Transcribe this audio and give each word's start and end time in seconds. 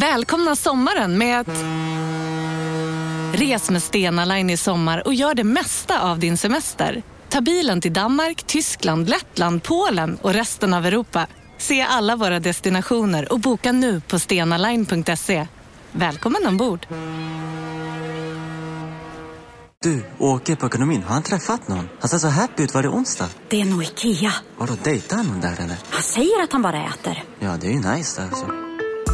Välkomna 0.00 0.56
sommaren 0.56 1.18
med 1.18 1.40
att... 1.40 1.64
Res 3.40 3.70
med 3.70 3.82
Stena 3.82 4.24
Line 4.24 4.50
i 4.50 4.56
sommar 4.56 5.06
och 5.06 5.14
gör 5.14 5.34
det 5.34 5.44
mesta 5.44 6.00
av 6.00 6.18
din 6.18 6.38
semester. 6.38 7.02
Ta 7.28 7.40
bilen 7.40 7.80
till 7.80 7.92
Danmark, 7.92 8.42
Tyskland, 8.42 9.08
Lettland, 9.08 9.62
Polen 9.62 10.18
och 10.22 10.32
resten 10.32 10.74
av 10.74 10.86
Europa. 10.86 11.26
Se 11.58 11.82
alla 11.82 12.16
våra 12.16 12.40
destinationer 12.40 13.32
och 13.32 13.40
boka 13.40 13.72
nu 13.72 14.00
på 14.00 14.18
stenaline.se. 14.18 15.46
Välkommen 15.92 16.46
ombord! 16.46 16.86
Du, 19.82 20.04
åker 20.18 20.56
på 20.56 20.66
ekonomin. 20.66 21.02
Har 21.02 21.14
han 21.14 21.22
träffat 21.22 21.68
någon? 21.68 21.88
Han 22.00 22.08
ser 22.08 22.18
så 22.18 22.28
happy 22.28 22.62
ut. 22.62 22.74
Var 22.74 22.82
det 22.82 22.88
onsdag? 22.88 23.28
Det 23.48 23.60
är 23.60 23.64
nog 23.64 23.82
Ikea. 23.82 24.32
Har 24.58 24.66
du 24.66 24.76
dejtat 24.84 25.26
någon 25.26 25.40
där 25.40 25.52
eller? 25.52 25.76
Han 25.90 26.02
säger 26.02 26.42
att 26.42 26.52
han 26.52 26.62
bara 26.62 26.84
äter. 26.84 27.24
Ja, 27.38 27.56
det 27.60 27.66
är 27.66 27.70
ju 27.70 27.90
nice 27.90 28.22
alltså. 28.22 28.46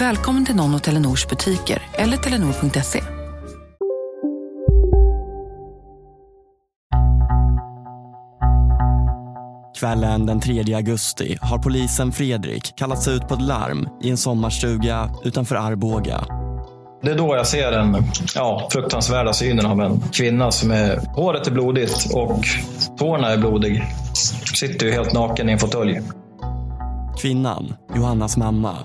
Välkommen 0.00 0.46
till 0.46 0.56
någon 0.56 0.74
av 0.74 0.78
Telenors 0.78 1.28
butiker 1.28 1.82
eller 1.92 2.16
telenor.se. 2.16 3.00
Kvällen 9.78 10.26
den 10.26 10.40
3 10.40 10.74
augusti 10.74 11.38
har 11.40 11.58
polisen 11.58 12.12
Fredrik 12.12 12.76
kallats 12.76 13.08
ut 13.08 13.28
på 13.28 13.34
ett 13.34 13.42
larm 13.42 13.88
i 14.02 14.10
en 14.10 14.16
sommarstuga 14.16 15.10
utanför 15.24 15.56
Arboga. 15.56 16.24
Det 17.02 17.10
är 17.10 17.18
då 17.18 17.36
jag 17.36 17.46
ser 17.46 17.70
den 17.70 17.96
ja, 18.34 18.68
fruktansvärda 18.72 19.32
synen 19.32 19.66
av 19.66 19.80
en 19.80 20.00
kvinna 20.12 20.50
som 20.50 20.70
är, 20.70 20.96
håret 20.96 21.46
är 21.46 21.50
blodigt 21.50 22.14
och 22.14 22.44
tårna 22.98 23.28
är 23.28 23.38
blodig. 23.38 23.84
Sitter 24.54 24.86
ju 24.86 24.92
helt 24.92 25.12
naken 25.12 25.48
i 25.48 25.52
en 25.52 25.58
fåtölj. 25.58 26.00
Kvinnan, 27.20 27.74
Johannas 27.94 28.36
mamma, 28.36 28.76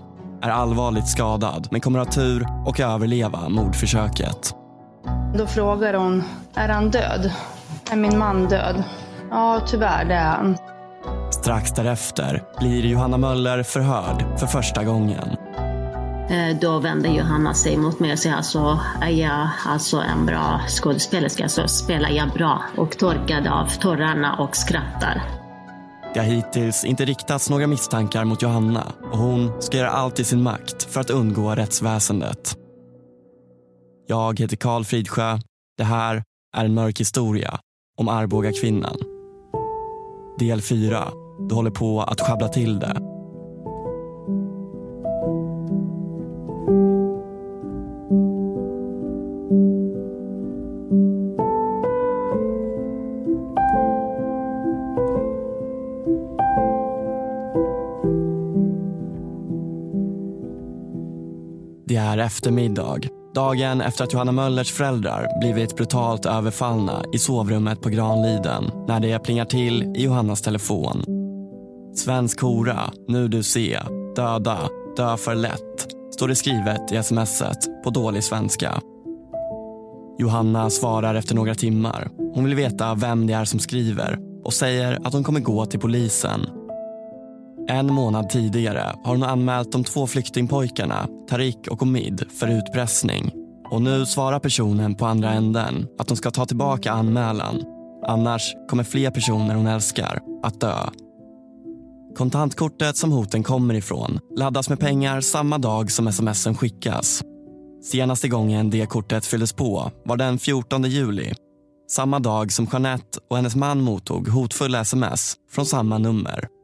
är 0.47 0.53
allvarligt 0.53 1.07
skadad 1.07 1.67
men 1.71 1.81
kommer 1.81 1.99
ha 1.99 2.05
tur 2.05 2.47
och 2.65 2.79
överleva 2.79 3.49
mordförsöket. 3.49 4.53
Då 5.37 5.47
frågar 5.47 5.93
hon, 5.93 6.23
är 6.55 6.69
han 6.69 6.91
död? 6.91 7.31
Är 7.91 7.95
min 7.95 8.17
man 8.17 8.45
död? 8.47 8.83
Ja, 9.31 9.61
tyvärr 9.67 10.05
det 10.05 10.13
är 10.13 10.29
han. 10.31 10.57
Strax 11.31 11.71
därefter 11.71 12.43
blir 12.59 12.85
Johanna 12.85 13.17
Möller 13.17 13.63
förhörd 13.63 14.39
för 14.39 14.47
första 14.47 14.83
gången. 14.83 15.37
Eh, 16.29 16.57
Då 16.61 16.79
vände 16.79 17.09
Johanna 17.09 17.53
sig 17.53 17.77
mot 17.77 17.99
mig 17.99 18.11
och 18.13 18.19
sa 18.19 18.31
alltså, 18.31 18.79
är 19.01 19.09
jag 19.09 19.47
alltså 19.65 19.97
en 19.97 20.25
bra 20.25 20.61
skådespelerska 20.67 21.49
så 21.49 21.67
spelar 21.67 22.09
jag 22.09 22.29
bra 22.29 22.61
och 22.77 22.97
torkade 22.97 23.51
av 23.51 23.65
tårarna 23.67 24.35
och 24.35 24.55
skrattar. 24.55 25.21
Det 26.15 26.21
har 26.21 26.27
hittills 26.27 26.85
inte 26.85 27.05
riktats 27.05 27.49
några 27.49 27.67
misstankar 27.67 28.25
mot 28.25 28.41
Johanna 28.41 28.93
och 29.11 29.17
hon 29.17 29.61
ska 29.61 29.77
göra 29.77 29.89
allt 29.89 30.19
i 30.19 30.23
sin 30.23 30.43
makt 30.43 30.83
för 30.83 31.01
att 31.01 31.09
undgå 31.09 31.55
rättsväsendet. 31.55 32.57
Jag 34.07 34.39
heter 34.39 34.57
Karl 34.57 34.83
Fridsjö. 34.83 35.39
Det 35.77 35.83
här 35.83 36.23
är 36.57 36.65
en 36.65 36.73
mörk 36.73 36.99
historia 36.99 37.59
om 37.97 38.07
Arboga 38.07 38.51
kvinnan. 38.51 38.97
Del 40.39 40.61
4. 40.61 41.07
Du 41.49 41.55
håller 41.55 41.71
på 41.71 42.01
att 42.01 42.21
sjabbla 42.21 42.47
till 42.47 42.79
det. 42.79 43.14
Eftermiddag. 62.25 62.99
Dagen 63.35 63.81
efter 63.81 64.03
att 64.03 64.13
Johanna 64.13 64.31
Möllers 64.31 64.71
föräldrar 64.71 65.39
blivit 65.39 65.75
brutalt 65.75 66.25
överfallna 66.25 67.03
i 67.13 67.17
sovrummet 67.17 67.81
på 67.81 67.89
Granliden 67.89 68.71
när 68.87 68.99
det 68.99 69.19
plingar 69.19 69.45
till 69.45 69.83
i 69.83 70.03
Johannas 70.03 70.41
telefon. 70.41 71.03
Svensk 71.95 72.41
hora, 72.41 72.91
nu 73.07 73.27
du 73.27 73.43
se, 73.43 73.79
döda, 74.15 74.59
dö 74.97 75.17
för 75.17 75.35
lätt 75.35 75.87
står 76.11 76.27
det 76.27 76.35
skrivet 76.35 76.91
i 76.91 77.03
smset 77.03 77.83
på 77.83 77.89
dålig 77.89 78.23
svenska. 78.23 78.81
Johanna 80.19 80.69
svarar 80.69 81.15
efter 81.15 81.35
några 81.35 81.55
timmar. 81.55 82.09
Hon 82.33 82.43
vill 82.43 82.55
veta 82.55 82.95
vem 82.95 83.27
det 83.27 83.33
är 83.33 83.45
som 83.45 83.59
skriver 83.59 84.19
och 84.43 84.53
säger 84.53 85.07
att 85.07 85.13
hon 85.13 85.23
kommer 85.23 85.39
gå 85.39 85.65
till 85.65 85.79
polisen 85.79 86.64
en 87.67 87.93
månad 87.93 88.29
tidigare 88.29 88.95
har 89.03 89.15
hon 89.15 89.23
anmält 89.23 89.71
de 89.71 89.83
två 89.83 90.07
flyktingpojkarna 90.07 91.07
Tarik 91.29 91.67
och 91.67 91.81
Omid 91.81 92.23
för 92.39 92.47
utpressning. 92.47 93.31
Och 93.71 93.81
nu 93.81 94.05
svarar 94.05 94.39
personen 94.39 94.95
på 94.95 95.05
andra 95.05 95.31
änden 95.31 95.87
att 95.99 96.07
de 96.07 96.17
ska 96.17 96.31
ta 96.31 96.45
tillbaka 96.45 96.91
anmälan. 96.91 97.63
Annars 98.07 98.53
kommer 98.69 98.83
fler 98.83 99.11
personer 99.11 99.55
hon 99.55 99.67
älskar 99.67 100.19
att 100.43 100.61
dö. 100.61 100.75
Kontantkortet 102.17 102.97
som 102.97 103.11
hoten 103.11 103.43
kommer 103.43 103.73
ifrån 103.73 104.19
laddas 104.37 104.69
med 104.69 104.79
pengar 104.79 105.21
samma 105.21 105.57
dag 105.57 105.91
som 105.91 106.11
smsen 106.11 106.55
skickas. 106.55 107.23
Senaste 107.83 108.27
gången 108.27 108.69
det 108.69 108.85
kortet 108.85 109.25
fylldes 109.25 109.53
på 109.53 109.91
var 110.05 110.17
den 110.17 110.39
14 110.39 110.83
juli. 110.83 111.33
Samma 111.91 112.19
dag 112.19 112.51
som 112.51 112.67
Jeanette 112.71 113.19
och 113.29 113.35
hennes 113.35 113.55
man 113.55 113.81
mottog 113.81 114.27
hotfulla 114.27 114.81
sms 114.81 115.35
från 115.51 115.65
samma 115.65 115.97
nummer. 115.97 116.54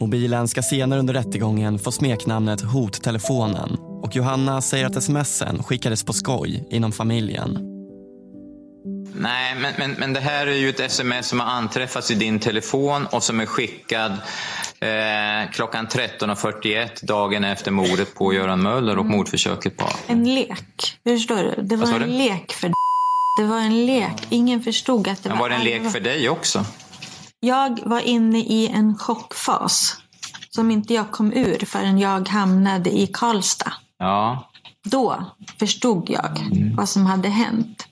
Mobilen 0.00 0.48
ska 0.48 0.62
senare 0.62 1.00
under 1.00 1.14
rättegången 1.14 1.78
få 1.78 1.92
smeknamnet 1.92 2.60
Hottelefonen 2.60 3.76
och 4.02 4.16
Johanna 4.16 4.62
säger 4.62 4.86
att 4.86 5.02
smsen 5.02 5.62
skickades 5.62 6.04
på 6.04 6.12
skoj 6.12 6.64
inom 6.70 6.92
familjen. 6.92 7.58
Nej, 9.14 9.54
men, 9.54 9.74
men, 9.78 9.92
men 9.92 10.12
det 10.12 10.20
här 10.20 10.46
är 10.46 10.56
ju 10.56 10.68
ett 10.68 10.80
sms 10.80 11.28
som 11.28 11.40
har 11.40 11.46
anträffats 11.46 12.10
i 12.10 12.14
din 12.14 12.38
telefon 12.38 13.06
och 13.06 13.22
som 13.22 13.40
är 13.40 13.46
skickad 13.46 14.12
eh, 14.80 15.50
klockan 15.52 15.86
13.41 15.86 17.04
dagen 17.04 17.44
efter 17.44 17.70
mordet 17.70 18.14
på 18.14 18.34
Göran 18.34 18.62
Möller 18.62 18.98
och 18.98 19.06
mordförsöket 19.06 19.76
på... 19.76 19.88
En 20.06 20.34
lek. 20.34 20.98
Förstår 21.04 21.36
du? 21.36 21.62
Det 21.62 21.76
var 21.76 21.86
en 21.86 22.00
du? 22.00 22.06
lek 22.06 22.52
för 22.52 22.72
Det 23.38 23.44
var 23.44 23.58
en 23.58 23.86
lek. 23.86 24.26
Ingen 24.28 24.62
förstod 24.62 25.08
att 25.08 25.22
det 25.22 25.28
Men 25.28 25.38
var 25.38 25.48
var 25.50 25.56
det 25.64 25.72
en 25.72 25.82
lek 25.82 25.92
för 25.92 26.00
dig 26.00 26.28
också? 26.28 26.64
Jag 27.40 27.80
var 27.86 28.00
inne 28.00 28.38
i 28.38 28.68
en 28.68 28.98
chockfas 28.98 29.96
som 30.50 30.70
inte 30.70 30.94
jag 30.94 31.10
kom 31.10 31.32
ur 31.32 31.64
förrän 31.66 31.98
jag 31.98 32.28
hamnade 32.28 32.90
i 32.90 33.06
Karlstad. 33.06 33.72
Ja. 33.98 34.50
Då 34.84 35.24
förstod 35.58 36.10
jag 36.10 36.38
Mm. 36.40 36.76
vad 36.76 36.88
som 36.88 37.06
hade 37.06 37.28
hänt. 37.28 37.86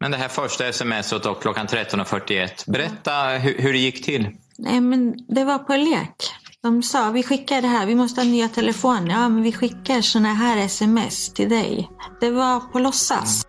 Men 0.00 0.10
det 0.10 0.16
här 0.16 0.28
första 0.28 0.72
smset 0.72 1.22
då, 1.22 1.34
klockan 1.34 1.66
13.41. 1.66 2.70
Berätta 2.70 3.12
hur, 3.28 3.58
hur 3.58 3.72
det 3.72 3.78
gick 3.78 4.04
till. 4.04 4.28
Nej, 4.58 4.80
men 4.80 5.14
det 5.28 5.44
var 5.44 5.58
på 5.58 5.76
lek. 5.76 6.16
De 6.62 6.82
sa 6.82 7.10
vi 7.10 7.22
skickar 7.22 7.62
det 7.62 7.68
här, 7.68 7.86
vi 7.86 7.94
måste 7.94 8.20
ha 8.20 8.28
nya 8.28 8.48
telefoner. 8.48 9.10
Ja, 9.10 9.28
men 9.28 9.42
vi 9.42 9.52
skickar 9.52 10.00
såna 10.02 10.34
här 10.34 10.56
sms 10.58 11.32
till 11.32 11.48
dig. 11.48 11.90
Det 12.20 12.30
var 12.30 12.60
på 12.60 12.78
låtsas. 12.78 13.46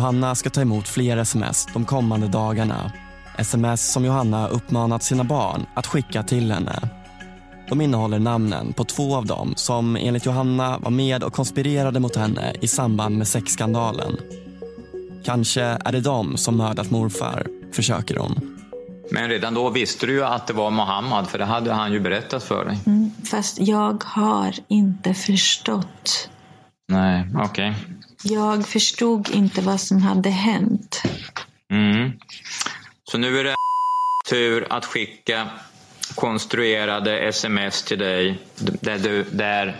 Johanna 0.00 0.34
ska 0.34 0.50
ta 0.50 0.60
emot 0.60 0.88
fler 0.88 1.16
sms 1.16 1.66
de 1.72 1.84
kommande 1.84 2.28
dagarna. 2.28 2.92
Sms 3.38 3.92
som 3.92 4.04
Johanna 4.04 4.48
uppmanat 4.48 5.02
sina 5.02 5.24
barn 5.24 5.66
att 5.74 5.86
skicka 5.86 6.22
till 6.22 6.52
henne. 6.52 6.80
De 7.68 7.80
innehåller 7.80 8.18
namnen 8.18 8.72
på 8.72 8.84
två 8.84 9.16
av 9.16 9.26
dem 9.26 9.52
som 9.56 9.96
enligt 9.96 10.26
Johanna 10.26 10.78
var 10.78 10.90
med 10.90 11.22
och 11.22 11.32
konspirerade 11.32 12.00
mot 12.00 12.16
henne 12.16 12.52
i 12.60 12.68
samband 12.68 13.18
med 13.18 13.28
sexskandalen. 13.28 14.16
Kanske 15.24 15.62
är 15.62 15.92
det 15.92 16.00
de 16.00 16.36
som 16.36 16.56
mördat 16.56 16.90
morfar, 16.90 17.46
försöker 17.72 18.16
hon. 18.16 18.58
Men 19.10 19.28
redan 19.28 19.54
då 19.54 19.70
visste 19.70 20.06
du 20.06 20.12
ju 20.12 20.24
att 20.24 20.46
det 20.46 20.52
var 20.52 20.70
Mohammed, 20.70 21.26
för 21.26 21.38
det 21.38 21.44
hade 21.44 21.72
han 21.72 21.92
ju 21.92 22.00
berättat 22.00 22.42
för 22.42 22.64
dig. 22.64 22.78
Mm, 22.86 23.10
fast 23.30 23.60
jag 23.60 24.04
har 24.06 24.54
inte 24.68 25.14
förstått. 25.14 26.30
Nej, 26.88 27.26
okej. 27.44 27.74
Jag 28.22 28.66
förstod 28.66 29.30
inte 29.30 29.60
vad 29.60 29.80
som 29.80 30.02
hade 30.02 30.30
hänt. 30.30 31.02
Mm. 31.70 32.12
Så 33.04 33.18
nu 33.18 33.38
är 33.38 33.44
det 33.44 33.54
tur 34.30 34.66
att 34.70 34.84
skicka 34.84 35.48
konstruerade 36.14 37.18
sms 37.18 37.82
till 37.82 37.98
dig 37.98 38.38
där, 38.80 38.98
du, 38.98 39.24
där 39.32 39.76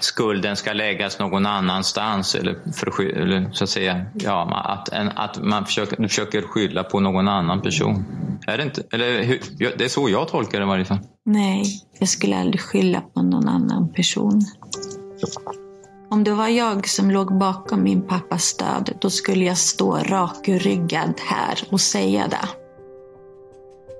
skulden 0.00 0.56
ska 0.56 0.72
läggas 0.72 1.18
någon 1.18 1.46
annanstans. 1.46 2.34
Eller, 2.34 2.72
för, 2.74 3.00
eller 3.00 3.50
så 3.52 3.64
att 3.64 3.70
säga, 3.70 4.06
ja, 4.14 4.62
att, 4.64 4.88
en, 4.88 5.08
att 5.08 5.42
man 5.42 5.64
försöker, 5.64 5.96
du 5.96 6.08
försöker 6.08 6.42
skylla 6.42 6.84
på 6.84 7.00
någon 7.00 7.28
annan 7.28 7.62
person. 7.62 8.04
Är 8.46 8.56
det 8.56 8.62
inte? 8.62 8.82
Eller, 8.92 9.22
hur, 9.22 9.40
det 9.78 9.84
är 9.84 9.88
så 9.88 10.08
jag 10.08 10.28
tolkar 10.28 10.58
det 10.58 10.64
i 10.64 10.68
varje 10.68 10.84
fall. 10.84 10.98
Nej, 11.24 11.64
jag 11.98 12.08
skulle 12.08 12.36
aldrig 12.36 12.60
skylla 12.60 13.00
på 13.00 13.22
någon 13.22 13.48
annan 13.48 13.92
person. 13.92 14.42
Om 16.12 16.24
det 16.24 16.34
var 16.34 16.48
jag 16.48 16.88
som 16.88 17.10
låg 17.10 17.38
bakom 17.38 17.82
min 17.82 18.02
pappas 18.02 18.56
död, 18.56 18.96
då 19.00 19.10
skulle 19.10 19.44
jag 19.44 19.58
stå 19.58 19.96
rakryggad 19.96 21.14
här 21.18 21.58
och 21.70 21.80
säga 21.80 22.28
det. 22.28 22.48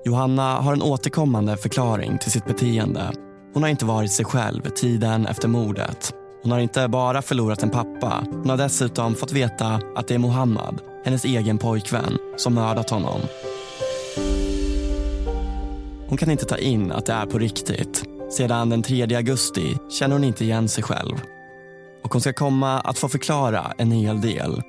Johanna 0.05 0.55
har 0.55 0.73
en 0.73 0.81
återkommande 0.81 1.57
förklaring 1.57 2.17
till 2.17 2.31
sitt 2.31 2.45
beteende. 2.45 3.11
Hon 3.53 3.63
har 3.63 3.69
inte 3.69 3.85
varit 3.85 4.11
sig 4.11 4.25
själv 4.25 4.61
tiden 4.69 5.27
efter 5.27 5.47
mordet. 5.47 6.13
Hon 6.43 6.51
har 6.51 6.59
inte 6.59 6.87
bara 6.87 7.21
förlorat 7.21 7.63
en 7.63 7.69
pappa, 7.69 8.23
hon 8.31 8.49
har 8.49 8.57
dessutom 8.57 9.15
fått 9.15 9.31
veta 9.31 9.81
att 9.95 10.07
det 10.07 10.13
är 10.13 10.19
Mohammad, 10.19 10.81
hennes 11.05 11.25
egen 11.25 11.57
pojkvän, 11.57 12.17
som 12.37 12.53
mördat 12.53 12.89
honom. 12.89 13.21
Hon 16.07 16.17
kan 16.17 16.31
inte 16.31 16.45
ta 16.45 16.57
in 16.57 16.91
att 16.91 17.05
det 17.05 17.13
är 17.13 17.25
på 17.25 17.37
riktigt. 17.37 18.03
Sedan 18.31 18.69
den 18.69 18.83
3 18.83 19.15
augusti 19.15 19.77
känner 19.89 20.15
hon 20.15 20.23
inte 20.23 20.43
igen 20.43 20.67
sig 20.67 20.83
själv. 20.83 21.15
Och 22.03 22.13
hon 22.13 22.21
ska 22.21 22.33
komma 22.33 22.79
att 22.79 22.97
få 22.97 23.09
förklara 23.09 23.73
en 23.77 23.91
hel 23.91 24.21
del. 24.21 24.61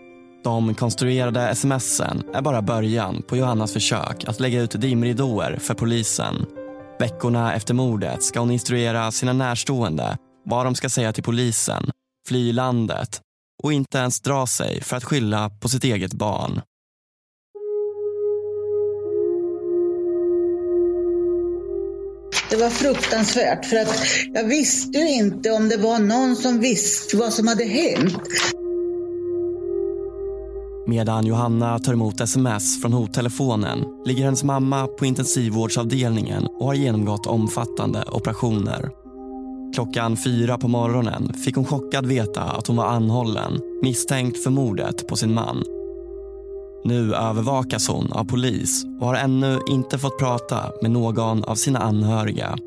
De 0.45 0.75
konstruerade 0.75 1.55
smsen 1.55 2.23
är 2.35 2.43
bara 2.43 2.63
början 2.63 3.23
på 3.23 3.37
Johannas 3.37 3.73
försök 3.73 4.25
att 4.29 4.41
lägga 4.41 4.61
ut 4.61 4.81
dimridåer 4.81 5.59
för 5.61 5.75
polisen. 5.75 6.47
Veckorna 6.99 7.55
efter 7.55 7.75
mordet 7.75 8.23
ska 8.23 8.41
hon 8.41 8.51
instruera 8.51 9.11
sina 9.11 9.33
närstående 9.33 10.19
vad 10.45 10.67
de 10.67 10.75
ska 10.75 10.89
säga 10.89 11.13
till 11.13 11.25
polisen, 11.25 11.91
fly 12.29 12.53
landet 12.53 13.21
och 13.63 13.73
inte 13.73 13.99
ens 13.99 14.21
dra 14.21 14.47
sig 14.47 14.81
för 14.81 14.97
att 14.97 15.05
skylla 15.05 15.51
på 15.51 15.69
sitt 15.69 15.85
eget 15.85 16.13
barn. 16.13 16.61
Det 22.53 22.59
var 22.59 22.71
fruktansvärt 22.71 23.65
för 23.65 23.77
att 23.77 23.95
jag 24.33 24.45
visste 24.45 24.99
ju 24.99 25.09
inte 25.09 25.51
om 25.51 25.69
det 25.69 25.77
var 25.77 25.99
någon 25.99 26.37
som 26.37 26.61
visste 26.61 27.17
vad 27.17 27.33
som 27.33 27.47
hade 27.47 27.65
hänt. 27.65 28.23
Medan 30.87 31.27
Johanna 31.27 31.79
tar 31.79 31.93
emot 31.93 32.21
sms 32.21 32.83
från 32.83 32.93
hottelefonen 32.93 33.79
ligger 34.05 34.25
hennes 34.25 34.45
mamma 34.45 34.87
på 34.87 35.07
intensivvårdsavdelningen 35.07 36.47
och 36.47 36.67
har 36.67 36.75
genomgått 36.75 37.27
omfattande 37.27 38.05
operationer. 38.13 38.91
Klockan 39.75 40.17
fyra 40.17 40.59
på 40.59 40.69
morgonen 40.69 41.35
fick 41.45 41.57
hon 41.57 41.65
chockad 41.65 42.07
veta 42.07 42.43
att 42.43 42.67
hon 42.67 42.77
var 42.77 42.87
anhållen 42.87 43.61
misstänkt 43.83 44.43
för 44.43 44.51
mordet 44.51 45.07
på 45.07 45.17
sin 45.17 45.35
man. 45.35 45.65
Nu 46.85 47.15
övervakas 47.15 47.89
hon 47.89 48.13
av 48.13 48.25
polis 48.25 48.85
och 49.01 49.07
har 49.07 49.15
ännu 49.15 49.61
inte 49.69 49.99
fått 49.99 50.19
prata 50.19 50.73
med 50.83 50.91
någon 50.91 51.45
av 51.45 51.55
sina 51.55 51.79
anhöriga. 51.79 52.59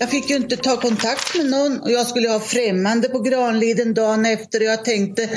Jag 0.00 0.10
fick 0.10 0.30
ju 0.30 0.36
inte 0.36 0.56
ta 0.56 0.76
kontakt 0.76 1.36
med 1.36 1.46
någon 1.46 1.80
och 1.80 1.90
jag 1.90 2.06
skulle 2.06 2.28
ha 2.28 2.40
främmande 2.40 3.08
på 3.08 3.18
Granliden 3.18 3.94
dagen 3.94 4.26
efter 4.26 4.60
och 4.60 4.66
jag 4.66 4.84
tänkte 4.84 5.28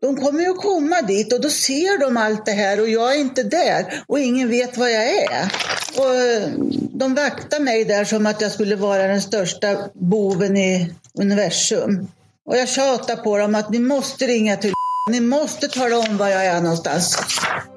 de 0.00 0.16
kommer 0.16 0.40
ju 0.40 0.50
att 0.50 0.56
komma 0.56 1.02
dit 1.02 1.32
och 1.32 1.40
då 1.40 1.50
ser 1.50 2.00
de 2.00 2.16
allt 2.16 2.46
det 2.46 2.52
här 2.52 2.80
och 2.80 2.88
jag 2.88 3.14
är 3.14 3.20
inte 3.20 3.42
där 3.42 4.02
och 4.06 4.20
ingen 4.20 4.48
vet 4.48 4.76
vad 4.76 4.92
jag 4.92 5.08
är. 5.08 5.52
Och 5.96 6.14
eh, 6.14 6.48
de 6.92 7.14
vaktar 7.14 7.60
mig 7.60 7.84
där 7.84 8.04
som 8.04 8.26
att 8.26 8.40
jag 8.40 8.52
skulle 8.52 8.76
vara 8.76 9.06
den 9.06 9.22
största 9.22 9.76
boven 9.94 10.56
i 10.56 10.94
universum. 11.14 12.08
Och 12.46 12.56
jag 12.56 12.68
tjatar 12.68 13.16
på 13.16 13.38
dem 13.38 13.54
att 13.54 13.70
ni 13.70 13.78
måste 13.78 14.26
ringa 14.26 14.56
till 14.56 14.72
ni 15.08 15.20
måste 15.20 15.68
tala 15.68 15.98
om 15.98 16.16
var 16.16 16.28
jag 16.28 16.46
är 16.46 16.60
någonstans. 16.60 17.18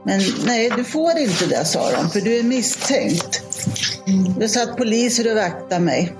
Men 0.06 0.22
nej, 0.46 0.72
du 0.76 0.84
får 0.84 1.18
inte 1.18 1.46
det, 1.46 1.66
sa 1.66 1.92
de, 1.92 2.10
för 2.10 2.22
du 2.22 2.40
är 2.40 2.44
misstänkt. 2.44 3.42
Det 4.38 4.50
satt 4.50 4.78
poliser 4.78 5.32
och 5.32 5.36
vaktade 5.36 5.82
mig. 5.82 6.16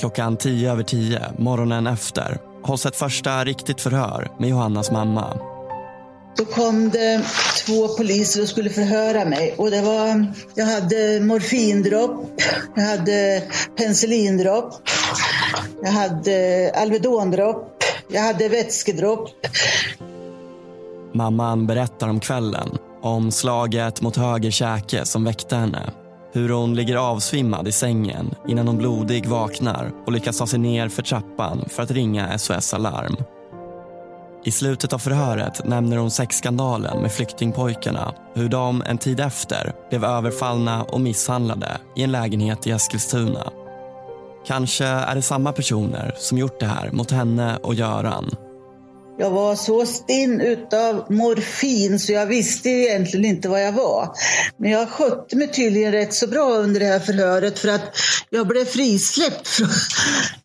Klockan 0.00 0.36
tio 0.36 0.72
över 0.72 0.82
tio, 0.82 1.20
morgonen 1.38 1.86
efter, 1.86 2.38
hålls 2.62 2.86
ett 2.86 2.96
första 2.96 3.44
riktigt 3.44 3.80
förhör 3.80 4.30
med 4.38 4.48
Johannas 4.48 4.90
mamma. 4.90 5.36
Då 6.36 6.44
kom 6.44 6.90
det 6.90 7.22
två 7.66 7.88
poliser 7.88 8.42
och 8.42 8.48
skulle 8.48 8.70
förhöra 8.70 9.24
mig. 9.24 9.54
Och 9.58 9.70
det 9.70 9.82
var, 9.82 10.26
jag 10.54 10.66
hade 10.66 11.20
morfindropp, 11.20 12.42
jag 12.76 12.82
hade 12.82 13.42
penicillindropp, 13.76 14.88
jag 15.82 15.90
hade 15.90 16.72
Alvedondropp, 16.76 17.84
jag 18.08 18.22
hade 18.22 18.48
vätskedropp. 18.48 19.30
Mamman 21.12 21.66
berättar 21.66 22.08
om 22.08 22.20
kvällen, 22.20 22.78
om 23.02 23.30
slaget 23.30 24.02
mot 24.02 24.16
höger 24.16 24.50
käke 24.50 25.04
som 25.04 25.24
väckte 25.24 25.56
henne. 25.56 25.90
Hur 26.32 26.48
hon 26.48 26.74
ligger 26.74 26.96
avsvimmad 26.96 27.68
i 27.68 27.72
sängen 27.72 28.34
innan 28.48 28.66
hon 28.66 28.78
blodig 28.78 29.26
vaknar 29.26 29.92
och 30.06 30.12
lyckas 30.12 30.38
ta 30.38 30.46
sig 30.46 30.58
ner 30.58 30.88
för 30.88 31.02
trappan 31.02 31.64
för 31.68 31.82
att 31.82 31.90
ringa 31.90 32.38
SOS 32.38 32.74
Alarm. 32.74 33.16
I 34.44 34.50
slutet 34.50 34.92
av 34.92 34.98
förhöret 34.98 35.64
nämner 35.64 35.96
hon 35.96 36.10
sexskandalen 36.10 37.02
med 37.02 37.12
flyktingpojkarna. 37.12 38.14
Hur 38.34 38.48
de 38.48 38.82
en 38.86 38.98
tid 38.98 39.20
efter 39.20 39.72
blev 39.88 40.04
överfallna 40.04 40.82
och 40.82 41.00
misshandlade 41.00 41.78
i 41.96 42.02
en 42.02 42.12
lägenhet 42.12 42.66
i 42.66 42.70
Eskilstuna. 42.70 43.52
Kanske 44.46 44.84
är 44.84 45.14
det 45.14 45.22
samma 45.22 45.52
personer 45.52 46.14
som 46.18 46.38
gjort 46.38 46.60
det 46.60 46.66
här 46.66 46.90
mot 46.90 47.10
henne 47.10 47.56
och 47.56 47.74
Göran. 47.74 48.30
Jag 49.18 49.30
var 49.30 49.56
så 49.56 49.86
stinn 49.86 50.40
utav 50.40 51.12
morfin 51.12 51.98
så 51.98 52.12
jag 52.12 52.26
visste 52.26 52.68
egentligen 52.68 53.24
inte 53.26 53.48
vad 53.48 53.62
jag 53.62 53.72
var. 53.72 54.08
Men 54.56 54.70
jag 54.70 54.88
skötte 54.88 55.36
mig 55.36 55.48
tydligen 55.48 55.92
rätt 55.92 56.14
så 56.14 56.26
bra 56.26 56.54
under 56.54 56.80
det 56.80 56.86
här 56.86 56.98
förhöret 56.98 57.58
för 57.58 57.68
att 57.68 57.96
jag 58.30 58.46
blev 58.46 58.64
frisläppt 58.64 59.48
från, 59.48 59.68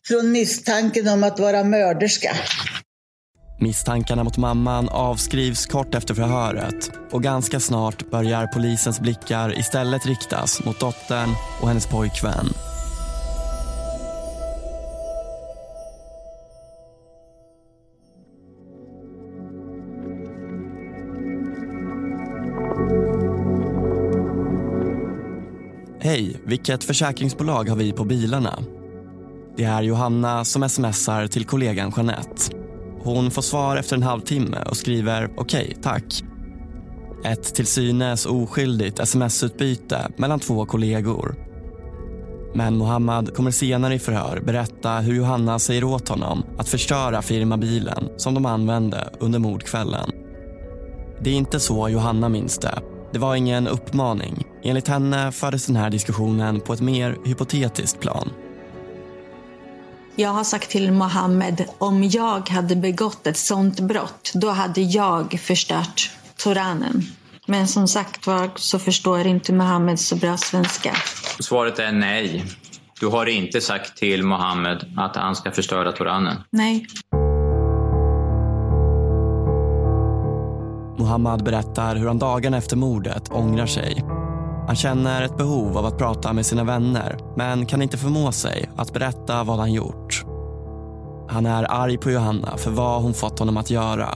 från 0.08 0.32
misstanken 0.32 1.08
om 1.08 1.24
att 1.24 1.40
vara 1.40 1.64
mörderska. 1.64 2.36
Misstankarna 3.60 4.24
mot 4.24 4.36
mamman 4.36 4.88
avskrivs 4.88 5.66
kort 5.66 5.94
efter 5.94 6.14
förhöret 6.14 6.90
och 7.12 7.22
ganska 7.22 7.60
snart 7.60 8.10
börjar 8.10 8.46
polisens 8.46 9.00
blickar 9.00 9.58
istället 9.58 10.06
riktas 10.06 10.64
mot 10.64 10.80
dottern 10.80 11.28
och 11.62 11.68
hennes 11.68 11.86
pojkvän. 11.86 12.48
Hej, 26.06 26.40
vilket 26.44 26.84
försäkringsbolag 26.84 27.68
har 27.68 27.76
vi 27.76 27.92
på 27.92 28.04
bilarna? 28.04 28.58
Det 29.56 29.64
är 29.64 29.82
Johanna 29.82 30.44
som 30.44 30.68
smsar 30.68 31.26
till 31.26 31.44
kollegan 31.44 31.92
Jeanette. 31.96 32.56
Hon 33.02 33.30
får 33.30 33.42
svar 33.42 33.76
efter 33.76 33.96
en 33.96 34.02
halvtimme 34.02 34.58
och 34.66 34.76
skriver 34.76 35.30
okej, 35.36 35.64
okay, 35.64 35.82
tack. 35.82 36.24
Ett 37.24 37.54
till 37.54 37.66
synes 37.66 38.26
oskyldigt 38.26 38.98
sms-utbyte 38.98 40.08
mellan 40.16 40.40
två 40.40 40.66
kollegor. 40.66 41.34
Men 42.54 42.76
Mohammad 42.76 43.34
kommer 43.34 43.50
senare 43.50 43.94
i 43.94 43.98
förhör 43.98 44.40
berätta 44.40 44.98
hur 44.98 45.14
Johanna 45.14 45.58
säger 45.58 45.84
åt 45.84 46.08
honom 46.08 46.44
att 46.58 46.68
förstöra 46.68 47.22
firmabilen 47.22 48.08
som 48.16 48.34
de 48.34 48.46
använde 48.46 49.10
under 49.20 49.38
mordkvällen. 49.38 50.10
Det 51.20 51.30
är 51.30 51.34
inte 51.34 51.60
så 51.60 51.88
Johanna 51.88 52.28
minns 52.28 52.58
det. 52.58 52.82
Det 53.16 53.20
var 53.20 53.36
ingen 53.36 53.68
uppmaning. 53.68 54.44
Enligt 54.62 54.88
henne 54.88 55.32
fördes 55.32 55.66
den 55.66 55.76
här 55.76 55.90
diskussionen 55.90 56.60
på 56.60 56.72
ett 56.72 56.80
mer 56.80 57.16
hypotetiskt 57.24 58.00
plan. 58.00 58.30
Jag 60.16 60.30
har 60.30 60.44
sagt 60.44 60.70
till 60.70 60.92
Mohammed, 60.92 61.64
om 61.78 62.04
jag 62.04 62.48
hade 62.48 62.76
begått 62.76 63.26
ett 63.26 63.36
sånt 63.36 63.80
brott, 63.80 64.32
då 64.34 64.48
hade 64.48 64.80
jag 64.80 65.40
förstört 65.40 66.10
Toranen. 66.36 67.02
Men 67.46 67.68
som 67.68 67.88
sagt 67.88 68.26
var 68.26 68.50
så 68.56 68.78
förstår 68.78 69.26
inte 69.26 69.52
Mohammed 69.52 70.00
så 70.00 70.16
bra 70.16 70.36
svenska. 70.36 70.96
Svaret 71.40 71.78
är 71.78 71.92
nej. 71.92 72.44
Du 73.00 73.06
har 73.06 73.26
inte 73.26 73.60
sagt 73.60 73.96
till 73.96 74.22
Mohammed 74.22 74.94
att 74.96 75.16
han 75.16 75.36
ska 75.36 75.50
förstöra 75.50 75.92
Toranen? 75.92 76.36
Nej. 76.50 76.86
Mohammad 80.97 81.43
berättar 81.43 81.95
hur 81.95 82.07
han 82.07 82.19
dagarna 82.19 82.57
efter 82.57 82.77
mordet 82.77 83.31
ångrar 83.31 83.65
sig. 83.65 84.05
Han 84.67 84.75
känner 84.75 85.21
ett 85.21 85.37
behov 85.37 85.77
av 85.77 85.85
att 85.85 85.97
prata 85.97 86.33
med 86.33 86.45
sina 86.45 86.63
vänner 86.63 87.17
men 87.35 87.65
kan 87.65 87.81
inte 87.81 87.97
förmå 87.97 88.31
sig 88.31 88.69
att 88.75 88.93
berätta 88.93 89.43
vad 89.43 89.59
han 89.59 89.73
gjort. 89.73 90.25
Han 91.29 91.45
är 91.45 91.71
arg 91.71 91.97
på 91.97 92.11
Johanna 92.11 92.57
för 92.57 92.71
vad 92.71 93.01
hon 93.01 93.13
fått 93.13 93.39
honom 93.39 93.57
att 93.57 93.69
göra. 93.69 94.09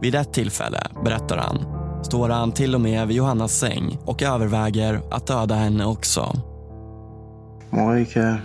Vid 0.00 0.14
ett 0.14 0.32
tillfälle, 0.32 0.82
berättar 1.04 1.36
han, 1.36 1.58
står 2.04 2.28
han 2.28 2.52
till 2.52 2.74
och 2.74 2.80
med 2.80 3.08
vid 3.08 3.16
Johannas 3.16 3.52
säng 3.52 3.98
och 4.04 4.22
överväger 4.22 5.00
att 5.10 5.26
döda 5.26 5.54
henne 5.54 5.84
också. 5.84 6.32
موقعی 7.72 8.04
که 8.04 8.38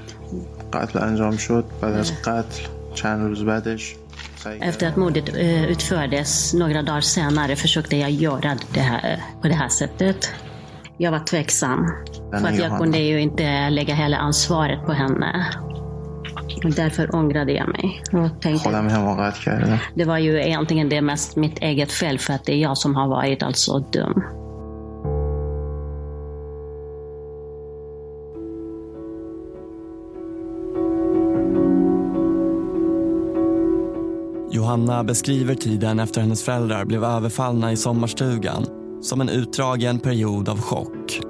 قتل 0.73 0.99
انجام 0.99 1.37
شد 1.37 1.65
بعد 1.81 1.93
از 1.93 2.11
قتل 2.11 2.61
چند 2.93 3.21
روز 3.21 3.43
بعدش 3.43 3.95
efter 4.60 4.88
att 4.88 4.96
mordet 4.96 5.28
eh, 5.36 5.64
utfördes 5.64 6.54
några 6.54 6.82
dagar 6.82 7.00
senare 7.00 7.56
försökte 7.56 7.96
jag 7.96 8.10
göra 8.10 8.56
det 8.74 8.80
här, 8.80 9.22
på 9.42 9.48
det 9.48 9.54
här 9.54 9.68
sättet. 9.68 10.32
Jag 10.96 11.10
var 11.10 11.18
tveksam. 11.18 11.86
För 12.30 12.48
att 12.48 12.58
jag 12.58 12.78
kunde 12.78 12.98
ju 12.98 13.20
inte 13.20 13.70
lägga 13.70 13.94
hela 13.94 14.16
ansvaret 14.16 14.86
på 14.86 14.92
henne. 14.92 15.46
Och 16.64 16.70
därför 16.70 17.14
ångrade 17.14 17.52
jag 17.52 17.68
mig. 17.68 18.02
Och 18.12 18.40
tänkte, 18.40 18.70
det 19.94 20.04
var 20.04 20.18
ju 20.18 20.40
egentligen 20.40 20.88
det 20.88 21.00
mest 21.00 21.36
mitt 21.36 21.58
eget 21.58 21.92
fel 21.92 22.18
för 22.18 22.32
att 22.34 22.44
det 22.44 22.52
är 22.52 22.58
jag 22.58 22.78
som 22.78 22.94
har 22.94 23.08
varit 23.08 23.42
alltså 23.42 23.78
dum. 23.78 24.22
Johanna 34.70 35.04
beskriver 35.04 35.54
tiden 35.54 36.00
efter 36.00 36.20
hennes 36.20 36.42
föräldrar 36.42 36.84
blev 36.84 37.04
överfallna 37.04 37.72
i 37.72 37.76
sommarstugan 37.76 38.66
som 39.02 39.20
en 39.20 39.28
utdragen 39.28 39.98
period 39.98 40.48
av 40.48 40.60
chock. 40.60 41.20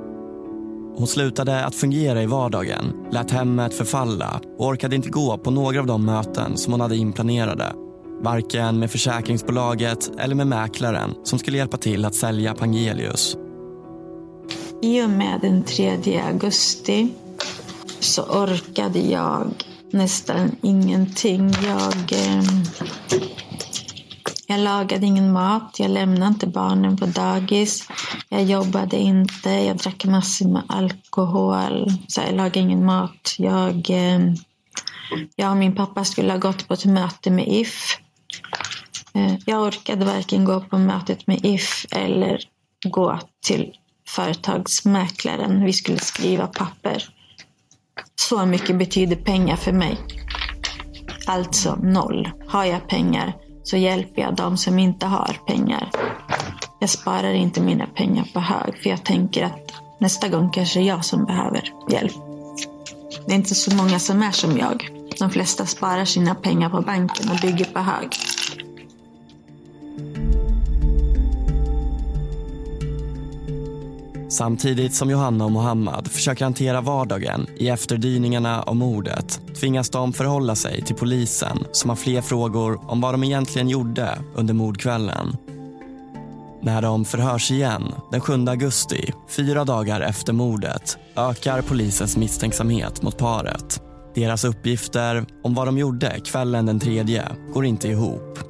Hon 0.97 1.06
slutade 1.06 1.64
att 1.64 1.75
fungera 1.75 2.23
i 2.23 2.26
vardagen, 2.26 2.92
lät 3.12 3.30
hemmet 3.30 3.75
förfalla 3.75 4.40
och 4.59 4.66
orkade 4.66 4.97
inte 4.97 5.11
gå 5.11 5.38
på 5.38 5.50
några 5.50 5.80
av 5.80 5.87
de 5.87 6.04
möten 6.04 6.56
som 6.56 6.73
hon 6.73 6.80
hade 6.80 6.97
inplanerade. 6.97 7.73
Varken 8.23 8.78
med 8.78 8.90
försäkringsbolaget 8.90 10.11
eller 10.18 10.35
med 10.35 10.47
mäklaren 10.47 11.14
som 11.25 11.38
skulle 11.38 11.59
hjälpa 11.59 11.76
till 11.76 12.04
att 12.04 12.14
sälja 12.14 12.54
Pangelius. 12.54 13.37
I 14.82 15.04
och 15.04 15.11
med 15.11 15.38
den 15.42 15.64
3 15.64 16.20
augusti 16.28 17.09
så 18.00 18.23
orkade 18.23 18.99
jag 18.99 19.70
nästan 19.92 20.56
ingenting. 20.62 21.50
Jag, 21.64 22.12
eh, 22.12 22.42
jag 24.47 24.61
lagade 24.61 25.06
ingen 25.06 25.32
mat, 25.32 25.76
jag 25.78 25.90
lämnade 25.90 26.26
inte 26.26 26.47
barnen 26.47 26.97
på 26.97 27.06
dagis. 27.06 27.88
Jag 28.28 28.42
jobbade 28.44 28.97
inte, 28.97 29.50
jag 29.50 29.76
drack 29.76 30.04
massor 30.04 30.49
med 30.49 30.62
alkohol. 30.68 31.87
Så 32.09 32.20
jag 32.20 32.35
lagade 32.35 32.61
ingen 32.61 32.85
mat. 32.85 33.35
Jag, 33.38 33.90
eh, 33.90 34.20
jag 35.37 35.50
och 35.50 35.56
min 35.56 35.75
pappa 35.75 36.04
skulle 36.04 36.32
ha 36.32 36.38
gått 36.38 36.68
på 36.68 36.75
ett 36.75 36.85
möte 36.85 37.30
med 37.30 37.49
If. 37.49 37.99
Eh, 39.14 39.35
Jag 39.47 39.62
orkade 39.62 40.04
varken 40.04 40.44
gå 40.44 40.61
på 40.61 40.78
mötet 40.78 41.26
med 41.26 41.40
If 41.44 41.87
eller 41.90 42.40
gå 42.87 43.20
till 43.42 43.73
företagsmäklaren. 44.09 45.64
Vi 45.64 45.73
skulle 45.73 45.99
skriva 45.99 46.47
papper. 46.47 47.09
Så 48.14 48.47
mycket 48.47 48.78
betyder 48.78 49.16
pengar 49.16 49.57
för 49.57 49.73
mig. 49.73 49.99
Alltså 51.26 51.76
noll. 51.83 52.30
Har 52.49 52.64
jag 52.64 52.88
pengar 52.88 53.33
så 53.62 53.76
hjälper 53.76 54.23
jag 54.23 54.35
de 54.35 54.57
som 54.57 54.78
inte 54.78 55.07
har 55.07 55.37
pengar. 55.47 55.90
Jag 56.80 56.90
sparar 56.90 57.33
inte 57.33 57.61
mina 57.61 57.87
pengar 57.87 58.25
på 58.33 58.40
hög 58.40 58.83
för 58.83 58.90
jag 58.90 59.04
tänker 59.04 59.45
att 59.45 59.73
nästa 60.00 60.28
gång 60.28 60.50
kanske 60.50 60.78
det 60.78 60.85
är 60.85 60.88
jag 60.88 61.04
som 61.04 61.25
behöver 61.25 61.73
hjälp. 61.90 62.12
Det 63.26 63.33
är 63.33 63.37
inte 63.37 63.54
så 63.54 63.75
många 63.75 63.99
som 63.99 64.23
är 64.23 64.30
som 64.30 64.59
jag. 64.59 64.88
De 65.19 65.30
flesta 65.30 65.66
sparar 65.66 66.04
sina 66.04 66.35
pengar 66.35 66.71
på 66.71 66.80
banken 66.80 67.30
och 67.30 67.37
bygger 67.42 67.64
på 67.64 67.78
hög. 67.78 68.09
Samtidigt 74.30 74.94
som 74.94 75.10
Johanna 75.10 75.44
och 75.44 75.52
Mohammad 75.52 76.08
försöker 76.08 76.44
hantera 76.44 76.80
vardagen 76.80 77.46
i 77.56 77.68
efterdyningarna 77.68 78.62
av 78.62 78.76
mordet 78.76 79.40
tvingas 79.60 79.90
de 79.90 80.12
förhålla 80.12 80.54
sig 80.54 80.82
till 80.82 80.96
polisen 80.96 81.58
som 81.72 81.90
har 81.90 81.96
fler 81.96 82.20
frågor 82.20 82.90
om 82.90 83.00
vad 83.00 83.14
de 83.14 83.25
egentligen 83.25 83.68
gjorde 83.68 84.18
under 84.34 84.54
mordkvällen. 84.54 85.37
När 86.62 86.82
de 86.82 87.04
förhörs 87.04 87.50
igen 87.50 87.92
den 88.10 88.20
7 88.20 88.32
augusti, 88.49 89.12
fyra 89.28 89.64
dagar 89.64 90.00
efter 90.00 90.32
mordet, 90.32 90.99
ökar 91.16 91.62
polisens 91.62 92.16
misstänksamhet 92.16 93.02
mot 93.02 93.18
paret. 93.18 93.82
Deras 94.14 94.44
uppgifter 94.44 95.26
om 95.42 95.54
vad 95.54 95.68
de 95.68 95.78
gjorde 95.78 96.20
kvällen 96.25 96.66
den 96.66 96.80
tredje 96.80 97.25
går 97.54 97.64
inte 97.64 97.88
ihop. 97.88 98.50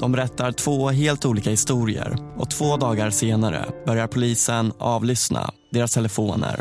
De 0.00 0.12
berättar 0.12 0.52
två 0.52 0.88
helt 0.88 1.24
olika 1.24 1.50
historier 1.50 2.16
och 2.36 2.50
två 2.50 2.76
dagar 2.76 3.10
senare 3.10 3.64
börjar 3.86 4.06
polisen 4.06 4.72
avlyssna 4.78 5.50
deras 5.70 5.94
telefoner. 5.94 6.60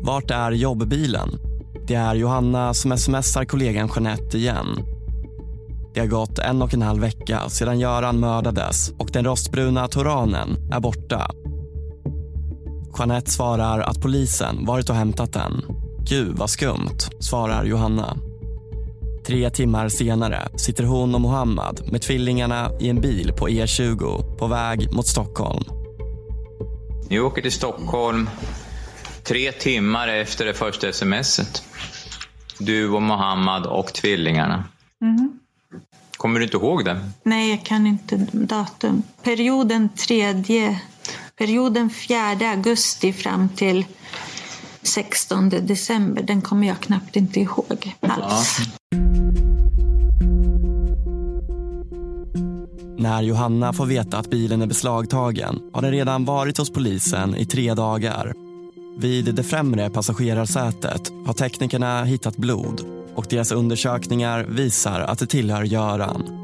Vart 0.00 0.30
är 0.30 0.52
jobbbilen? 0.52 1.28
Det 1.86 1.94
är 1.94 2.14
Johanna 2.14 2.74
som 2.74 2.98
smsar 2.98 3.44
kollegan 3.44 3.90
Jeanette 3.94 4.38
igen. 4.38 4.66
Det 5.94 6.00
har 6.00 6.06
gått 6.06 6.38
en 6.38 6.62
och 6.62 6.74
en 6.74 6.82
halv 6.82 7.00
vecka 7.00 7.48
sedan 7.48 7.78
Göran 7.78 8.20
mördades 8.20 8.92
och 8.98 9.10
den 9.12 9.24
rostbruna 9.24 9.88
Toranen 9.88 10.56
är 10.72 10.80
borta. 10.80 11.30
Jeanette 12.98 13.30
svarar 13.30 13.80
att 13.80 14.00
polisen 14.00 14.66
varit 14.66 14.90
och 14.90 14.96
hämtat 14.96 15.32
den. 15.32 15.81
Gud 16.08 16.36
vad 16.38 16.50
skumt, 16.50 16.98
svarar 17.20 17.64
Johanna. 17.64 18.16
Tre 19.26 19.50
timmar 19.50 19.88
senare 19.88 20.48
sitter 20.56 20.84
hon 20.84 21.14
och 21.14 21.20
Mohammad 21.20 21.80
med 21.92 22.02
tvillingarna 22.02 22.70
i 22.80 22.88
en 22.88 23.00
bil 23.00 23.32
på 23.38 23.48
E20 23.48 24.36
på 24.38 24.46
väg 24.46 24.92
mot 24.92 25.06
Stockholm. 25.06 25.64
Ni 27.10 27.20
åker 27.20 27.42
till 27.42 27.52
Stockholm 27.52 28.30
tre 29.22 29.52
timmar 29.52 30.08
efter 30.08 30.44
det 30.44 30.54
första 30.54 30.92
smset. 30.92 31.62
Du 32.58 32.90
och 32.90 33.02
Mohammad 33.02 33.66
och 33.66 33.92
tvillingarna. 33.94 34.64
Mhm. 35.00 35.40
Kommer 36.16 36.38
du 36.38 36.44
inte 36.44 36.56
ihåg 36.56 36.84
det? 36.84 37.00
Nej, 37.22 37.50
jag 37.50 37.64
kan 37.64 37.86
inte 37.86 38.16
datum. 38.32 39.02
Perioden 39.22 39.88
tredje, 39.88 40.80
perioden 41.38 41.90
4 41.90 42.50
augusti 42.50 43.12
fram 43.12 43.48
till 43.48 43.84
16 44.82 45.48
december, 45.48 46.22
den 46.22 46.42
kommer 46.42 46.66
jag 46.66 46.80
knappt 46.80 47.16
inte 47.16 47.40
ihåg 47.40 47.94
alls. 48.00 48.58
När 52.98 53.22
Johanna 53.22 53.72
får 53.72 53.86
veta 53.86 54.18
att 54.18 54.30
bilen 54.30 54.62
är 54.62 54.66
beslagtagen 54.66 55.60
har 55.72 55.82
den 55.82 55.90
redan 55.90 56.24
varit 56.24 56.58
hos 56.58 56.70
polisen 56.70 57.36
i 57.36 57.46
tre 57.46 57.74
dagar. 57.74 58.32
Vid 58.98 59.34
det 59.34 59.42
främre 59.42 59.90
passagerarsätet 59.90 61.12
har 61.26 61.32
teknikerna 61.32 62.04
hittat 62.04 62.36
blod 62.36 62.80
och 63.14 63.26
deras 63.30 63.52
undersökningar 63.52 64.44
visar 64.44 65.00
att 65.00 65.18
det 65.18 65.26
tillhör 65.26 65.62
Göran. 65.62 66.41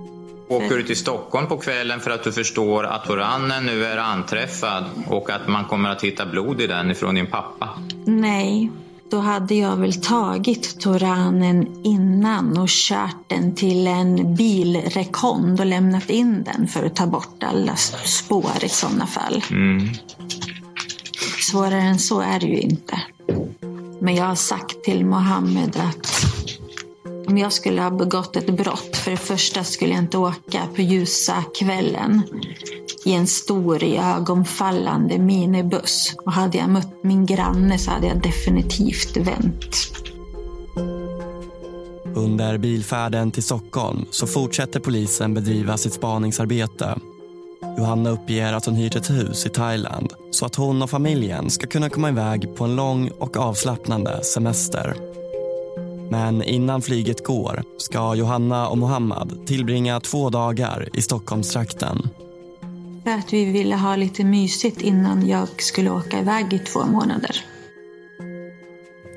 Åker 0.49 0.77
du 0.77 0.83
till 0.83 0.97
Stockholm 0.97 1.47
på 1.47 1.57
kvällen 1.57 2.01
för 2.01 2.11
att 2.11 2.25
du 2.25 2.33
förstår 2.33 2.85
att 2.85 3.05
Toranen 3.05 3.67
nu 3.67 3.85
är 3.85 3.97
anträffad 3.97 4.85
och 5.07 5.31
att 5.31 5.49
man 5.49 5.65
kommer 5.65 5.91
att 5.91 6.05
hitta 6.05 6.27
blod 6.27 6.61
i 6.61 6.67
den 6.67 6.91
ifrån 6.91 7.15
din 7.15 7.27
pappa? 7.27 7.69
Nej, 8.05 8.71
då 9.11 9.19
hade 9.19 9.55
jag 9.55 9.77
väl 9.77 10.01
tagit 10.03 10.81
Toranen 10.81 11.85
innan 11.85 12.59
och 12.59 12.69
kört 12.69 13.25
den 13.27 13.55
till 13.55 13.87
en 13.87 14.35
bilrekond 14.35 15.61
och 15.61 15.67
lämnat 15.67 16.11
in 16.11 16.45
den 16.45 16.69
för 16.69 16.87
att 16.87 16.97
ta 16.97 17.07
bort 17.07 17.43
alla 17.43 17.77
spår 18.05 18.53
i 18.63 18.69
sådana 18.69 19.07
fall. 19.07 19.45
Mm. 19.51 19.89
Svårare 21.51 21.81
än 21.81 21.99
så 21.99 22.21
är 22.21 22.41
det 22.41 22.47
ju 22.47 22.61
inte. 22.61 23.01
Men 24.01 24.15
jag 24.15 24.25
har 24.25 24.35
sagt 24.35 24.85
till 24.85 25.07
Mohammed 25.07 25.77
att 25.77 26.07
om 27.29 27.39
jag 27.39 27.53
skulle 27.53 27.83
ha 27.83 27.91
begått 27.91 28.37
ett 28.37 28.57
brott, 28.57 28.97
för 28.97 29.11
det 29.11 29.17
första 29.17 29.65
skulle 29.65 29.91
jag 29.91 30.03
inte 30.03 30.19
åka 30.19 30.63
på 30.75 30.83
ljusa 30.83 31.45
kvällen 31.59 32.23
i 33.05 33.13
en 33.13 33.27
stor 33.27 33.85
ögonfallande 33.85 35.19
minibuss. 35.19 36.15
Och 36.25 36.33
hade 36.33 36.59
jag 36.59 36.69
mött 36.69 37.05
min 37.05 37.27
granne 37.27 37.79
så 37.79 37.91
hade 37.91 38.07
jag 38.07 38.23
definitivt 38.23 39.17
vänt. 39.17 39.77
Under 42.15 42.59
bilfärden 42.59 43.31
till 43.31 43.43
Stockholm 43.43 44.07
så 44.11 44.27
fortsätter 44.27 44.81
polisen 44.81 45.35
bedriva 45.35 45.77
sitt 45.77 45.93
spaningsarbete. 45.93 46.99
Johanna 47.79 48.11
uppger 48.11 48.53
att 48.53 48.67
hon 48.67 48.75
hyrt 48.75 48.97
ett 48.97 49.11
hus 49.11 49.47
i 49.47 49.49
Thailand 49.49 50.13
så 50.31 50.47
att 50.47 50.55
hon 50.55 50.83
och 50.83 50.91
familjen 50.91 51.51
ska 51.51 51.67
kunna 51.67 51.91
komma 51.91 52.09
iväg 52.09 52.57
på 52.57 52.65
en 52.65 52.77
lång 52.77 53.09
och 53.09 53.37
avslappnande 53.37 54.25
semester. 54.25 54.97
Men 56.11 56.43
innan 56.43 56.83
flyget 56.83 57.25
går 57.25 57.63
ska 57.79 58.15
Johanna 58.15 58.69
och 58.69 58.79
Mohammad 58.79 59.47
tillbringa 59.47 60.01
två 60.01 60.31
dagar 60.31 60.89
i 60.93 61.03
Stockholmstrakten. 61.03 62.09
För 63.05 63.11
att 63.11 63.33
vi 63.33 63.45
ville 63.45 63.77
ha 63.77 63.97
lite 63.97 64.25
mysigt 64.25 64.81
innan 64.81 65.29
jag 65.29 65.63
skulle 65.63 65.91
åka 65.91 66.19
iväg 66.19 66.53
i 66.53 66.59
två 66.59 66.87
månader. 66.87 67.37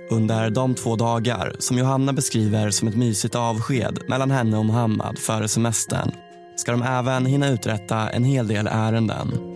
Under 0.09 0.49
de 0.49 0.75
två 0.75 0.95
dagar 0.95 1.55
som 1.59 1.77
Johanna 1.77 2.13
beskriver 2.13 2.69
som 2.69 2.87
ett 2.87 2.95
mysigt 2.95 3.35
avsked 3.35 3.99
mellan 4.07 4.31
henne 4.31 4.57
och 4.57 4.65
Mohammad 4.65 5.19
före 5.19 5.47
semestern 5.47 6.11
ska 6.55 6.71
de 6.71 6.81
även 6.83 7.25
hinna 7.25 7.47
uträtta 7.47 8.09
en 8.09 8.23
hel 8.23 8.47
del 8.47 8.67
ärenden. 8.67 9.50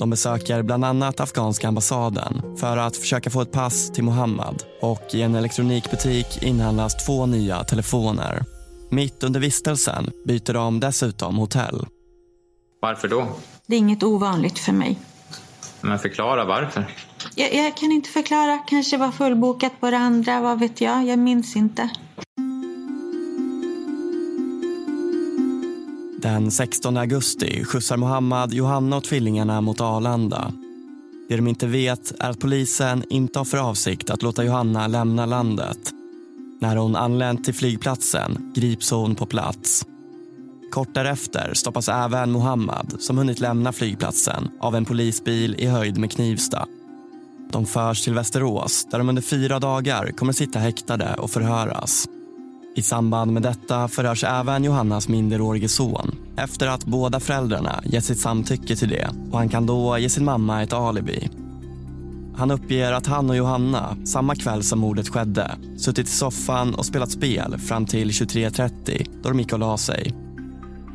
De 0.00 0.10
besöker 0.10 0.62
bland 0.62 0.84
annat 0.84 1.20
afghanska 1.20 1.68
ambassaden 1.68 2.42
för 2.56 2.76
att 2.76 2.96
försöka 2.96 3.30
få 3.30 3.40
ett 3.40 3.52
pass 3.52 3.90
till 3.90 4.04
Mohammad 4.04 4.62
och 4.80 5.14
i 5.14 5.22
en 5.22 5.34
elektronikbutik 5.34 6.42
inhandlas 6.42 7.06
två 7.06 7.26
nya 7.26 7.64
telefoner. 7.64 8.44
Mitt 8.90 9.22
under 9.22 9.40
vistelsen 9.40 10.10
byter 10.24 10.52
de 10.52 10.80
dessutom 10.80 11.36
hotell. 11.36 11.86
Varför 12.80 13.08
då? 13.08 13.28
Det 13.66 13.74
är 13.74 13.78
inget 13.78 14.02
ovanligt 14.02 14.58
för 14.58 14.72
mig. 14.72 14.98
Men 15.80 15.98
förklara 15.98 16.44
varför. 16.44 16.96
Jag, 17.34 17.54
jag 17.54 17.76
kan 17.76 17.92
inte 17.92 18.08
förklara. 18.08 18.58
Kanske 18.58 18.96
var 18.96 19.10
fullbokat 19.10 19.80
på 19.80 19.90
det 19.90 19.98
andra. 19.98 20.40
Vad 20.40 20.58
vet 20.58 20.80
jag? 20.80 21.06
Jag 21.06 21.18
minns 21.18 21.56
inte. 21.56 21.90
Den 26.22 26.50
16 26.50 26.96
augusti 26.96 27.64
skjutsar 27.64 27.96
Mohammad 27.96 28.52
Johanna 28.52 28.96
och 28.96 29.04
tvillingarna 29.04 29.60
mot 29.60 29.80
Arlanda. 29.80 30.52
Det 31.28 31.36
de 31.36 31.48
inte 31.48 31.66
vet 31.66 32.12
är 32.18 32.30
att 32.30 32.40
polisen 32.40 33.04
inte 33.10 33.38
har 33.38 33.44
för 33.44 33.58
avsikt 33.58 34.10
att 34.10 34.22
låta 34.22 34.44
Johanna 34.44 34.86
lämna 34.86 35.26
landet. 35.26 35.78
När 36.60 36.76
hon 36.76 36.96
anlänt 36.96 37.44
till 37.44 37.54
flygplatsen 37.54 38.52
grips 38.54 38.90
hon 38.90 39.14
på 39.14 39.26
plats. 39.26 39.86
Kort 40.72 40.94
därefter 40.94 41.54
stoppas 41.54 41.88
även 41.88 42.30
Mohammad 42.30 42.96
som 42.98 43.18
hunnit 43.18 43.40
lämna 43.40 43.72
flygplatsen 43.72 44.50
av 44.60 44.76
en 44.76 44.84
polisbil 44.84 45.54
i 45.58 45.66
höjd 45.66 45.98
med 45.98 46.12
Knivsta. 46.12 46.66
De 47.52 47.66
förs 47.66 48.04
till 48.04 48.14
Västerås 48.14 48.86
där 48.90 48.98
de 48.98 49.08
under 49.08 49.22
fyra 49.22 49.58
dagar 49.58 50.12
kommer 50.16 50.32
sitta 50.32 50.58
häktade 50.58 51.14
och 51.18 51.30
förhöras. 51.30 52.08
I 52.74 52.82
samband 52.82 53.32
med 53.32 53.42
detta 53.42 53.88
förhörs 53.88 54.24
även 54.24 54.64
Johannas 54.64 55.08
minderårige 55.08 55.68
son 55.68 56.16
efter 56.36 56.66
att 56.66 56.84
båda 56.84 57.20
föräldrarna 57.20 57.82
gett 57.84 58.04
sitt 58.04 58.20
samtycke 58.20 58.76
till 58.76 58.88
det 58.88 59.10
och 59.30 59.38
han 59.38 59.48
kan 59.48 59.66
då 59.66 59.98
ge 59.98 60.08
sin 60.08 60.24
mamma 60.24 60.62
ett 60.62 60.72
alibi. 60.72 61.30
Han 62.36 62.50
uppger 62.50 62.92
att 62.92 63.06
han 63.06 63.30
och 63.30 63.36
Johanna, 63.36 63.96
samma 64.04 64.34
kväll 64.34 64.62
som 64.62 64.78
mordet 64.78 65.08
skedde 65.08 65.56
suttit 65.78 66.06
i 66.06 66.10
soffan 66.10 66.74
och 66.74 66.86
spelat 66.86 67.10
spel 67.10 67.58
fram 67.58 67.86
till 67.86 68.10
23.30 68.10 69.06
då 69.22 69.28
de 69.28 69.38
gick 69.38 69.52
och 69.52 69.58
la 69.58 69.78
sig. 69.78 70.14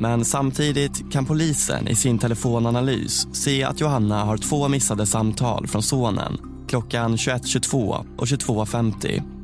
Men 0.00 0.24
samtidigt 0.24 1.12
kan 1.12 1.26
polisen 1.26 1.88
i 1.88 1.94
sin 1.94 2.18
telefonanalys 2.18 3.26
se 3.32 3.64
att 3.64 3.80
Johanna 3.80 4.24
har 4.24 4.36
två 4.36 4.68
missade 4.68 5.06
samtal 5.06 5.66
från 5.66 5.82
sonen 5.82 6.38
klockan 6.68 7.16
21.22 7.16 8.04
och 8.16 8.26
22.50. 8.26 9.35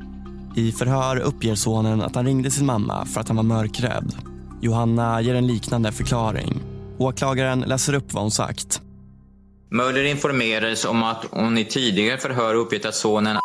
I 0.55 0.71
förhör 0.71 1.17
uppger 1.17 1.55
sonen 1.55 2.01
att 2.01 2.15
han 2.15 2.25
ringde 2.25 2.51
sin 2.51 2.65
mamma 2.65 3.05
för 3.05 3.21
att 3.21 3.27
han 3.27 3.37
var 3.37 3.43
mörkrädd. 3.43 4.15
Johanna 4.61 5.21
ger 5.21 5.35
en 5.35 5.47
liknande 5.47 5.91
förklaring. 5.91 6.61
Åklagaren 6.97 7.59
läser 7.59 7.93
upp 7.93 8.13
vad 8.13 8.23
hon 8.23 8.31
sagt. 8.31 8.81
Möller 9.71 10.03
informerades 10.03 10.85
om 10.85 11.03
att 11.03 11.25
hon 11.31 11.57
i 11.57 11.65
tidigare 11.65 12.17
förhör 12.17 12.55
uppgett 12.55 12.85
att 12.85 12.95
sonen 12.95 13.37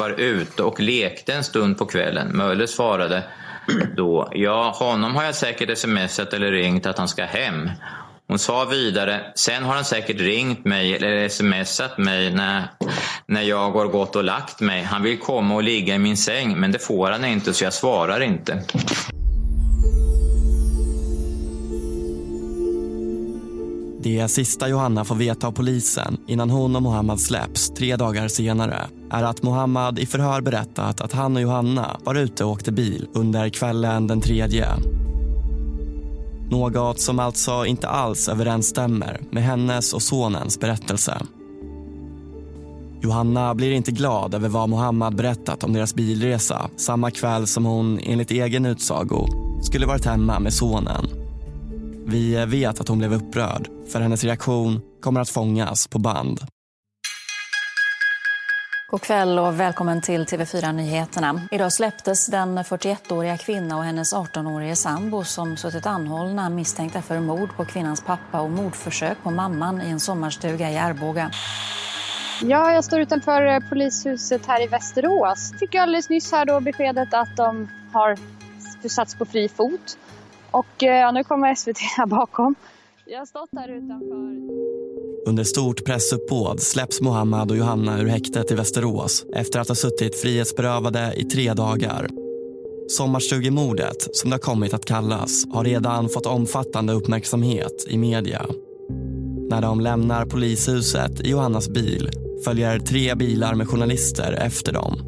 var 0.00 0.10
ute 0.10 0.62
och 0.62 0.80
lekte 0.80 1.32
en 1.32 1.44
stund 1.44 1.78
på 1.78 1.86
kvällen. 1.86 2.36
Möller 2.36 2.66
svarade 2.66 3.24
då, 3.96 4.28
ja 4.32 4.74
honom 4.78 5.14
har 5.14 5.24
jag 5.24 5.34
säkert 5.34 5.78
smsat 5.78 6.32
eller 6.32 6.52
ringt 6.52 6.86
att 6.86 6.98
han 6.98 7.08
ska 7.08 7.24
hem. 7.24 7.70
Hon 8.30 8.38
sa 8.38 8.64
vidare, 8.64 9.20
sen 9.34 9.62
har 9.62 9.74
han 9.74 9.84
säkert 9.84 10.20
ringt 10.20 10.64
mig 10.64 10.96
eller 10.96 11.28
smsat 11.28 11.98
mig 11.98 12.34
när, 12.34 12.70
när 13.26 13.42
jag 13.42 13.70
har 13.70 13.86
gått 13.86 14.16
och 14.16 14.24
lagt 14.24 14.60
mig. 14.60 14.82
Han 14.82 15.02
vill 15.02 15.18
komma 15.18 15.54
och 15.54 15.62
ligga 15.62 15.94
i 15.94 15.98
min 15.98 16.16
säng 16.16 16.60
men 16.60 16.72
det 16.72 16.78
får 16.78 17.10
han 17.10 17.24
inte 17.24 17.54
så 17.54 17.64
jag 17.64 17.72
svarar 17.72 18.20
inte. 18.20 18.62
Det 24.02 24.28
sista 24.28 24.68
Johanna 24.68 25.04
får 25.04 25.14
veta 25.14 25.46
av 25.46 25.52
polisen 25.52 26.16
innan 26.28 26.50
hon 26.50 26.76
och 26.76 26.82
Mohammad 26.82 27.20
släpps 27.20 27.70
tre 27.70 27.96
dagar 27.96 28.28
senare 28.28 28.88
är 29.10 29.22
att 29.22 29.42
Mohammad 29.42 29.98
i 29.98 30.06
förhör 30.06 30.40
berättat 30.40 31.00
att 31.00 31.12
han 31.12 31.36
och 31.36 31.42
Johanna 31.42 32.00
var 32.04 32.14
ute 32.14 32.44
och 32.44 32.50
åkte 32.50 32.72
bil 32.72 33.08
under 33.14 33.48
kvällen 33.48 34.06
den 34.06 34.20
tredje. 34.20 34.66
Något 36.50 37.00
som 37.00 37.18
alltså 37.18 37.66
inte 37.66 37.88
alls 37.88 38.28
överensstämmer 38.28 39.20
med 39.30 39.42
hennes 39.42 39.92
och 39.92 40.02
sonens 40.02 40.60
berättelse. 40.60 41.22
Johanna 43.02 43.54
blir 43.54 43.72
inte 43.72 43.92
glad 43.92 44.34
över 44.34 44.48
vad 44.48 44.68
Mohammad 44.68 45.16
berättat 45.16 45.64
om 45.64 45.72
deras 45.72 45.94
bilresa 45.94 46.70
samma 46.76 47.10
kväll 47.10 47.46
som 47.46 47.64
hon 47.64 47.98
enligt 48.02 48.30
egen 48.30 48.66
utsago 48.66 49.26
skulle 49.62 49.86
varit 49.86 50.04
hemma 50.04 50.40
med 50.40 50.52
sonen. 50.52 51.06
Vi 52.06 52.44
vet 52.46 52.80
att 52.80 52.88
hon 52.88 52.98
blev 52.98 53.14
upprörd, 53.14 53.68
för 53.92 54.00
hennes 54.00 54.24
reaktion 54.24 54.80
kommer 55.02 55.20
att 55.20 55.28
fångas 55.28 55.86
på 55.86 55.98
band. 55.98 56.40
God 58.90 59.00
kväll 59.00 59.38
och 59.38 59.60
välkommen 59.60 60.00
till 60.00 60.24
TV4 60.24 60.72
Nyheterna. 60.72 61.40
Idag 61.50 61.72
släpptes 61.72 62.26
den 62.26 62.58
41-åriga 62.58 63.36
kvinna 63.36 63.76
och 63.76 63.84
hennes 63.84 64.14
18-årige 64.14 64.76
sambo 64.76 65.24
som 65.24 65.56
suttit 65.56 65.86
anhållna 65.86 66.50
misstänkta 66.50 67.02
för 67.02 67.20
mord 67.20 67.56
på 67.56 67.64
kvinnans 67.64 68.04
pappa 68.04 68.40
och 68.40 68.50
mordförsök 68.50 69.22
på 69.22 69.30
mamman 69.30 69.82
i 69.82 69.90
en 69.90 70.00
sommarstuga 70.00 70.70
i 70.70 70.78
Arboga. 70.78 71.30
Ja, 72.42 72.72
jag 72.72 72.84
står 72.84 73.00
utanför 73.00 73.46
eh, 73.46 73.60
polishuset 73.68 74.46
här 74.46 74.64
i 74.64 74.66
Västerås. 74.66 75.52
Fick 75.60 75.74
jag 75.74 75.82
alldeles 75.82 76.08
nyss 76.08 76.32
här 76.32 76.46
då 76.46 76.60
beskedet 76.60 77.14
att 77.14 77.36
de 77.36 77.68
har 77.92 78.16
försatts 78.82 79.14
på 79.14 79.24
fri 79.24 79.48
fot. 79.48 79.98
Och 80.50 80.82
eh, 80.82 81.00
ja, 81.00 81.10
nu 81.10 81.24
kommer 81.24 81.54
SVT 81.54 81.78
här 81.96 82.06
bakom. 82.06 82.54
Jag 83.04 83.18
har 83.18 83.26
stått 83.26 83.50
här 83.56 83.68
utanför. 83.68 84.99
Under 85.26 85.44
stort 85.44 85.84
pressuppbåd 85.84 86.60
släpps 86.60 87.00
Mohammad 87.00 87.50
och 87.50 87.56
Johanna 87.56 88.00
ur 88.00 88.06
häktet 88.06 88.50
i 88.50 88.54
Västerås 88.54 89.24
efter 89.34 89.60
att 89.60 89.68
ha 89.68 89.74
suttit 89.74 90.16
frihetsberövade 90.16 91.12
i 91.16 91.24
tre 91.24 91.54
dagar. 91.54 92.08
Sommarstugemordet, 92.88 94.16
som 94.16 94.30
det 94.30 94.34
har 94.34 94.40
kommit 94.40 94.74
att 94.74 94.84
kallas, 94.84 95.44
har 95.52 95.64
redan 95.64 96.08
fått 96.08 96.26
omfattande 96.26 96.92
uppmärksamhet 96.92 97.86
i 97.88 97.98
media. 97.98 98.46
När 99.50 99.62
de 99.62 99.80
lämnar 99.80 100.26
polishuset 100.26 101.20
i 101.20 101.30
Johannas 101.30 101.68
bil 101.68 102.10
följer 102.44 102.78
tre 102.78 103.14
bilar 103.14 103.54
med 103.54 103.68
journalister 103.68 104.32
efter 104.32 104.72
dem. 104.72 105.02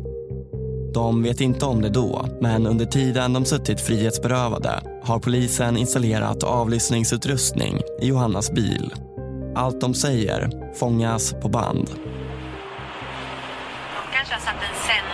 De 0.95 1.23
vet 1.23 1.41
inte 1.41 1.67
om 1.67 1.83
det 1.83 1.89
då, 1.89 2.29
men 2.41 2.67
under 2.67 2.87
tiden 2.87 3.33
de 3.33 3.45
suttit 3.45 3.81
frihetsberövade 3.81 4.83
har 5.03 5.19
polisen 5.19 5.77
installerat 5.77 6.43
avlyssningsutrustning 6.43 7.81
i 8.03 8.07
Johannas 8.07 8.53
bil. 8.53 8.95
Allt 9.55 9.81
de 9.81 9.95
säger 9.95 10.51
fångas 10.75 11.33
på 11.33 11.49
band. 11.49 11.87
De 11.87 11.97
kanske 14.17 14.35
har 14.35 14.41
satt 14.41 14.55
en 14.55 14.77
sändning 14.87 15.12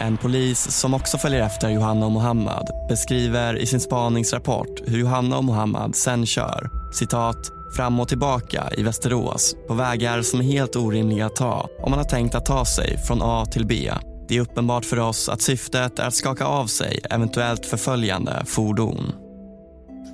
En 0.00 0.16
polis 0.16 0.70
som 0.70 0.94
också 0.94 1.18
följer 1.18 1.42
efter 1.42 1.70
Johanna 1.70 2.06
och 2.06 2.12
Mohammad 2.12 2.70
beskriver 2.88 3.56
i 3.58 3.66
sin 3.66 3.80
spaningsrapport 3.80 4.80
hur 4.86 4.98
Johanna 4.98 5.38
och 5.38 5.44
Mohammad 5.44 5.96
sen 5.96 6.26
kör 6.26 6.70
citat 6.92 7.50
fram 7.76 8.00
och 8.00 8.08
tillbaka 8.08 8.70
i 8.76 8.82
Västerås 8.82 9.56
på 9.68 9.74
vägar 9.74 10.22
som 10.22 10.40
är 10.40 10.44
helt 10.44 10.76
orimliga 10.76 11.26
att 11.26 11.36
ta 11.36 11.68
om 11.82 11.90
man 11.90 11.98
har 11.98 12.06
tänkt 12.06 12.34
att 12.34 12.46
ta 12.46 12.64
sig 12.64 12.98
från 13.06 13.22
A 13.22 13.46
till 13.52 13.66
B. 13.66 13.90
Det 14.28 14.36
är 14.36 14.40
uppenbart 14.40 14.84
för 14.84 14.98
oss 14.98 15.28
att 15.28 15.42
syftet 15.42 15.98
är 15.98 16.06
att 16.06 16.14
skaka 16.14 16.44
av 16.44 16.66
sig 16.66 17.00
eventuellt 17.10 17.66
förföljande 17.66 18.42
fordon. 18.46 19.12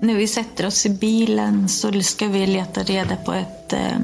När 0.00 0.14
vi 0.14 0.26
sätter 0.26 0.66
oss 0.66 0.86
i 0.86 0.90
bilen 0.90 1.68
så 1.68 2.02
ska 2.02 2.28
vi 2.28 2.46
leta 2.46 2.82
reda 2.82 3.16
på 3.16 3.32
ett 3.32 3.72
eh, 3.72 3.98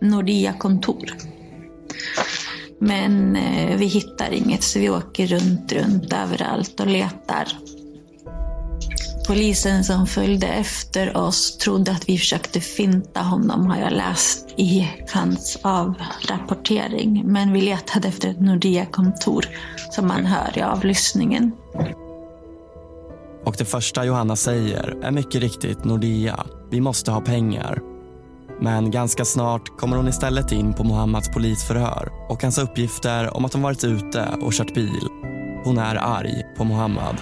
Nordea-kontor. 0.00 1.16
Men 2.80 3.36
eh, 3.36 3.76
vi 3.76 3.86
hittar 3.86 4.32
inget 4.32 4.62
så 4.62 4.78
vi 4.78 4.90
åker 4.90 5.26
runt, 5.26 5.72
runt 5.72 6.12
överallt 6.12 6.80
och 6.80 6.86
letar. 6.86 7.48
Polisen 9.26 9.84
som 9.84 10.06
följde 10.06 10.46
efter 10.46 11.16
oss 11.16 11.58
trodde 11.58 11.92
att 11.92 12.08
vi 12.08 12.18
försökte 12.18 12.60
finta 12.60 13.20
honom 13.20 13.66
har 13.66 13.76
jag 13.76 13.92
läst 13.92 14.48
i 14.56 14.88
hans 15.12 15.58
avrapportering. 15.62 17.22
Men 17.24 17.52
vi 17.52 17.60
letade 17.60 18.08
efter 18.08 18.28
ett 18.28 18.40
Nordea-kontor 18.40 19.44
som 19.90 20.08
man 20.08 20.26
hör 20.26 20.58
i 20.58 20.62
avlyssningen. 20.62 21.52
Och 23.44 23.54
det 23.58 23.64
första 23.64 24.04
Johanna 24.04 24.36
säger 24.36 24.96
är 25.02 25.10
mycket 25.10 25.40
riktigt 25.40 25.84
Nordea. 25.84 26.46
Vi 26.70 26.80
måste 26.80 27.10
ha 27.10 27.20
pengar. 27.20 27.78
Men 28.62 28.90
ganska 28.90 29.24
snart 29.24 29.78
kommer 29.78 29.96
hon 29.96 30.08
istället 30.08 30.52
in 30.52 30.74
på 30.74 30.84
Mohammads 30.84 31.28
polisförhör 31.28 32.08
och 32.28 32.42
hans 32.42 32.58
uppgifter 32.58 33.36
om 33.36 33.44
att 33.44 33.52
hon 33.52 33.62
varit 33.62 33.84
ute 33.84 34.28
och 34.42 34.52
kört 34.52 34.74
bil. 34.74 35.08
Hon 35.64 35.78
är 35.78 35.96
arg 35.96 36.42
på 36.56 36.64
Mohammad. 36.64 37.16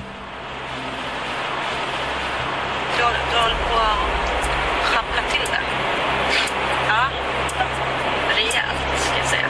Du, 2.96 3.04
håller- 3.04 3.26
du 3.32 3.36
håller 3.44 3.60
på 3.70 3.76
att 3.92 4.44
sjabbla 4.90 5.22
till 5.32 5.46
det. 5.52 5.62
Ja. 6.88 7.02
Rejält, 8.36 8.82
ska 9.04 9.16
jag 9.22 9.26
säga. 9.34 9.48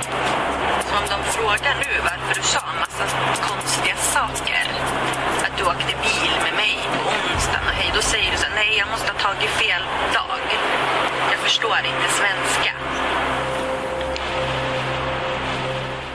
Som 0.87 0.97
om 1.01 1.05
de 1.15 1.19
frågar 1.33 1.75
nu 1.85 1.91
varför 2.11 2.35
du 2.41 2.43
sa 2.55 2.61
en 2.75 2.81
massa 2.85 3.05
konstiga 3.49 3.97
saker. 3.97 4.65
Att 5.47 5.55
du 5.59 5.63
åkte 5.73 5.93
bil 6.07 6.33
med 6.47 6.55
mig 6.63 6.75
på 6.95 7.01
onsdagen 7.17 7.65
och 7.71 7.77
hej, 7.81 7.91
då 7.97 8.03
säger 8.13 8.31
du 8.33 8.39
så 8.45 8.49
nej 8.61 8.71
jag 8.81 8.89
måste 8.95 9.09
ha 9.13 9.19
tagit 9.29 9.51
fel 9.63 9.83
dag 10.19 10.43
förstår 11.49 11.79
inte 11.79 12.09
svenska. 12.21 12.71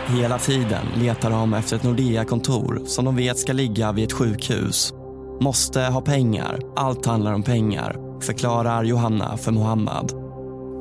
Hela 0.07 0.37
tiden 0.37 0.85
letar 0.95 1.29
de 1.29 1.53
efter 1.53 1.75
ett 1.75 1.83
Nordea-kontor 1.83 2.81
som 2.85 3.05
de 3.05 3.15
vet 3.15 3.37
ska 3.37 3.53
ligga 3.53 3.91
vid 3.91 4.03
ett 4.03 4.13
sjukhus. 4.13 4.93
Måste 5.41 5.81
ha 5.81 6.01
pengar, 6.01 6.59
allt 6.75 7.05
handlar 7.05 7.33
om 7.33 7.43
pengar, 7.43 8.19
förklarar 8.21 8.83
Johanna 8.83 9.37
för 9.37 9.51
Mohammad. 9.51 10.11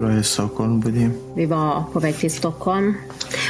Jag 0.00 0.18
i 0.18 0.22
Stockholm, 0.22 0.82
Vi 1.36 1.46
var 1.46 1.84
på 1.92 2.00
väg 2.00 2.16
till 2.16 2.32
Stockholm 2.32 2.94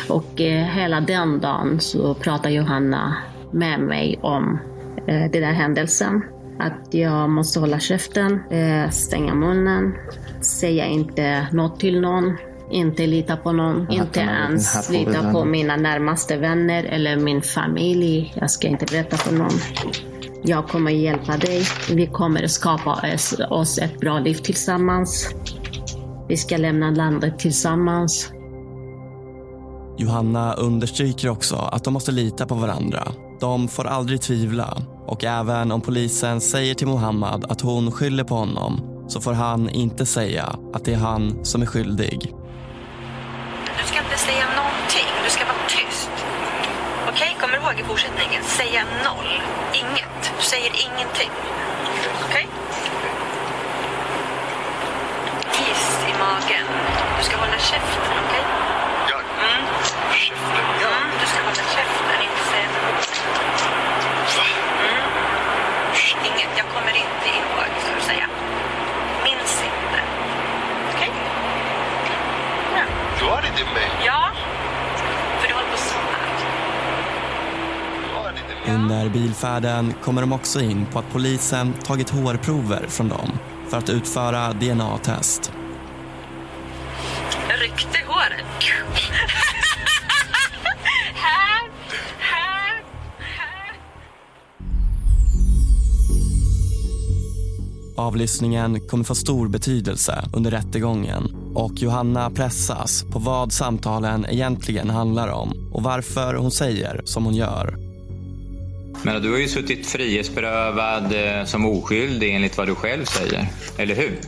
och 0.09 0.41
eh, 0.41 0.65
hela 0.65 1.01
den 1.01 1.41
dagen 1.41 1.81
så 1.81 2.15
pratade 2.15 2.55
Johanna 2.55 3.17
med 3.51 3.81
mig 3.81 4.19
om 4.23 4.59
eh, 5.07 5.31
den 5.31 5.43
där 5.43 5.53
händelsen. 5.53 6.23
Att 6.59 6.95
jag 6.95 7.31
måste 7.31 7.61
hålla 7.61 7.81
käften, 7.81 8.41
eh, 8.51 8.91
stänga 8.91 9.35
munnen, 9.35 9.95
säga 10.41 10.87
inte 10.87 11.47
något 11.53 11.81
till 11.81 12.01
någon, 12.01 12.37
inte 12.71 13.07
lita 13.07 13.37
på 13.37 13.53
någon, 13.53 13.91
inte 13.91 14.21
ens 14.21 14.91
lita 14.91 15.33
på 15.33 15.45
mina 15.45 15.77
närmaste 15.77 16.37
vänner 16.37 16.85
eller 16.85 17.17
min 17.17 17.43
familj. 17.43 18.35
Jag 18.41 18.51
ska 18.51 18.69
inte 18.69 18.85
berätta 18.91 19.17
för 19.17 19.35
någon. 19.35 19.51
Jag 20.45 20.69
kommer 20.69 20.91
hjälpa 20.91 21.37
dig. 21.37 21.63
Vi 21.93 22.07
kommer 22.07 22.47
skapa 22.47 23.01
oss- 23.15 23.41
oss 23.51 23.79
ett 23.79 24.01
bra 24.01 24.19
liv 24.19 24.35
tillsammans. 24.35 25.35
Vi 26.29 26.37
ska 26.37 26.57
lämna 26.57 26.91
landet 26.91 27.39
tillsammans. 27.39 28.31
Johanna 29.99 30.53
understryker 30.55 31.29
också 31.29 31.57
att 31.57 31.85
de 31.85 31.93
måste 31.93 32.13
lita 32.13 32.47
på 32.47 32.55
varandra. 32.55 33.09
De 33.43 33.69
får 33.69 33.87
aldrig 33.87 34.21
tvivla. 34.23 34.83
Och 35.07 35.25
även 35.25 35.73
om 35.73 35.81
polisen 35.81 36.41
säger 36.41 36.75
till 36.75 36.87
Mohammad 36.87 37.45
att 37.51 37.61
hon 37.61 37.93
skyller 37.93 38.25
på 38.25 38.35
honom 38.35 38.81
så 39.09 39.21
får 39.21 39.33
han 39.33 39.69
inte 39.69 40.07
säga 40.07 40.57
att 40.75 40.85
det 40.85 40.93
är 40.93 40.99
han 40.99 41.45
som 41.45 41.63
är 41.63 41.67
skyldig. 41.67 42.19
Du 43.79 43.85
ska 43.87 43.99
inte 43.99 44.19
säga 44.19 44.45
någonting. 44.57 45.09
Du 45.25 45.31
ska 45.31 45.45
vara 45.45 45.65
tyst. 45.69 46.11
Okej, 47.09 47.37
kommer 47.41 47.55
du 47.55 47.61
ihåg 47.63 47.81
i 47.81 47.83
fortsättningen? 47.83 48.43
Säga 48.45 48.83
noll. 49.07 49.33
Inget. 49.83 50.19
Du 50.39 50.43
säger 50.53 50.71
ingenting. 50.87 51.33
Okej? 52.27 52.47
Is 55.71 55.85
i 56.11 56.13
magen. 56.25 56.67
Du 57.19 57.25
ska 57.25 57.37
hålla 57.37 57.59
käften, 57.71 58.15
okej? 58.27 58.45
Ja. 59.11 59.19
Mm. 59.45 59.63
Käften? 60.15 60.65
Mm, 60.89 61.09
du 61.21 61.27
ska 61.31 61.39
hålla 61.49 61.65
käften, 61.77 62.19
inte 62.29 62.43
säga 62.53 62.67
ett 62.71 62.79
ord. 62.89 63.03
Mm. 64.83 65.03
Inget. 66.29 66.51
Jag 66.59 66.62
kommer 66.75 66.95
inte 67.05 67.27
ihåg, 67.37 67.69
ska 67.83 67.95
du 67.95 68.01
säga. 68.01 68.27
Minns 69.25 69.63
inte. 69.71 70.01
Okej? 70.95 71.11
Ja. 72.77 72.85
Du 73.19 73.25
har 73.25 73.39
inte 73.39 73.65
mig. 73.75 73.91
Ja, 74.07 74.31
för 75.41 75.49
du 75.49 75.55
håller 75.55 75.71
på 75.71 75.77
så 75.77 75.95
här. 75.95 76.29
Under 78.75 79.09
bilfärden 79.09 79.95
kommer 80.05 80.21
de 80.21 80.33
också 80.33 80.61
in 80.61 80.87
på 80.87 80.99
att 80.99 81.13
polisen 81.13 81.73
tagit 81.73 82.11
hårprover 82.11 82.87
från 82.89 83.09
dem 83.09 83.39
för 83.69 83.77
att 83.79 83.91
utföra 83.91 84.53
DNA-test. 84.53 85.53
Avlyssningen 97.97 98.81
kommer 98.89 99.05
få 99.05 99.15
stor 99.15 99.49
betydelse 99.49 100.25
under 100.33 100.51
rättegången 100.51 101.37
och 101.55 101.73
Johanna 101.75 102.31
pressas 102.31 103.05
på 103.13 103.19
vad 103.19 103.53
samtalen 103.53 104.27
egentligen 104.31 104.91
handlar 104.91 105.29
om 105.29 105.71
och 105.73 105.83
varför 105.83 106.35
hon 106.35 106.51
säger 106.51 107.01
som 107.05 107.25
hon 107.25 107.35
gör. 107.35 107.77
Men 109.05 109.23
du 109.23 109.31
har 109.31 109.39
ju 109.39 109.49
suttit 109.49 109.87
frihetsberövad 109.87 111.05
eh, 111.13 111.45
som 111.45 111.67
oskyldig 111.67 112.35
enligt 112.35 112.59
vad 112.59 112.67
du 112.67 112.75
själv 112.75 113.05
säger. 113.05 113.47
Eller 113.79 113.95
hur? 113.95 114.19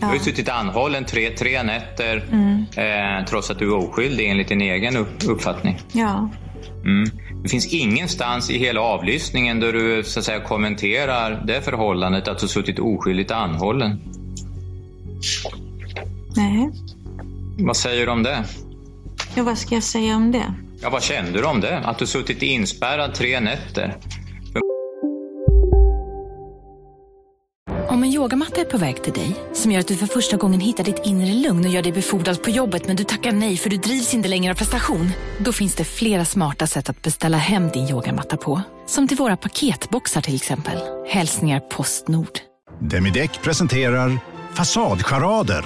Du 0.00 0.06
har 0.06 0.14
ju 0.14 0.20
suttit 0.20 0.48
anhållen 0.48 1.04
tre, 1.04 1.30
tre 1.30 1.62
nätter 1.62 2.24
Mm. 2.32 2.64
eh, 2.76 3.26
trots 3.26 3.50
att 3.50 3.58
du 3.58 3.68
är 3.68 3.76
oskyldig 3.76 4.30
enligt 4.30 4.48
din 4.48 4.60
egen 4.60 4.96
upp, 4.96 5.28
uppfattning. 5.28 5.80
Ja. 5.92 6.30
Mm. 6.84 7.10
Det 7.42 7.48
finns 7.48 7.66
ingenstans 7.66 8.50
i 8.50 8.58
hela 8.58 8.80
avlyssningen 8.80 9.60
där 9.60 9.72
du 9.72 10.04
så 10.04 10.18
att 10.18 10.24
säga, 10.24 10.40
kommenterar 10.40 11.44
det 11.46 11.60
förhållandet 11.60 12.28
att 12.28 12.38
du 12.38 12.48
suttit 12.48 12.78
oskyldigt 12.78 13.30
anhållen. 13.30 14.00
Nej. 16.36 16.70
Vad 17.58 17.76
säger 17.76 18.06
du 18.06 18.12
om 18.12 18.22
det? 18.22 18.44
Ja, 19.34 19.42
vad 19.42 19.58
ska 19.58 19.74
jag 19.74 19.84
säga 19.84 20.16
om 20.16 20.32
det? 20.32 20.54
Ja, 20.82 20.90
vad 20.90 21.02
kände 21.02 21.32
du 21.32 21.44
om 21.44 21.60
det? 21.60 21.78
Att 21.78 21.98
du 21.98 22.06
suttit 22.06 22.42
inspärrad 22.42 23.14
tre 23.14 23.40
nätter? 23.40 23.96
Om 27.98 28.04
en 28.04 28.10
yogamatta 28.10 28.60
är 28.60 28.64
på 28.64 28.78
väg 28.78 29.02
till 29.02 29.12
dig, 29.12 29.36
som 29.52 29.72
gör 29.72 29.80
att 29.80 29.88
du 29.88 29.96
för 29.96 30.06
första 30.06 30.36
gången 30.36 30.60
hittar 30.60 30.84
ditt 30.84 31.00
inre 31.04 31.34
lugn 31.34 31.64
och 31.64 31.70
gör 31.70 31.82
dig 31.82 31.92
befordrad 31.92 32.42
på 32.42 32.50
jobbet 32.50 32.86
men 32.86 32.96
du 32.96 33.04
tackar 33.04 33.32
nej 33.32 33.56
för 33.56 33.70
du 33.70 33.76
drivs 33.76 34.14
inte 34.14 34.28
längre 34.28 34.52
av 34.52 34.56
prestation. 34.56 35.10
Då 35.38 35.52
finns 35.52 35.74
det 35.74 35.84
flera 35.84 36.24
smarta 36.24 36.66
sätt 36.66 36.88
att 36.88 37.02
beställa 37.02 37.36
hem 37.36 37.68
din 37.68 37.88
yogamatta 37.88 38.36
på. 38.36 38.62
Som 38.86 39.08
till 39.08 39.16
våra 39.16 39.36
paketboxar 39.36 40.20
till 40.20 40.34
exempel. 40.34 40.78
Hälsningar 41.08 41.60
Postnord. 41.60 42.38
Demideck 42.80 43.42
presenterar 43.42 44.20
Fasadcharader. 44.54 45.64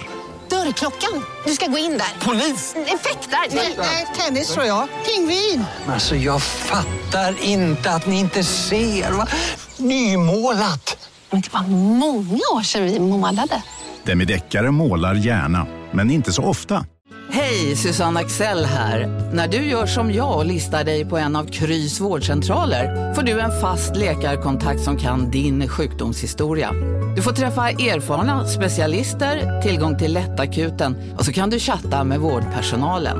Dörrklockan. 0.50 1.24
Du 1.46 1.52
ska 1.52 1.66
gå 1.66 1.78
in 1.78 1.92
där. 1.92 2.26
Polis? 2.26 2.74
Effektar? 2.76 3.56
Nej, 3.78 4.06
tennis 4.16 4.48
tror 4.48 4.66
jag. 4.66 4.88
Pingvin. 5.06 5.64
Alltså 5.86 6.16
jag 6.16 6.42
fattar 6.42 7.42
inte 7.42 7.90
att 7.90 8.06
ni 8.06 8.18
inte 8.18 8.44
ser. 8.44 9.12
Va? 9.12 9.28
Nymålat! 9.76 11.08
Men 11.32 11.40
det 11.40 11.52
var 11.52 11.62
många 11.98 12.42
år 12.54 12.62
sedan 12.62 12.84
vi 12.84 13.00
målade. 13.00 13.62
Demideckare 14.04 14.70
målar 14.70 15.14
gärna, 15.14 15.66
men 15.92 16.10
inte 16.10 16.32
så 16.32 16.42
ofta. 16.42 16.86
Hej, 17.30 17.76
Susanne 17.76 18.20
Axel 18.20 18.64
här. 18.64 19.06
När 19.34 19.48
du 19.48 19.56
gör 19.56 19.86
som 19.86 20.12
jag 20.12 20.36
och 20.36 20.46
listar 20.46 20.84
dig 20.84 21.04
på 21.04 21.18
en 21.18 21.36
av 21.36 21.44
Krys 21.44 22.00
vårdcentraler 22.00 23.14
får 23.14 23.22
du 23.22 23.40
en 23.40 23.60
fast 23.60 23.96
läkarkontakt 23.96 24.80
som 24.80 24.96
kan 24.96 25.30
din 25.30 25.68
sjukdomshistoria. 25.68 26.72
Du 27.16 27.22
får 27.22 27.32
träffa 27.32 27.70
erfarna 27.70 28.46
specialister, 28.46 29.62
tillgång 29.62 29.98
till 29.98 30.12
lättakuten 30.12 31.14
och 31.18 31.24
så 31.24 31.32
kan 31.32 31.50
du 31.50 31.58
chatta 31.58 32.04
med 32.04 32.20
vårdpersonalen. 32.20 33.18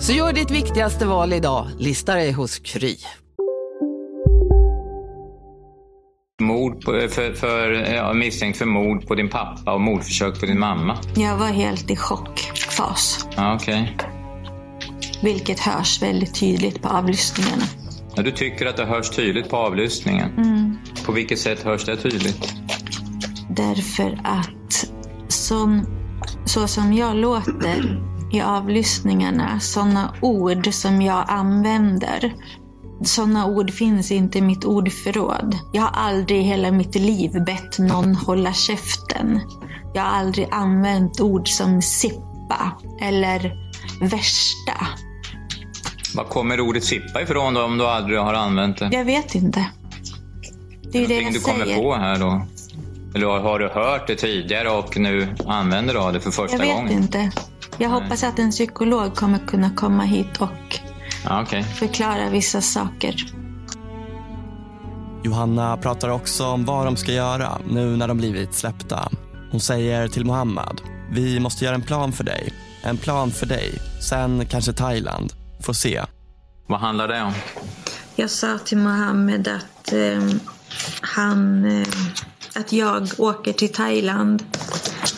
Så 0.00 0.12
gör 0.12 0.32
ditt 0.32 0.50
viktigaste 0.50 1.06
val 1.06 1.32
idag, 1.32 1.68
lista 1.78 2.14
dig 2.14 2.32
hos 2.32 2.58
Kry. 2.58 2.96
Mord 6.42 6.84
på, 6.84 6.92
för, 6.92 7.32
för, 7.32 7.70
ja, 7.70 8.12
misstänkt 8.12 8.58
för 8.58 8.66
mord 8.66 9.06
på 9.06 9.14
din 9.14 9.28
pappa 9.28 9.74
och 9.74 9.80
mordförsök 9.80 10.40
på 10.40 10.46
din 10.46 10.58
mamma. 10.58 10.98
Jag 11.16 11.36
var 11.36 11.46
helt 11.46 11.90
i 11.90 11.96
chockfas. 11.96 13.28
Ja, 13.36 13.54
okej. 13.54 13.96
Vilket 15.22 15.60
hörs 15.60 16.02
väldigt 16.02 16.34
tydligt 16.34 16.82
på 16.82 16.88
avlyssningarna. 16.88 17.62
Ja, 18.16 18.22
du 18.22 18.30
tycker 18.30 18.66
att 18.66 18.76
det 18.76 18.84
hörs 18.84 19.10
tydligt 19.10 19.48
på 19.48 19.56
avlyssningen. 19.56 20.30
Mm. 20.36 20.76
På 21.06 21.12
vilket 21.12 21.38
sätt 21.38 21.62
hörs 21.62 21.84
det 21.84 21.96
tydligt? 21.96 22.54
Därför 23.50 24.20
att 24.24 24.90
som, 25.28 25.86
så 26.44 26.66
som 26.66 26.92
jag 26.92 27.16
låter 27.16 28.00
i 28.32 28.40
avlyssningarna, 28.40 29.60
sådana 29.60 30.14
ord 30.20 30.74
som 30.74 31.02
jag 31.02 31.24
använder, 31.28 32.34
Sådana 33.04 33.46
ord 33.46 33.70
finns 33.70 34.10
inte 34.10 34.38
i 34.38 34.42
mitt 34.42 34.64
ordförråd. 34.64 35.58
Jag 35.72 35.82
har 35.82 35.90
aldrig 35.90 36.38
i 36.40 36.42
hela 36.42 36.70
mitt 36.70 36.94
liv 36.94 37.44
bett 37.44 37.78
någon 37.78 38.14
hålla 38.14 38.52
käften. 38.52 39.40
Jag 39.94 40.02
har 40.02 40.10
aldrig 40.10 40.48
använt 40.50 41.20
ord 41.20 41.48
som 41.48 41.82
sippa 41.82 42.72
eller 43.00 43.52
värsta. 44.00 44.86
Var 46.14 46.24
kommer 46.24 46.60
ordet 46.60 46.84
sippa 46.84 47.22
ifrån 47.22 47.54
då 47.54 47.62
om 47.62 47.78
du 47.78 47.86
aldrig 47.86 48.18
har 48.18 48.34
använt 48.34 48.78
det? 48.78 48.88
Jag 48.92 49.04
vet 49.04 49.34
inte. 49.34 49.66
Det 50.92 50.98
är 50.98 51.02
ju 51.02 51.08
det 51.08 51.20
jag 51.20 51.32
du 51.32 51.40
kommer 51.40 51.64
säger. 51.64 51.82
på 51.82 51.94
här 51.94 52.18
då? 52.18 52.46
Eller 53.14 53.26
har- 53.26 53.58
du 53.58 53.68
hört 53.68 54.06
det 54.06 54.14
tidigare 54.16 54.68
och 54.70 54.96
nu 54.98 55.34
använder 55.46 55.94
du 56.06 56.12
det 56.12 56.20
för 56.20 56.30
första 56.30 56.56
Jag 56.56 56.64
vet 56.64 56.76
gången? 56.76 56.92
inte. 56.92 57.30
Jag 57.78 57.90
hoppas 57.90 58.24
att 58.24 58.38
en 58.38 58.50
psykolog 58.50 59.14
kommer 59.14 59.38
kunna 59.38 59.70
komma 59.70 60.02
hit 60.02 60.36
och 60.40 60.80
Ja, 61.24 61.42
okej. 61.42 61.62
förklara 61.62 62.30
vissa 62.30 62.60
saker. 62.60 63.14
Johanna 65.24 65.76
pratar 65.76 66.08
också 66.08 66.46
om 66.46 66.64
vad 66.64 66.86
de 66.86 66.96
ska 66.96 67.12
göra 67.12 67.58
nu 67.68 67.96
när 67.96 68.08
de 68.08 68.16
blivit 68.16 68.54
släppta. 68.54 69.08
Hon 69.50 69.60
säger 69.60 70.08
till 70.08 70.24
Mohammad, 70.24 70.80
vi 71.10 71.40
måste 71.40 71.64
göra 71.64 71.74
en 71.74 71.82
plan 71.82 72.12
för 72.12 72.24
dig. 72.24 72.52
En 72.82 72.96
plan 72.96 73.30
för 73.30 73.46
dig. 73.46 73.78
Sen 74.08 74.46
kanske 74.46 74.72
Thailand. 74.72 75.32
Får 75.60 75.72
se. 75.72 76.02
Vad 76.66 76.80
handlar 76.80 77.08
det 77.08 77.22
om? 77.22 77.32
Jag 78.16 78.30
sa 78.30 78.58
till 78.58 78.78
Mohammed 78.78 79.48
att 79.48 79.92
eh, 79.92 80.22
han, 81.00 81.64
eh, 81.64 81.88
att 82.56 82.72
jag 82.72 83.08
åker 83.18 83.52
till 83.52 83.72
Thailand 83.72 84.44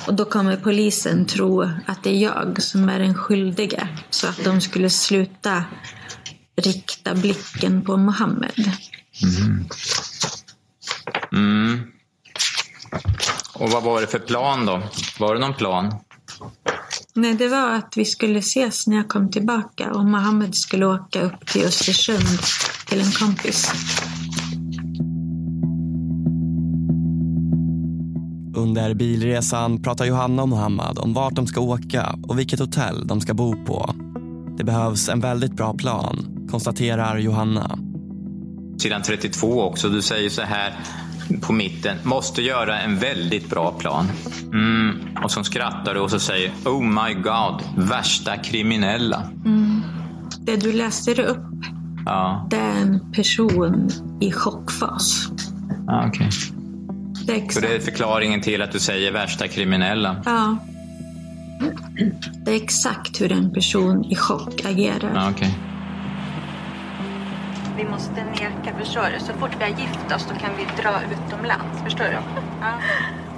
och 0.06 0.14
då 0.14 0.24
kommer 0.24 0.56
polisen 0.56 1.26
tro 1.26 1.62
att 1.86 2.02
det 2.02 2.10
är 2.10 2.22
jag 2.22 2.62
som 2.62 2.88
är 2.88 2.98
den 2.98 3.14
skyldiga. 3.14 3.88
Så 4.10 4.28
att 4.28 4.44
de 4.44 4.60
skulle 4.60 4.90
sluta 4.90 5.64
rikta 6.56 7.14
blicken 7.14 7.82
på 7.82 7.96
Mohammed. 7.96 8.72
Mm. 11.32 11.80
Och 13.54 13.70
vad 13.70 13.82
var 13.82 14.00
det 14.00 14.06
för 14.06 14.18
plan 14.18 14.66
då? 14.66 14.82
Var 15.18 15.34
det 15.34 15.40
någon 15.40 15.54
plan? 15.54 15.94
Nej, 17.14 17.34
det 17.34 17.48
var 17.48 17.74
att 17.74 17.92
vi 17.96 18.04
skulle 18.04 18.38
ses 18.38 18.86
när 18.86 18.96
jag 18.96 19.08
kom 19.08 19.30
tillbaka 19.30 19.92
och 19.92 20.04
Mohammed 20.04 20.54
skulle 20.54 20.86
åka 20.86 21.22
upp 21.22 21.46
till 21.46 21.64
Östersund 21.64 22.40
till 22.88 23.00
en 23.00 23.12
kompis. 23.12 23.72
Under 28.56 28.94
bilresan 28.94 29.82
pratar 29.82 30.04
Johanna 30.04 30.42
och 30.42 30.48
Mohammad 30.48 30.98
om 30.98 31.14
vart 31.14 31.34
de 31.34 31.46
ska 31.46 31.60
åka 31.60 32.18
och 32.22 32.38
vilket 32.38 32.60
hotell 32.60 33.06
de 33.06 33.20
ska 33.20 33.34
bo 33.34 33.64
på. 33.64 33.94
Det 34.58 34.64
behövs 34.64 35.08
en 35.08 35.20
väldigt 35.20 35.52
bra 35.52 35.74
plan, 35.74 36.36
konstaterar 36.50 37.18
Johanna. 37.18 37.78
Sidan 38.78 39.02
32 39.02 39.62
också. 39.62 39.88
Du 39.88 40.02
säger 40.02 40.30
så 40.30 40.42
här 40.42 40.72
på 41.40 41.52
mitten. 41.52 41.96
Måste 42.02 42.42
göra 42.42 42.80
en 42.80 42.98
väldigt 42.98 43.50
bra 43.50 43.72
plan. 43.72 44.06
Mm. 44.52 44.98
Och 45.24 45.30
så 45.30 45.44
skrattar 45.44 45.94
du 45.94 46.00
och 46.00 46.11
så 46.11 46.18
säger 46.18 46.52
Oh 46.64 46.82
my 46.82 47.14
god, 47.14 47.62
värsta 47.88 48.37
kriminella. 48.37 49.22
Mm. 49.44 49.82
Det 50.40 50.56
du 50.56 50.72
läser 50.72 51.20
upp, 51.20 51.46
Ja, 52.06 52.46
det 52.50 52.56
är 52.56 52.80
en 52.82 53.12
person 53.12 53.90
i 54.20 54.32
chockfas. 54.32 55.28
ja 55.87 56.04
okej. 56.09 56.28
Det 57.26 57.32
är 57.32 57.48
Så 57.48 57.61
det 57.61 57.74
är 57.74 57.80
förklaringen 57.80 58.40
till 58.42 58.62
att 58.62 58.72
du 58.72 58.78
säger 58.80 59.12
värsta 59.12 59.48
kriminella? 59.48 60.22
Ja. 60.24 60.56
Det 62.44 62.50
är 62.50 62.56
exakt 62.56 63.20
hur 63.20 63.32
en 63.32 63.52
person 63.52 64.04
i 64.04 64.14
chock 64.16 64.64
agerar. 64.64 65.12
Ja, 65.14 65.30
okej. 65.30 65.59
Vi 67.76 67.84
måste 67.84 68.24
neka, 68.24 68.78
förstår 68.78 69.06
du? 69.14 69.20
Så 69.20 69.32
fort 69.32 69.56
vi 69.58 69.64
har 69.64 69.80
gift 69.80 70.12
oss 70.14 70.26
då 70.28 70.34
kan 70.34 70.50
vi 70.56 70.82
dra 70.82 71.00
utomlands, 71.02 71.82
förstår 71.84 72.04
du? 72.04 72.18
Ja. 72.60 72.78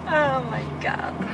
Oh 0.07 0.43
my 0.51 0.63
god. 0.83 1.29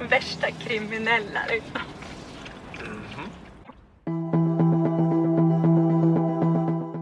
Värsta 0.10 0.46
kriminella 0.50 1.40
liksom. 1.48 1.80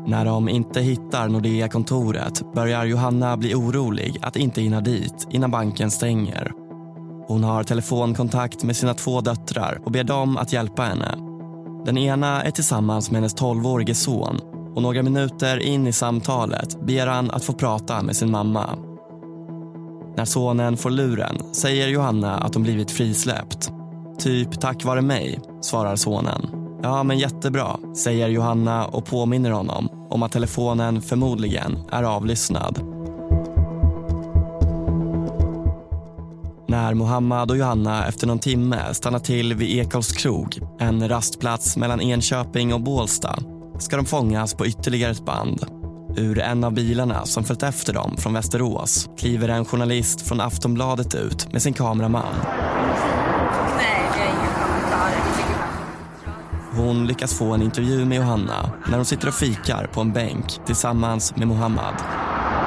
När 0.07 0.25
de 0.25 0.49
inte 0.49 0.81
hittar 0.81 1.29
Nordea-kontoret 1.29 2.53
börjar 2.55 2.85
Johanna 2.85 3.37
bli 3.37 3.55
orolig 3.55 4.19
att 4.23 4.37
inte 4.37 4.61
hinna 4.61 4.81
dit 4.81 5.27
innan 5.31 5.51
banken 5.51 5.91
stänger. 5.91 6.53
Hon 7.27 7.45
har 7.45 7.63
telefonkontakt 7.63 8.65
med 8.65 8.77
sina 8.77 8.95
två 8.95 9.21
döttrar 9.21 9.81
och 9.85 9.93
ber 9.93 10.05
dem 10.05 10.37
att 10.37 10.53
hjälpa 10.53 10.83
henne. 10.83 11.34
Den 11.85 11.99
ena 11.99 12.43
är 12.43 12.51
tillsammans 12.51 13.11
med 13.11 13.21
hennes 13.21 13.37
12-årige 13.37 13.95
son 13.95 14.41
och 14.75 14.83
några 14.83 15.03
minuter 15.03 15.59
in 15.59 15.87
i 15.87 15.93
samtalet 15.93 16.87
ber 16.87 17.07
han 17.07 17.31
att 17.31 17.45
få 17.45 17.53
prata 17.53 18.03
med 18.03 18.17
sin 18.17 18.31
mamma. 18.31 18.71
När 20.17 20.25
sonen 20.25 20.77
får 20.77 20.91
luren 20.91 21.55
säger 21.55 21.89
Johanna 21.89 22.39
att 22.39 22.55
hon 22.55 22.63
blivit 22.63 22.91
frisläppt. 22.91 23.71
Typ 24.19 24.61
tack 24.61 24.85
vare 24.85 25.03
mig, 25.03 25.41
svarar 25.61 25.97
sonen. 25.97 26.47
Ja, 26.83 27.03
men 27.03 27.19
jättebra, 27.19 27.77
säger 27.97 28.29
Johanna 28.29 28.87
och 28.87 29.07
påminner 29.07 29.51
honom 29.51 29.89
om 30.11 30.23
att 30.23 30.33
telefonen 30.33 31.03
förmodligen 31.03 31.79
är 31.91 32.03
avlyssnad. 32.03 32.94
När 36.75 36.95
Mohammad 36.95 37.51
och 37.51 37.57
Johanna 37.57 38.07
efter 38.07 38.27
någon 38.27 38.39
timme 38.39 38.95
stannar 38.95 39.19
till 39.19 39.55
vid 39.55 39.79
Ekholms 39.79 40.13
krog, 40.13 40.59
en 40.81 41.09
rastplats 41.09 41.77
mellan 41.77 42.01
Enköping 42.01 42.75
och 42.75 42.81
Bålsta, 42.81 43.39
ska 43.79 43.97
de 43.97 44.07
fångas 44.07 44.55
på 44.55 44.67
ytterligare 44.67 45.13
ett 45.13 45.25
band. 45.25 45.67
Ur 46.17 46.39
en 46.39 46.65
av 46.65 46.73
bilarna 46.73 47.27
som 47.27 47.45
följt 47.45 47.63
efter 47.63 47.93
dem 47.93 48.17
från 48.17 48.33
Västerås 48.35 49.09
kliver 49.19 49.49
en 49.49 49.65
journalist 49.65 50.29
från 50.29 50.41
Aftonbladet 50.41 51.15
ut 51.15 51.53
med 51.53 51.63
sin 51.63 51.73
kameraman. 51.73 52.35
Hon 56.77 57.07
lyckas 57.07 57.39
få 57.39 57.53
en 57.53 57.63
intervju 57.63 58.05
med 58.05 58.17
Johanna 58.19 58.71
när 58.89 58.97
hon 58.97 59.05
sitter 59.05 59.29
och 59.29 59.35
fikar 59.35 59.87
på 59.93 60.01
en 60.01 60.13
bänk 60.13 60.61
tillsammans 60.67 61.37
med 61.37 61.49
Mohammad. 61.49 61.95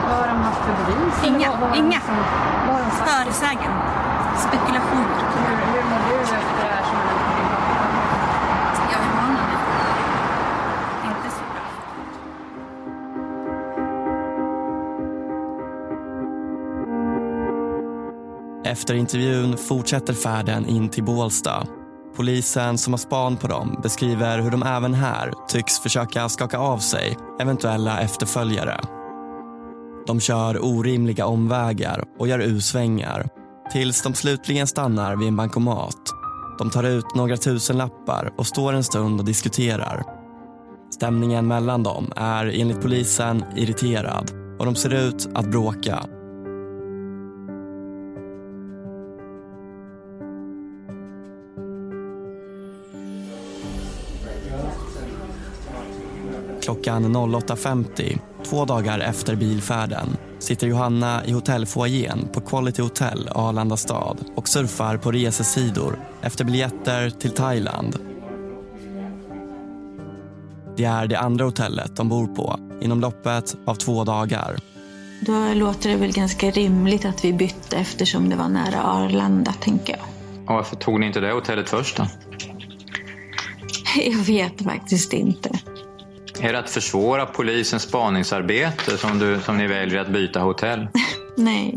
Vad 0.09 0.17
har 0.17 0.27
de 0.27 0.37
haft 0.37 0.61
för 0.61 0.95
bevis? 0.95 1.13
Inga, 1.27 1.51
Vad- 1.51 1.59
vad 1.69 1.77
inga. 1.77 1.99
som- 2.01 3.96
Har. 4.37 4.47
Spekulationer. 4.49 5.07
Hur, 5.35 5.55
hur 5.73 5.83
mår 5.89 5.99
du 6.07 6.13
efter 6.21 6.37
det 6.37 6.63
här 6.63 6.83
som 6.83 6.95
hände 6.95 7.23
med 7.27 7.35
din 7.37 7.49
pappa? 7.49 7.77
Jag 8.91 8.99
vill 8.99 9.09
ha 9.09 9.21
honom. 9.25 9.49
Inte 11.05 11.29
så 11.35 11.43
bra. 11.53 11.65
Efter 18.71 18.93
intervjun 18.93 19.57
fortsätter 19.57 20.13
färden 20.13 20.65
in 20.65 20.89
till 20.89 21.03
Bålsta. 21.03 21.67
Polisen 22.15 22.77
som 22.77 22.93
har 22.93 22.97
span 22.97 23.37
på 23.37 23.47
dem 23.47 23.79
beskriver 23.83 24.39
hur 24.39 24.51
de 24.51 24.63
även 24.63 24.93
här 24.93 25.33
tycks 25.47 25.79
försöka 25.79 26.29
skaka 26.29 26.57
av 26.57 26.77
sig 26.77 27.17
eventuella 27.41 27.99
efterföljare. 27.99 28.79
De 30.07 30.19
kör 30.19 30.65
orimliga 30.65 31.25
omvägar 31.25 32.03
och 32.19 32.27
gör 32.27 32.39
U-svängar 32.39 33.29
tills 33.71 34.01
de 34.01 34.13
slutligen 34.13 34.67
stannar 34.67 35.15
vid 35.15 35.27
en 35.27 35.35
bankomat. 35.35 36.13
De 36.57 36.69
tar 36.69 36.83
ut 36.83 37.15
några 37.15 37.37
tusen 37.37 37.77
lappar 37.77 38.33
och 38.37 38.47
står 38.47 38.73
en 38.73 38.83
stund 38.83 39.19
och 39.19 39.25
diskuterar. 39.25 40.03
Stämningen 40.93 41.47
mellan 41.47 41.83
dem 41.83 42.11
är 42.15 42.45
enligt 42.45 42.81
polisen 42.81 43.43
irriterad 43.55 44.31
och 44.59 44.65
de 44.65 44.75
ser 44.75 44.93
ut 44.93 45.29
att 45.33 45.51
bråka. 45.51 46.05
Klockan 56.61 57.15
08.50, 57.15 58.19
två 58.49 58.65
dagar 58.65 58.99
efter 58.99 59.35
bilfärden, 59.35 60.17
sitter 60.39 60.67
Johanna 60.67 61.25
i 61.25 61.31
hotellfoajén 61.31 62.27
på 62.33 62.41
Quality 62.41 62.81
Hotel 62.81 63.29
Arlanda 63.35 63.77
stad 63.77 64.17
och 64.35 64.47
surfar 64.47 64.97
på 64.97 65.11
resesidor 65.11 65.99
efter 66.21 66.45
biljetter 66.45 67.09
till 67.09 67.31
Thailand. 67.31 67.99
Det 70.77 70.83
är 70.83 71.07
det 71.07 71.19
andra 71.19 71.45
hotellet 71.45 71.95
de 71.95 72.09
bor 72.09 72.27
på 72.27 72.59
inom 72.81 73.01
loppet 73.01 73.55
av 73.65 73.75
två 73.75 74.03
dagar. 74.03 74.57
Då 75.21 75.53
låter 75.53 75.89
det 75.89 75.95
väl 75.95 76.13
ganska 76.13 76.51
rimligt 76.51 77.05
att 77.05 77.25
vi 77.25 77.33
bytte 77.33 77.77
eftersom 77.77 78.29
det 78.29 78.35
var 78.35 78.49
nära 78.49 78.83
Arlanda, 78.83 79.53
tänker 79.53 79.93
jag. 79.93 80.05
Och 80.47 80.55
varför 80.55 80.75
tog 80.75 80.99
ni 80.99 81.05
inte 81.05 81.19
det 81.19 81.31
hotellet 81.31 81.69
först 81.69 81.97
då? 81.97 82.07
Jag 84.05 84.17
vet 84.17 84.61
faktiskt 84.61 85.13
inte. 85.13 85.49
Är 86.41 86.53
det 86.53 86.59
att 86.59 86.69
försvåra 86.69 87.25
polisens 87.25 87.83
spaningsarbete 87.83 88.97
som, 88.97 89.19
du, 89.19 89.39
som 89.41 89.57
ni 89.57 89.67
väljer 89.67 89.99
att 89.99 90.09
byta 90.09 90.39
hotell? 90.39 90.87
Nej. 91.37 91.75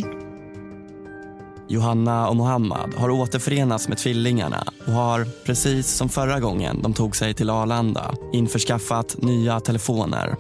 Johanna 1.69 2.29
och 2.29 2.37
Mohammad 2.37 2.95
har 2.95 3.11
återförenats 3.11 3.89
med 3.89 3.99
tvillingarna 3.99 4.65
och 4.87 4.93
har, 4.93 5.27
precis 5.47 5.89
som 5.89 6.09
förra 6.09 6.41
gången 6.41 6.83
de 6.83 6.95
tog 6.95 7.17
sig 7.17 7.35
till 7.35 7.51
Arlanda, 7.51 8.15
införskaffat 8.33 9.17
nya 9.19 9.61
telefoner. 9.61 10.37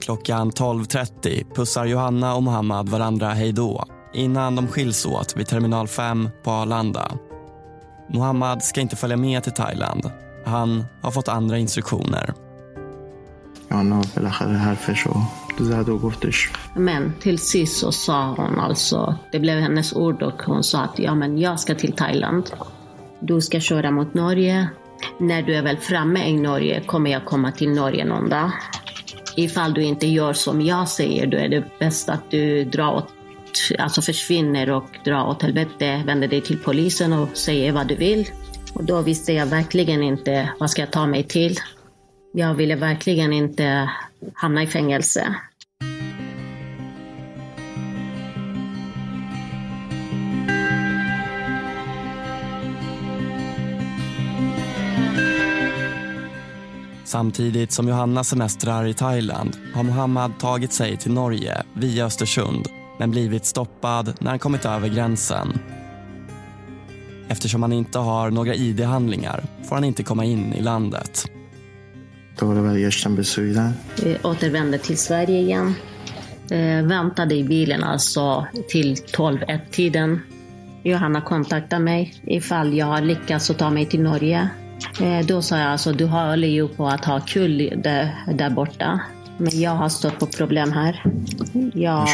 Klockan 0.00 0.52
12.30 0.52 1.54
pussar 1.54 1.86
Johanna 1.86 2.34
och 2.34 2.42
Mohammad 2.42 2.88
varandra 2.88 3.28
hej 3.28 3.52
då 3.52 3.84
innan 4.12 4.56
de 4.56 4.68
skiljs 4.68 5.06
åt 5.06 5.36
vid 5.36 5.46
terminal 5.46 5.88
5 5.88 6.28
på 6.44 6.50
Arlanda. 6.50 7.10
Mohammad 8.10 8.62
ska 8.62 8.80
inte 8.80 8.96
följa 8.96 9.16
med 9.16 9.42
till 9.42 9.52
Thailand. 9.52 10.10
Han 10.46 10.84
har 11.02 11.10
fått 11.10 11.28
andra 11.28 11.58
instruktioner 11.58 12.34
ja, 13.68 14.02
så 14.94 15.26
dödade 15.58 15.92
och 15.92 16.00
bortis. 16.00 16.48
Men 16.74 17.12
till 17.20 17.38
sist 17.38 17.78
så 17.78 17.92
sa 17.92 18.34
hon 18.36 18.60
alltså, 18.60 19.14
det 19.32 19.38
blev 19.38 19.58
hennes 19.58 19.92
ord 19.92 20.22
och 20.22 20.42
hon 20.42 20.64
sa 20.64 20.80
att 20.80 20.98
ja 20.98 21.14
men 21.14 21.38
jag 21.38 21.60
ska 21.60 21.74
till 21.74 21.92
Thailand. 21.92 22.50
Du 23.20 23.40
ska 23.40 23.60
köra 23.60 23.90
mot 23.90 24.14
Norge. 24.14 24.68
När 25.18 25.42
du 25.42 25.54
är 25.54 25.62
väl 25.62 25.76
framme 25.76 26.28
i 26.28 26.38
Norge 26.38 26.80
kommer 26.80 27.10
jag 27.10 27.24
komma 27.24 27.52
till 27.52 27.70
Norge 27.70 28.04
någon 28.04 28.28
dag. 28.28 28.50
Ifall 29.36 29.74
du 29.74 29.82
inte 29.82 30.06
gör 30.06 30.32
som 30.32 30.60
jag 30.60 30.88
säger 30.88 31.26
då 31.26 31.36
är 31.36 31.48
det 31.48 31.64
bäst 31.78 32.08
att 32.08 32.30
du 32.30 32.64
drar 32.64 32.94
åt, 32.94 33.12
alltså 33.78 34.02
försvinner 34.02 34.70
och 34.70 34.88
drar 35.04 35.26
åt 35.26 35.42
helvete, 35.42 36.02
vänder 36.06 36.28
dig 36.28 36.40
till 36.40 36.58
polisen 36.58 37.12
och 37.12 37.28
säger 37.34 37.72
vad 37.72 37.86
du 37.86 37.94
vill. 37.94 38.28
Och 38.74 38.84
då 38.84 39.02
visste 39.02 39.32
jag 39.32 39.46
verkligen 39.46 40.02
inte 40.02 40.50
vad 40.58 40.70
ska 40.70 40.82
jag 40.82 40.90
ta 40.90 41.06
mig 41.06 41.22
till. 41.22 41.58
Jag 42.38 42.54
ville 42.54 42.76
verkligen 42.76 43.32
inte 43.32 43.90
hamna 44.34 44.62
i 44.62 44.66
fängelse. 44.66 45.34
Samtidigt 57.04 57.72
som 57.72 57.88
Johanna 57.88 58.24
semestrar 58.24 58.86
i 58.86 58.94
Thailand 58.94 59.56
har 59.74 59.82
Mohammad 59.82 60.38
tagit 60.38 60.72
sig 60.72 60.96
till 60.96 61.12
Norge 61.12 61.62
via 61.74 62.04
Östersund 62.04 62.66
men 62.98 63.10
blivit 63.10 63.44
stoppad 63.44 64.14
när 64.20 64.30
han 64.30 64.38
kommit 64.38 64.64
över 64.64 64.88
gränsen. 64.88 65.58
Eftersom 67.28 67.62
han 67.62 67.72
inte 67.72 67.98
har 67.98 68.30
några 68.30 68.54
ID-handlingar 68.54 69.44
får 69.68 69.74
han 69.74 69.84
inte 69.84 70.02
komma 70.02 70.24
in 70.24 70.52
i 70.52 70.62
landet. 70.62 71.37
Då 72.38 72.46
var 72.46 72.54
det 72.54 72.60
väl 72.60 72.78
Gösta 72.78 73.10
Besudar. 73.10 73.72
Återvände 74.22 74.78
till 74.78 74.98
Sverige 74.98 75.40
igen. 75.40 75.74
Eh, 76.50 76.86
väntade 76.86 77.34
i 77.34 77.44
bilen 77.44 77.84
alltså 77.84 78.46
till 78.68 78.94
12-1-tiden. 78.94 80.20
Johanna 80.82 81.20
kontaktade 81.20 81.82
mig 81.82 82.14
ifall 82.26 82.74
jag 82.74 82.86
har 82.86 83.00
lyckats 83.00 83.50
att 83.50 83.58
ta 83.58 83.70
mig 83.70 83.86
till 83.86 84.02
Norge. 84.02 84.48
Eh, 85.00 85.26
då 85.26 85.42
sa 85.42 85.58
jag 85.58 85.68
alltså, 85.68 85.92
du 85.92 86.04
håller 86.04 86.48
ju 86.48 86.68
på 86.68 86.88
att 86.88 87.04
ha 87.04 87.20
kul 87.20 87.72
där, 87.76 88.14
där 88.34 88.50
borta. 88.50 89.00
Men 89.38 89.60
jag 89.60 89.70
har 89.70 89.88
stått 89.88 90.18
på 90.18 90.26
problem 90.26 90.72
här. 90.72 91.04
Jag 91.74 92.06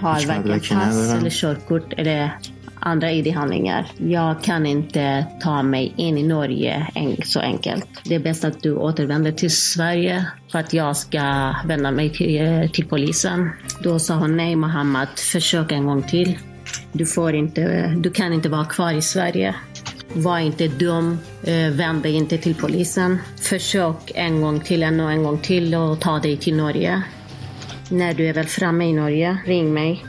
har 0.00 0.26
varken 0.26 0.78
pass 0.78 1.14
eller 1.14 1.30
körkort 1.30 1.92
eller 1.96 2.38
andra 2.80 3.12
ID-handlingar. 3.12 3.86
Jag 3.96 4.42
kan 4.42 4.66
inte 4.66 5.26
ta 5.42 5.62
mig 5.62 5.92
in 5.96 6.18
i 6.18 6.22
Norge 6.22 6.86
en, 6.94 7.16
så 7.24 7.40
enkelt. 7.40 7.86
Det 8.04 8.14
är 8.14 8.20
bäst 8.20 8.44
att 8.44 8.62
du 8.62 8.74
återvänder 8.74 9.32
till 9.32 9.50
Sverige 9.50 10.26
för 10.52 10.58
att 10.58 10.72
jag 10.72 10.96
ska 10.96 11.54
vända 11.64 11.90
mig 11.90 12.10
till, 12.10 12.70
till 12.72 12.86
polisen. 12.86 13.50
Då 13.82 13.98
sa 13.98 14.14
hon 14.14 14.36
nej 14.36 14.56
Mohammad, 14.56 15.08
försök 15.32 15.72
en 15.72 15.86
gång 15.86 16.02
till. 16.02 16.38
Du, 16.92 17.06
får 17.06 17.34
inte, 17.34 17.86
du 17.96 18.10
kan 18.10 18.32
inte 18.32 18.48
vara 18.48 18.64
kvar 18.64 18.92
i 18.92 19.02
Sverige. 19.02 19.54
Var 20.12 20.38
inte 20.38 20.68
dum, 20.68 21.18
eh, 21.42 21.70
vänd 21.70 22.02
dig 22.02 22.12
inte 22.12 22.38
till 22.38 22.54
polisen. 22.54 23.18
Försök 23.40 24.12
en 24.14 24.40
gång 24.40 24.60
till, 24.60 24.82
ännu 24.82 25.10
en 25.10 25.22
gång 25.22 25.38
till 25.38 25.74
och 25.74 26.00
ta 26.00 26.18
dig 26.18 26.36
till 26.36 26.56
Norge. 26.56 27.02
När 27.90 28.14
du 28.14 28.28
är 28.28 28.34
väl 28.34 28.46
framme 28.46 28.84
i 28.84 28.92
Norge, 28.92 29.38
ring 29.46 29.74
mig. 29.74 30.04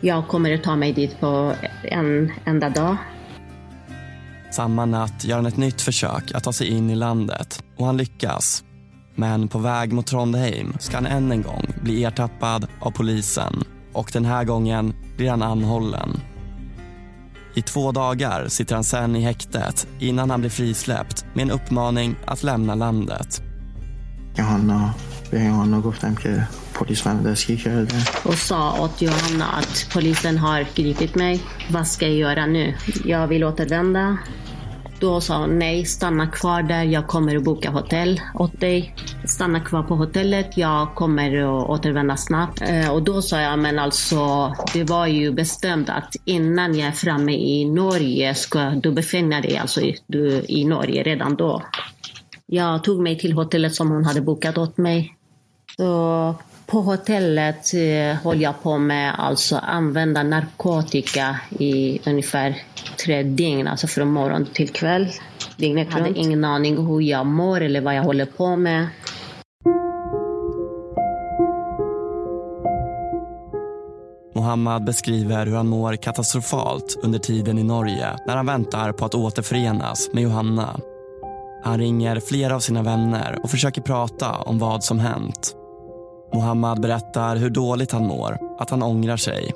Jag 0.00 0.28
kommer 0.28 0.54
att 0.54 0.62
ta 0.62 0.76
mig 0.76 0.92
dit 0.92 1.20
på 1.20 1.54
en 1.82 2.32
enda 2.44 2.68
dag. 2.68 2.96
Samma 4.50 4.84
natt 4.84 5.24
gör 5.24 5.36
han 5.36 5.46
ett 5.46 5.56
nytt 5.56 5.82
försök 5.82 6.32
att 6.34 6.44
ta 6.44 6.52
sig 6.52 6.68
in 6.68 6.90
i 6.90 6.94
landet 6.94 7.64
och 7.76 7.86
han 7.86 7.96
lyckas. 7.96 8.64
Men 9.14 9.48
på 9.48 9.58
väg 9.58 9.92
mot 9.92 10.06
Trondheim 10.06 10.76
ska 10.80 10.96
han 10.96 11.06
än 11.06 11.32
en 11.32 11.42
gång 11.42 11.66
bli 11.82 12.04
ertappad 12.04 12.66
av 12.80 12.90
polisen 12.90 13.64
och 13.92 14.10
den 14.12 14.24
här 14.24 14.44
gången 14.44 14.94
blir 15.16 15.30
han 15.30 15.42
anhållen. 15.42 16.20
I 17.54 17.62
två 17.62 17.92
dagar 17.92 18.48
sitter 18.48 18.74
han 18.74 18.84
sen 18.84 19.16
i 19.16 19.20
häktet 19.20 19.88
innan 19.98 20.30
han 20.30 20.40
blir 20.40 20.50
frisläppt 20.50 21.26
med 21.34 21.42
en 21.42 21.50
uppmaning 21.50 22.16
att 22.24 22.42
lämna 22.42 22.74
landet. 22.74 23.42
Johanna 24.38 24.94
به 25.31 25.39
Johanna 25.39 25.81
گفتم 25.81 26.15
که 26.15 26.47
پلیس 26.73 27.07
من 27.07 27.23
دستگیر 27.23 27.61
کرده 27.63 27.95
och 28.25 28.35
sa 28.35 28.79
åt 28.79 29.01
Johanna 29.01 29.45
att 29.45 29.87
polisen 29.93 30.37
har 30.37 30.65
gripit 30.75 31.15
mig. 31.15 31.39
Vad 31.71 31.87
ska 31.87 32.07
jag 32.07 32.15
göra 32.15 32.45
nu? 32.45 32.75
Jag 33.05 33.27
vill 33.27 33.43
återvända. 33.43 34.17
Då 34.99 35.21
sa 35.21 35.37
hon 35.37 35.59
nej, 35.59 35.85
stanna 35.85 36.27
kvar 36.27 36.63
där. 36.63 36.83
Jag 36.83 37.07
kommer 37.07 37.35
att 37.35 37.43
boka 37.43 37.69
hotell 37.69 38.21
åt 38.33 38.59
dig. 38.59 38.95
Stanna 39.25 39.59
kvar 39.59 39.83
på 39.83 39.95
hotellet. 39.95 40.57
Jag 40.57 40.95
kommer 40.95 41.37
att 41.37 41.69
återvända 41.69 42.17
snabbt. 42.17 42.61
Eh, 42.61 42.89
Och 42.91 43.03
då 43.03 43.21
sa 43.21 43.41
jag, 43.41 43.59
men 43.59 43.79
alltså, 43.79 44.53
det 44.73 44.83
var 44.83 45.07
ju 45.07 45.31
bestämt 45.31 45.89
att 45.89 46.15
innan 46.25 46.75
jag 46.75 46.87
är 46.87 46.91
framme 46.91 47.33
i 47.33 47.65
Norge 47.65 48.35
ska 48.35 48.59
du 48.69 48.91
befinna 48.91 49.41
dig 49.41 49.57
alltså 49.57 49.81
i, 49.81 49.97
du, 50.07 50.45
i 50.47 50.65
Norge 50.65 51.03
redan 51.03 51.35
då. 51.35 51.61
Jag 52.45 52.83
tog 52.83 53.01
mig 53.03 53.17
till 53.19 53.33
hotellet 53.33 53.75
som 53.75 53.89
hon 53.89 54.05
hade 54.05 54.21
bokat 54.21 54.57
åt 54.57 54.77
mig. 54.77 55.14
Så 55.78 56.34
på 56.66 56.80
hotellet 56.80 57.74
eh, 57.74 58.16
höll 58.24 58.40
jag 58.40 58.62
på 58.62 58.78
med 58.78 59.14
alltså 59.18 59.56
använda 59.56 60.22
narkotika 60.22 61.40
i 61.58 62.00
ungefär 62.06 62.62
tre 63.04 63.22
dygn, 63.22 63.68
alltså 63.68 63.86
från 63.86 64.08
morgon 64.08 64.46
till 64.52 64.68
kväll. 64.68 65.08
Dygnet 65.56 65.88
jag 65.90 65.98
hade 65.98 66.18
ingen 66.18 66.44
aning 66.44 66.86
hur 66.86 67.00
jag 67.00 67.26
mår 67.26 67.60
eller 67.60 67.80
vad 67.80 67.94
jag 67.94 68.02
håller 68.02 68.26
på 68.26 68.56
med. 68.56 68.86
Mohammad 74.34 74.84
beskriver 74.84 75.46
hur 75.46 75.56
han 75.56 75.68
mår 75.68 75.96
katastrofalt 75.96 76.98
under 77.02 77.18
tiden 77.18 77.58
i 77.58 77.62
Norge 77.62 78.16
när 78.26 78.36
han 78.36 78.46
väntar 78.46 78.92
på 78.92 79.04
att 79.04 79.14
återförenas 79.14 80.10
med 80.12 80.22
Johanna. 80.22 80.80
Han 81.64 81.78
ringer 81.78 82.20
flera 82.20 82.54
av 82.54 82.60
sina 82.60 82.82
vänner 82.82 83.38
och 83.42 83.50
försöker 83.50 83.82
prata 83.82 84.32
om 84.32 84.58
vad 84.58 84.84
som 84.84 84.98
hänt. 84.98 85.56
Mohammad 86.34 86.80
berättar 86.80 87.36
hur 87.36 87.50
dåligt 87.50 87.92
han 87.92 88.06
mår, 88.06 88.38
att 88.58 88.70
han 88.70 88.82
ångrar 88.82 89.16
sig. 89.16 89.54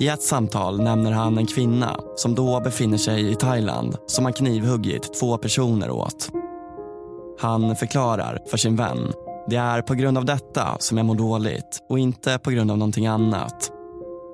I 0.00 0.08
ett 0.08 0.22
samtal 0.22 0.82
nämner 0.82 1.12
han 1.12 1.38
en 1.38 1.46
kvinna 1.46 2.00
som 2.16 2.34
då 2.34 2.60
befinner 2.60 2.98
sig 2.98 3.30
i 3.30 3.34
Thailand 3.34 3.96
som 4.06 4.24
han 4.24 4.32
knivhuggit 4.32 5.20
två 5.20 5.38
personer 5.38 5.90
åt. 5.90 6.28
Han 7.40 7.76
förklarar 7.76 8.38
för 8.46 8.56
sin 8.56 8.76
vän. 8.76 9.12
Det 9.46 9.56
är 9.56 9.82
på 9.82 9.94
grund 9.94 10.18
av 10.18 10.24
detta 10.24 10.76
som 10.78 10.96
jag 10.96 11.06
mår 11.06 11.14
dåligt 11.14 11.78
och 11.88 11.98
inte 11.98 12.38
på 12.38 12.50
grund 12.50 12.70
av 12.70 12.78
någonting 12.78 13.06
annat. 13.06 13.70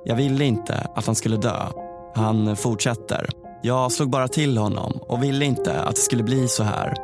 Jag 0.04 0.16
ville 0.16 0.44
inte 0.44 0.88
att 0.94 1.06
han 1.06 1.14
skulle 1.14 1.36
dö. 1.36 1.66
Han 2.14 2.56
fortsätter. 2.56 3.28
Jag 3.62 3.92
slog 3.92 4.10
bara 4.10 4.28
till 4.28 4.58
honom 4.58 4.92
och 5.08 5.22
ville 5.22 5.44
inte 5.44 5.80
att 5.80 5.94
det 5.94 6.00
skulle 6.00 6.22
bli 6.22 6.48
så 6.48 6.62
här. 6.62 6.94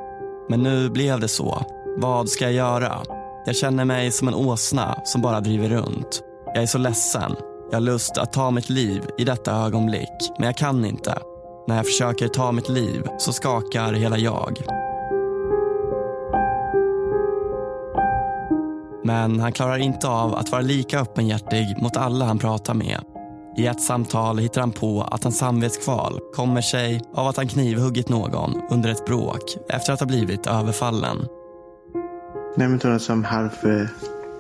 Men 0.49 0.63
nu 0.63 0.91
blev 0.91 1.21
det 1.21 1.29
så. 1.29 1.65
Vad 1.97 2.29
ska 2.29 2.45
jag 2.45 2.53
göra? 2.53 3.03
Jag 3.47 3.57
känner 3.57 3.85
mig 3.85 4.13
som 4.13 4.29
en 4.29 4.35
åsna 4.35 4.99
som 5.05 5.23
bara 5.23 5.41
driver 5.41 5.69
runt. 5.69 6.23
Jag 6.55 6.63
är 6.63 6.67
så 6.67 6.79
ledsen. 6.79 7.37
Jag 7.71 7.77
har 7.77 7.81
lust 7.81 8.19
att 8.19 8.33
ta 8.33 8.51
mitt 8.51 8.71
liv 8.71 9.03
i 9.19 9.25
detta 9.25 9.53
ögonblick, 9.53 10.31
men 10.39 10.47
jag 10.47 10.57
kan 10.57 10.85
inte. 10.85 11.19
När 11.69 11.77
jag 11.77 11.87
försöker 11.87 12.29
ta 12.29 12.53
mitt 12.53 12.69
liv 12.69 13.03
så 13.19 13.33
skakar 13.33 13.93
hela 13.93 14.19
jag. 14.19 14.59
Men 19.05 19.41
han 19.41 19.53
klarar 19.53 19.79
inte 19.79 20.09
av 20.09 20.35
att 20.35 20.53
vara 20.53 20.63
lika 20.63 21.01
öppenhjärtig 21.01 21.83
mot 21.83 21.97
alla 21.97 22.25
han 22.25 22.39
pratar 22.39 22.75
med. 22.75 23.01
I 23.57 23.67
ett 23.67 23.83
samtal 23.83 24.39
hittar 24.39 24.61
han 24.61 24.73
på 24.73 25.03
att 25.03 25.25
hans 25.25 25.39
samvetskval 25.39 26.21
kommer 26.35 26.61
sig 26.61 27.03
av 27.15 27.27
att 27.27 27.37
han 27.37 27.49
knivhuggit 27.49 28.09
någon 28.09 28.63
under 28.71 28.91
ett 28.91 29.07
bråk 29.07 29.57
efter 29.69 29.93
att 29.93 30.01
ha 30.01 30.07
blivit 30.07 30.47
överfallen. 30.47 31.29
نمیتونستم 32.58 33.26
حرف 33.26 33.66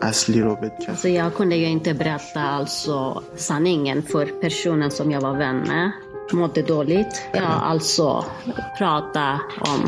اصلی 0.02 0.42
رو 0.42 0.56
بهت 0.56 0.78
کسی 0.80 0.92
Alltså 0.92 1.08
jag 1.08 1.34
kunde 1.34 1.56
ju 1.56 1.66
inte 1.66 1.94
berätta 1.94 2.42
alltså 2.42 3.24
sanningen 3.36 4.04
för 4.04 4.26
personen 4.26 4.92
som 4.92 5.12
jag 5.12 5.22
var 5.22 5.38
vän 5.38 5.58
med. 5.58 5.92
Mådde 6.34 6.62
dåligt. 6.62 7.22
Jag 7.34 7.44
alltså 7.44 8.26
prata 8.78 9.42
om 9.60 9.86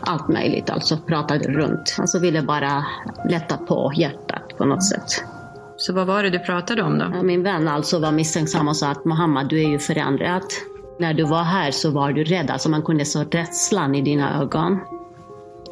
allt 0.00 0.28
möjligt, 0.28 0.70
alltså 0.70 0.96
pratade 0.96 1.48
runt. 1.48 1.96
Alltså 1.98 2.18
ville 2.18 2.42
bara 2.42 2.84
lätta 3.28 3.56
på 3.56 3.92
hjärtat 3.96 4.58
på 4.58 4.64
något 4.64 4.84
sätt. 4.84 5.24
Så 5.76 5.92
vad 5.92 6.06
var 6.06 6.22
det 6.22 6.30
du 6.30 6.38
pratade 6.38 6.82
om 6.82 6.98
då? 6.98 7.22
Min 7.22 7.42
vän 7.42 7.68
alltså 7.68 7.98
var 7.98 8.12
misstänksam 8.12 8.68
och 8.68 8.76
sa 8.76 8.88
att 8.88 9.04
Mohammed, 9.04 9.46
du 9.48 9.62
är 9.62 9.68
ju 9.68 9.78
förändrad. 9.78 10.42
När 10.98 11.14
du 11.14 11.24
var 11.24 11.42
här 11.42 11.70
så 11.70 11.90
var 11.90 12.12
du 12.12 12.24
rädd, 12.24 12.50
alltså 12.50 12.68
man 12.68 12.82
kunde 12.82 13.04
se 13.04 13.18
rädslan 13.18 13.94
i 13.94 14.02
dina 14.02 14.42
ögon. 14.42 14.80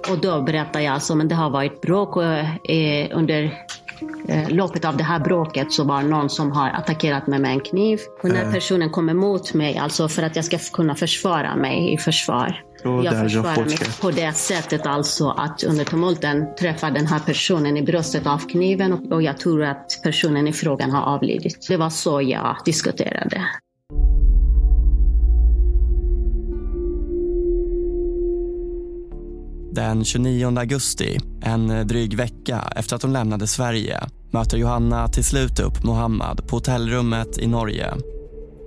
Och 0.09 0.17
då 0.21 0.41
berättade 0.41 0.83
jag 0.85 0.93
alltså, 0.93 1.15
men 1.15 1.27
det 1.27 1.35
har 1.35 1.49
varit 1.49 1.81
bråk 1.81 2.15
och 2.15 2.23
eh, 2.23 3.07
under 3.11 3.65
eh, 4.27 4.49
loppet 4.49 4.85
av 4.85 4.97
det 4.97 5.03
här 5.03 5.19
bråket 5.19 5.71
så 5.73 5.83
var 5.83 6.01
det 6.01 6.07
någon 6.07 6.29
som 6.29 6.51
har 6.51 6.69
attackerat 6.69 7.27
mig 7.27 7.39
med 7.39 7.51
en 7.51 7.59
kniv. 7.59 7.99
Och 8.23 8.29
när 8.29 8.43
Eh. 8.43 8.51
personen 8.51 8.89
kommer 8.89 9.13
mot 9.13 9.53
mig, 9.53 9.77
alltså 9.77 10.07
för 10.07 10.23
att 10.23 10.35
jag 10.35 10.45
ska 10.45 10.57
kunna 10.73 10.95
försvara 10.95 11.55
mig 11.55 11.93
i 11.93 11.97
försvar. 11.97 12.63
Jo, 12.83 13.03
jag 13.03 13.23
försvarar 13.23 13.65
mig 13.65 13.77
på 14.01 14.11
det 14.11 14.33
sättet 14.33 14.85
alltså 14.85 15.29
att 15.29 15.63
under 15.63 15.85
tumulten 15.85 16.45
träffar 16.59 16.91
den 16.91 17.07
här 17.07 17.19
personen 17.19 17.77
i 17.77 17.81
bröstet 17.81 18.27
av 18.27 18.37
kniven 18.37 18.93
och, 18.93 19.11
och 19.11 19.21
jag 19.21 19.37
tror 19.37 19.63
att 19.63 19.99
personen 20.03 20.47
i 20.47 20.53
frågan 20.53 20.91
har 20.91 21.01
avlidit. 21.15 21.65
Det 21.67 21.77
var 21.77 21.89
så 21.89 22.21
jag 22.21 22.57
diskuterade. 22.65 23.41
Den 29.77 30.05
29 30.05 30.57
augusti, 30.57 31.19
en 31.41 31.87
dryg 31.87 32.17
vecka 32.17 32.63
efter 32.75 32.95
att 32.95 33.01
hon 33.01 33.13
lämnade 33.13 33.47
Sverige, 33.47 33.99
möter 34.31 34.57
Johanna 34.57 35.07
till 35.07 35.23
slut 35.23 35.59
upp 35.59 35.83
Mohammad 35.83 36.47
på 36.47 36.55
hotellrummet 36.55 37.37
i 37.37 37.47
Norge. 37.47 37.93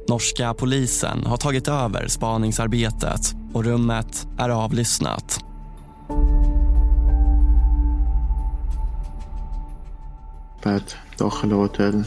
Norska 0.08 0.54
polisen 0.54 1.26
har 1.26 1.36
tagit 1.36 1.68
över 1.68 2.08
spaningsarbetet 2.08 3.34
och 3.52 3.64
rummet 3.64 4.26
är 4.38 4.48
avlyssnat. 4.48 5.40
På 10.62 10.68
ett 10.68 10.96
Dachel-hotell, 11.18 12.04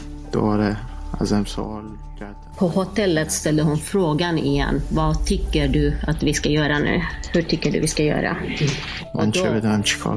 på 2.58 2.68
hotellet 2.68 3.32
ställde 3.32 3.62
hon 3.62 3.78
frågan 3.78 4.38
igen. 4.38 4.80
Vad 4.88 5.26
tycker 5.26 5.68
du 5.68 5.94
att 6.06 6.22
vi 6.22 6.34
ska 6.34 6.48
göra 6.48 6.78
nu? 6.78 7.02
Hur 7.32 7.42
tycker 7.42 7.72
du 7.72 7.80
vi 7.80 7.86
ska 7.86 8.02
göra? 8.02 8.36
Och 9.12 9.26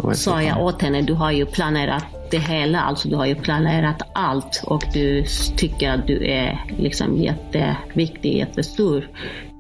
då 0.02 0.14
sa 0.14 0.44
jag 0.44 0.62
åt 0.62 0.82
henne, 0.82 1.02
du 1.02 1.14
har 1.14 1.32
ju 1.32 1.46
planerat 1.46 2.04
det 2.32 2.38
hela, 2.38 2.82
alltså 2.82 3.10
du 3.10 3.16
har 3.16 3.26
ju 3.26 3.36
planerat 3.36 4.02
allt 4.14 4.64
och 4.66 4.84
du 4.94 5.24
tycker 5.58 5.92
att 5.92 6.08
du 6.08 6.28
är 6.28 6.66
liksom 6.78 7.18
jätteviktig, 7.18 8.38
jättestor. 8.38 9.08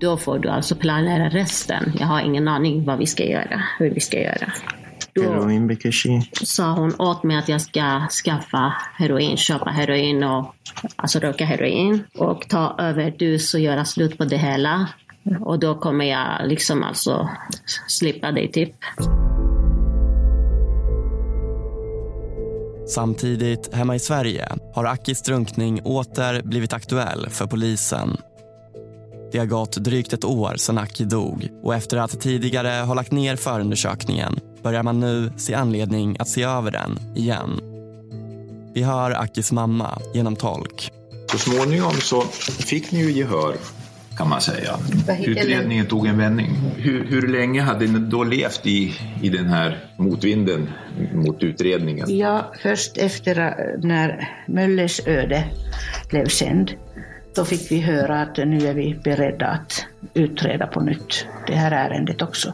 Då 0.01 0.17
får 0.17 0.39
du 0.39 0.49
alltså 0.49 0.75
planera 0.75 1.29
resten. 1.29 1.93
Jag 1.99 2.07
har 2.07 2.21
ingen 2.21 2.47
aning 2.47 2.85
vad 2.85 2.97
vi 2.97 3.05
ska 3.05 3.23
göra, 3.23 3.63
hur 3.79 3.89
vi 3.89 3.99
ska 3.99 4.21
göra. 4.21 4.51
Heroin 5.22 5.68
brukar 5.68 5.91
sa 6.45 6.72
hon 6.72 6.95
åt 6.99 7.24
mig 7.24 7.38
att 7.38 7.49
jag 7.49 7.61
ska 7.61 8.07
skaffa 8.26 8.74
heroin, 8.93 9.38
köpa 9.38 9.70
heroin 9.70 10.24
och 10.24 10.55
alltså 10.95 11.20
röka 11.20 11.45
heroin 11.45 12.03
och 12.18 12.49
ta 12.49 12.76
över 12.80 12.97
överdos 13.07 13.53
och 13.53 13.59
göra 13.59 13.86
slut 13.86 14.18
på 14.18 14.26
det 14.26 14.38
hela. 14.38 14.89
Och 15.41 15.59
då 15.59 15.76
kommer 15.76 16.05
jag 16.05 16.47
liksom 16.47 16.84
alltså 16.84 17.30
slippa 17.88 18.32
dig 18.32 18.51
typ. 18.51 18.76
Samtidigt, 22.88 23.74
hemma 23.74 23.95
i 23.95 23.99
Sverige, 23.99 24.47
har 24.74 24.86
Akis 24.86 25.22
drunkning 25.22 25.82
åter 25.84 26.41
blivit 26.41 26.74
aktuell 26.74 27.30
för 27.30 27.47
polisen. 27.47 28.18
Det 29.32 29.38
har 29.38 29.45
gått 29.45 29.78
drygt 29.78 30.13
ett 30.13 30.26
år 30.26 30.55
sedan 30.57 30.78
Aki 30.78 31.03
dog 31.03 31.49
och 31.63 31.76
efter 31.76 31.97
att 31.97 32.22
tidigare 32.22 32.86
ha 32.86 32.93
lagt 32.93 33.11
ner 33.11 33.36
förundersökningen 33.36 34.39
börjar 34.68 34.84
man 34.84 34.99
nu 34.99 35.32
se 35.38 35.53
anledning 35.53 36.15
att 36.20 36.28
se 36.28 36.43
över 36.43 36.72
den 36.72 36.99
igen. 37.15 37.61
Vi 38.74 38.84
hör 38.84 39.11
Akis 39.11 39.51
mamma 39.51 39.99
genom 40.13 40.36
tolk. 40.36 40.91
Så 41.32 41.38
småningom 41.38 41.93
så 41.93 42.22
fick 42.65 42.91
ni 42.91 42.99
ju 42.99 43.11
gehör 43.11 43.55
kan 44.18 44.30
man 44.30 44.41
säga. 44.41 44.72
Utredningen 45.26 45.86
tog 45.86 46.07
en 46.07 46.18
vändning. 46.18 46.51
Hur, 46.78 47.05
hur 47.05 47.28
länge 47.28 47.61
hade 47.61 47.88
ni 47.88 47.99
då 47.99 48.24
levt 48.24 48.65
i, 48.65 48.93
i 49.22 49.30
den 49.30 49.45
här 49.45 49.80
motvinden 49.97 50.70
mot 51.13 51.43
utredningen? 51.43 52.18
Ja, 52.18 52.51
först 52.61 52.97
efter 52.97 53.55
när 53.84 54.30
Möllers 54.47 55.07
öde 55.07 55.43
blev 56.09 56.26
känd, 56.26 56.72
då 57.36 57.45
fick 57.45 57.72
vi 57.72 57.80
höra 57.80 58.22
att 58.22 58.38
nu 58.38 58.68
är 58.68 58.74
vi 58.74 58.99
beredda 59.03 59.47
att 59.47 59.86
utreda 60.13 60.68
på 60.68 60.82
nytt 60.82 61.26
det 61.47 61.55
här 61.55 61.72
ärendet 61.72 62.22
också. 62.22 62.53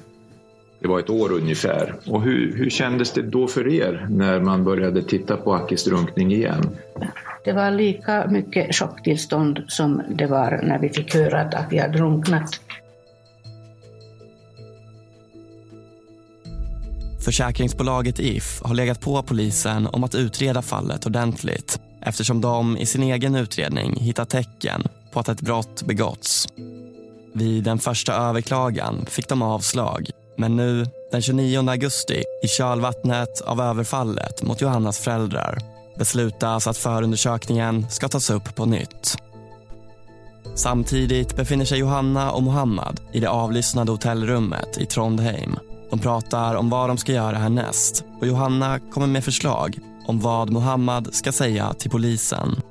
Det 0.83 0.89
var 0.89 0.99
ett 0.99 1.09
år 1.09 1.31
ungefär. 1.31 1.95
Och 2.07 2.21
hur, 2.21 2.57
hur 2.57 2.69
kändes 2.69 3.11
det 3.11 3.21
då 3.21 3.47
för 3.47 3.67
er 3.67 4.07
när 4.09 4.39
man 4.39 4.63
började 4.63 5.03
titta 5.03 5.37
på 5.37 5.53
Akis 5.53 5.83
drunkning 5.83 6.31
igen? 6.31 6.77
Det 7.45 7.53
var 7.53 7.71
lika 7.71 8.27
mycket 8.27 8.75
chocktillstånd 8.75 9.63
som 9.67 10.01
det 10.09 10.27
var 10.27 10.61
när 10.63 10.79
vi 10.79 10.89
fick 10.89 11.15
höra 11.15 11.41
att 11.41 11.53
Aki 11.53 11.77
har 11.77 11.87
drunknat. 11.87 12.61
Försäkringsbolaget 17.25 18.19
If 18.19 18.61
har 18.63 18.75
legat 18.75 19.01
på 19.01 19.23
polisen 19.23 19.87
om 19.87 20.03
att 20.03 20.15
utreda 20.15 20.61
fallet 20.61 21.05
ordentligt 21.05 21.79
eftersom 22.01 22.41
de 22.41 22.77
i 22.77 22.85
sin 22.85 23.03
egen 23.03 23.35
utredning 23.35 23.95
hittat 23.95 24.29
tecken 24.29 24.83
på 25.13 25.19
att 25.19 25.29
ett 25.29 25.41
brott 25.41 25.83
begåtts. 25.83 26.47
Vid 27.33 27.63
den 27.63 27.79
första 27.79 28.13
överklagan 28.13 29.05
fick 29.05 29.29
de 29.29 29.41
avslag 29.41 30.09
men 30.37 30.55
nu, 30.55 30.85
den 31.11 31.21
29 31.21 31.69
augusti, 31.69 32.23
i 32.43 32.47
kölvattnet 32.47 33.41
av 33.41 33.61
överfallet 33.61 34.43
mot 34.43 34.61
Johannas 34.61 34.99
föräldrar 34.99 35.57
beslutas 35.97 36.67
att 36.67 36.77
förundersökningen 36.77 37.89
ska 37.89 38.07
tas 38.07 38.29
upp 38.29 38.55
på 38.55 38.65
nytt. 38.65 39.17
Samtidigt 40.55 41.35
befinner 41.35 41.65
sig 41.65 41.79
Johanna 41.79 42.31
och 42.31 42.43
Mohammad 42.43 42.99
i 43.11 43.19
det 43.19 43.29
avlyssnade 43.29 43.91
hotellrummet 43.91 44.77
i 44.77 44.85
Trondheim. 44.85 45.55
De 45.89 45.99
pratar 45.99 46.55
om 46.55 46.69
vad 46.69 46.89
de 46.89 46.97
ska 46.97 47.11
göra 47.11 47.37
härnäst 47.37 48.03
och 48.21 48.27
Johanna 48.27 48.79
kommer 48.79 49.07
med 49.07 49.23
förslag 49.23 49.79
om 50.07 50.19
vad 50.19 50.49
Mohammad 50.49 51.15
ska 51.15 51.31
säga 51.31 51.73
till 51.73 51.91
polisen. 51.91 52.61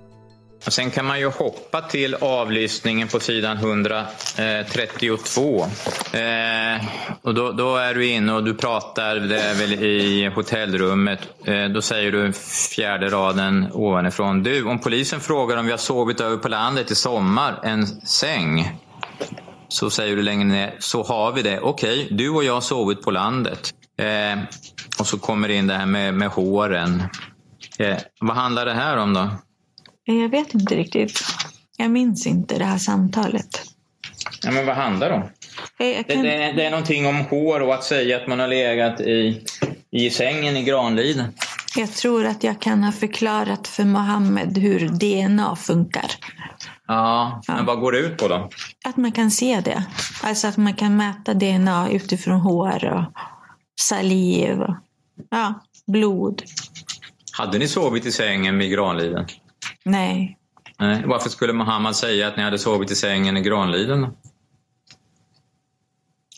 Och 0.67 0.73
sen 0.73 0.91
kan 0.91 1.07
man 1.07 1.19
ju 1.19 1.27
hoppa 1.27 1.81
till 1.81 2.15
avlyssningen 2.15 3.09
på 3.09 3.21
sidan 3.21 3.57
132. 3.57 5.67
Eh, 6.13 6.85
och 7.23 7.35
då, 7.35 7.53
då 7.53 7.77
är 7.77 7.95
du 7.95 8.07
inne 8.07 8.33
och 8.33 8.45
du 8.45 8.55
pratar, 8.55 9.17
det 9.17 9.41
är 9.41 9.55
väl 9.55 9.73
i 9.73 10.31
hotellrummet. 10.35 11.19
Eh, 11.45 11.65
då 11.65 11.83
säger 11.83 12.13
du 12.13 12.33
fjärde 12.77 13.09
raden 13.09 13.69
ovanifrån. 13.73 14.43
Du, 14.43 14.65
om 14.65 14.79
polisen 14.79 15.21
frågar 15.21 15.57
om 15.57 15.65
vi 15.65 15.71
har 15.71 15.79
sovit 15.79 16.21
över 16.21 16.37
på 16.37 16.49
landet 16.49 16.91
i 16.91 16.95
sommar, 16.95 17.61
en 17.63 17.87
säng. 18.01 18.79
Så 19.69 19.91
säger 19.91 20.17
du 20.17 20.23
längre 20.23 20.45
ner, 20.45 20.75
så 20.79 21.03
har 21.03 21.33
vi 21.33 21.43
det. 21.43 21.61
Okej, 21.61 22.09
du 22.11 22.31
och 22.31 22.45
jag 22.45 22.55
har 22.55 22.61
sovit 22.61 23.03
på 23.03 23.11
landet. 23.11 23.71
Eh, 23.99 24.39
och 24.99 25.07
så 25.07 25.19
kommer 25.19 25.49
det 25.49 25.55
in 25.55 25.67
det 25.67 25.75
här 25.75 25.87
med, 25.87 26.15
med 26.15 26.29
håren. 26.29 27.03
Eh, 27.79 27.97
vad 28.21 28.37
handlar 28.37 28.67
det 28.67 28.75
här 28.75 28.97
om 28.97 29.15
då? 29.15 29.29
Jag 30.05 30.29
vet 30.29 30.55
inte 30.55 30.77
riktigt. 30.77 31.21
Jag 31.77 31.91
minns 31.91 32.27
inte 32.27 32.59
det 32.59 32.65
här 32.65 32.79
samtalet. 32.79 33.63
Ja, 34.43 34.51
men 34.51 34.67
vad 34.67 34.77
handlar 34.77 35.09
det 35.09 35.15
om? 35.15 35.23
Jag 35.79 36.05
Det, 36.07 36.15
det, 36.15 36.53
det 36.53 36.65
är 36.65 36.71
någonting 36.71 37.07
om 37.07 37.17
hår 37.21 37.61
och 37.61 37.75
att 37.75 37.85
säga 37.85 38.17
att 38.17 38.27
man 38.27 38.41
har 38.41 38.49
legat 38.49 39.01
i, 39.01 39.45
i 39.91 40.11
sängen 40.11 40.57
i 40.57 40.63
Granliden. 40.63 41.33
jag 41.77 41.93
tror 41.93 42.27
att 42.27 42.45
jag 42.45 42.61
kan 42.61 42.85
ha 42.85 42.93
förklarat 42.93 43.69
för 43.69 43.85
Mohammed 43.85 44.59
hur 44.59 44.89
DNA 44.89 45.57
funkar. 45.57 46.11
Ja, 46.87 47.43
men 47.49 47.67
vad 47.67 47.81
går 47.81 47.93
det 47.93 47.99
ut 47.99 48.19
på 48.19 48.29
då? 48.29 48.51
Att 48.85 48.97
man 48.97 49.13
kan 49.13 49.31
se 49.31 49.61
det. 49.65 49.85
Alltså 50.23 50.49
att 50.49 50.57
man 50.57 50.75
kan 50.75 50.97
mäta 50.97 51.35
DNA 51.35 51.91
utifrån 51.91 52.41
hår 52.41 52.85
och 52.85 53.05
saliv 53.81 54.61
och 54.61 54.75
ja, 55.31 55.55
blod. 55.87 56.43
Hade 57.33 57.59
ni 57.59 57.69
sovit 57.69 58.07
i 58.07 58.13
sängen 58.13 58.59
vid 58.59 58.73
Granliden? 58.73 59.27
Nej, 59.85 60.39
Nej. 60.79 61.05
Varför 61.07 61.31
skulle 61.31 61.53
Mohammed 61.53 61.97
säga 61.97 62.29
att 62.29 62.37
ni 62.37 62.43
hade 62.43 62.59
sovit 62.59 62.91
i 62.91 62.95
sängen 62.95 63.37
i 63.37 63.41
Granliden? 63.41 64.07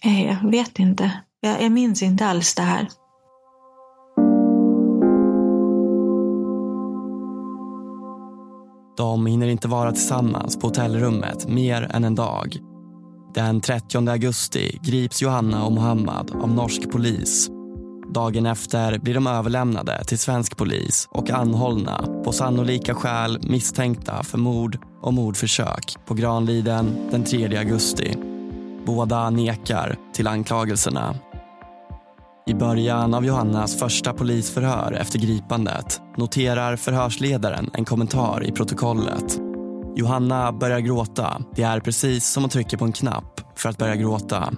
eh, 0.05 0.27
jag 0.27 0.51
vet 0.51 0.79
inte. 0.79 1.21
Jag, 1.41 1.63
jag 1.63 1.73
minns 1.73 2.03
inte 2.03 2.27
alls 2.27 2.55
det 2.55 2.63
här. 2.63 2.89
De 8.97 9.27
hinner 9.27 9.49
inte 9.49 9.69
vara 9.69 9.93
tillsammans 9.93 10.59
på 10.59 10.67
hotellrummet 10.67 11.49
mer 11.49 11.91
än 11.95 12.05
en 12.05 12.15
dag. 12.15 12.57
Den 13.35 13.61
30 13.61 14.11
augusti 14.11 14.79
grips 14.83 15.23
Johanna 15.23 15.65
och 15.65 15.73
Mohammad 15.73 16.31
av 16.43 16.49
norsk 16.49 16.91
polis. 16.91 17.51
Dagen 18.15 18.47
efter 18.47 18.99
blir 18.99 19.15
de 19.15 19.27
överlämnade 19.27 20.05
till 20.05 20.19
svensk 20.19 20.57
polis 20.57 21.09
och 21.11 21.31
anhållna 21.31 22.05
på 22.25 22.33
sannolika 22.33 22.95
skäl 22.95 23.39
misstänkta 23.43 24.23
för 24.23 24.39
mord 24.39 24.79
och 25.03 25.15
mordförsök 25.15 25.97
på 26.07 26.15
Granliden 26.15 27.09
den 27.11 27.25
3 27.25 27.57
augusti. 27.57 28.17
Båda 28.87 29.31
nekar 29.31 29.99
till 30.15 30.27
anklagelserna. 30.27 31.15
I 32.47 32.55
början 32.55 33.15
av 33.15 33.25
Johannas 33.25 33.79
första 33.79 34.13
polisförhör 34.13 34.93
efter 34.93 35.19
gripandet 35.19 36.01
noterar 36.17 36.77
förhörsledaren 36.77 37.71
en 37.75 37.85
kommentar 37.85 38.45
i 38.45 38.53
protokollet. 38.53 39.41
Johanna 39.97 40.53
börjar 40.53 40.81
gråta. 40.81 41.43
Det 41.57 41.63
är 41.63 41.81
precis 41.81 42.33
som 42.33 42.45
att 42.45 42.51
trycka 42.51 42.79
på 42.79 42.85
en 42.85 42.93
knapp 42.93 43.41
för 43.57 43.69
att 43.69 43.79
börja 43.79 43.97
gråta. 43.97 44.53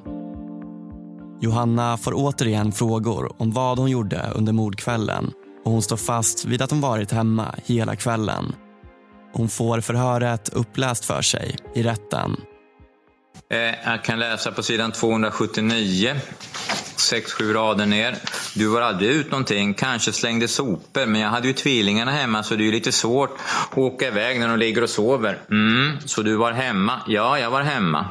Johanna 1.40 1.96
får 1.96 2.12
återigen 2.14 2.72
frågor 2.72 3.42
om 3.42 3.50
vad 3.50 3.78
hon 3.78 3.90
gjorde 3.90 4.30
under 4.34 4.52
mordkvällen 4.52 5.32
och 5.64 5.72
hon 5.72 5.82
står 5.82 5.96
fast 5.96 6.44
vid 6.44 6.62
att 6.62 6.70
hon 6.70 6.80
varit 6.80 7.12
hemma 7.12 7.54
hela 7.64 7.96
kvällen. 7.96 8.54
Hon 9.32 9.48
får 9.48 9.80
förhöret 9.80 10.48
uppläst 10.48 11.04
för 11.04 11.22
sig 11.22 11.56
i 11.74 11.82
rätten. 11.82 12.36
Eh, 13.50 13.58
jag 13.90 14.04
kan 14.04 14.18
läsa 14.18 14.52
på 14.52 14.62
sidan 14.62 14.92
279, 14.92 16.14
6-7 16.96 17.52
rader 17.52 17.86
ner. 17.86 18.16
Du 18.54 18.66
var 18.66 18.80
aldrig 18.80 19.10
ut 19.10 19.30
någonting, 19.30 19.74
kanske 19.74 20.12
slängde 20.12 20.48
sopor, 20.48 21.06
men 21.06 21.20
jag 21.20 21.28
hade 21.28 21.46
ju 21.46 21.52
tvillingarna 21.52 22.10
hemma 22.10 22.42
så 22.42 22.54
det 22.54 22.62
är 22.62 22.66
ju 22.66 22.72
lite 22.72 22.92
svårt 22.92 23.38
att 23.70 23.78
åka 23.78 24.08
iväg 24.08 24.40
när 24.40 24.48
de 24.48 24.58
ligger 24.58 24.82
och 24.82 24.90
sover. 24.90 25.38
Mm, 25.50 25.96
så 26.04 26.22
du 26.22 26.36
var 26.36 26.52
hemma? 26.52 27.00
Ja, 27.06 27.38
jag 27.38 27.50
var 27.50 27.62
hemma. 27.62 28.06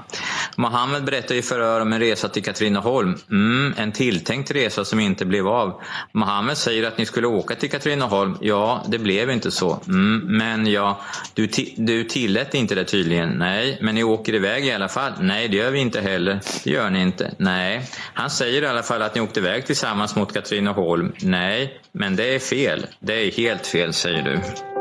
Mohammed 0.55 1.05
berättar 1.05 1.35
i 1.35 1.41
förhör 1.41 1.81
om 1.81 1.93
en 1.93 1.99
resa 1.99 2.29
till 2.29 2.43
Katrineholm. 2.43 3.15
Mm, 3.31 3.73
en 3.77 3.91
tilltänkt 3.91 4.51
resa 4.51 4.85
som 4.85 4.99
inte 4.99 5.25
blev 5.25 5.47
av. 5.47 5.81
Mohammed 6.11 6.57
säger 6.57 6.87
att 6.87 6.97
ni 6.97 7.05
skulle 7.05 7.27
åka 7.27 7.55
till 7.55 7.69
Katrineholm. 7.71 8.37
Ja, 8.41 8.83
det 8.87 8.99
blev 8.99 9.31
inte 9.31 9.51
så. 9.51 9.79
Mm, 9.87 10.37
men 10.37 10.67
ja, 10.67 11.01
du, 11.33 11.47
du 11.77 12.03
tillät 12.03 12.53
inte 12.53 12.75
det 12.75 12.85
tydligen. 12.85 13.29
Nej, 13.29 13.77
men 13.81 13.95
ni 13.95 14.03
åker 14.03 14.33
iväg 14.33 14.65
i 14.65 14.71
alla 14.71 14.87
fall. 14.87 15.11
Nej, 15.19 15.47
det 15.47 15.57
gör 15.57 15.71
vi 15.71 15.79
inte 15.79 16.01
heller. 16.01 16.39
Det 16.63 16.69
gör 16.71 16.89
ni 16.89 17.01
inte. 17.01 17.31
Nej. 17.37 17.89
Han 18.13 18.29
säger 18.29 18.61
i 18.61 18.67
alla 18.67 18.83
fall 18.83 19.01
att 19.01 19.15
ni 19.15 19.21
åkte 19.21 19.39
iväg 19.39 19.65
tillsammans 19.65 20.15
mot 20.15 20.33
Katrineholm. 20.33 21.13
Nej, 21.21 21.79
men 21.91 22.15
det 22.15 22.35
är 22.35 22.39
fel. 22.39 22.85
Det 22.99 23.13
är 23.13 23.31
helt 23.31 23.67
fel, 23.67 23.93
säger 23.93 24.23
du. 24.23 24.74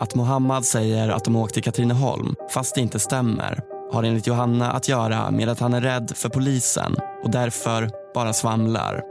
Att 0.00 0.14
Mohammad 0.14 0.64
säger 0.64 1.08
att 1.08 1.24
de 1.24 1.36
åkt 1.36 1.54
till 1.54 1.62
Katrineholm, 1.62 2.34
fast 2.50 2.74
det 2.74 2.80
inte 2.80 2.98
stämmer, 2.98 3.60
har 3.92 4.02
enligt 4.02 4.26
Johanna 4.26 4.70
att 4.70 4.88
göra 4.88 5.30
med 5.30 5.48
att 5.48 5.60
han 5.60 5.74
är 5.74 5.80
rädd 5.80 6.12
för 6.14 6.28
polisen 6.28 6.96
och 7.24 7.30
därför 7.30 7.90
bara 8.14 8.32
svamlar. 8.32 9.02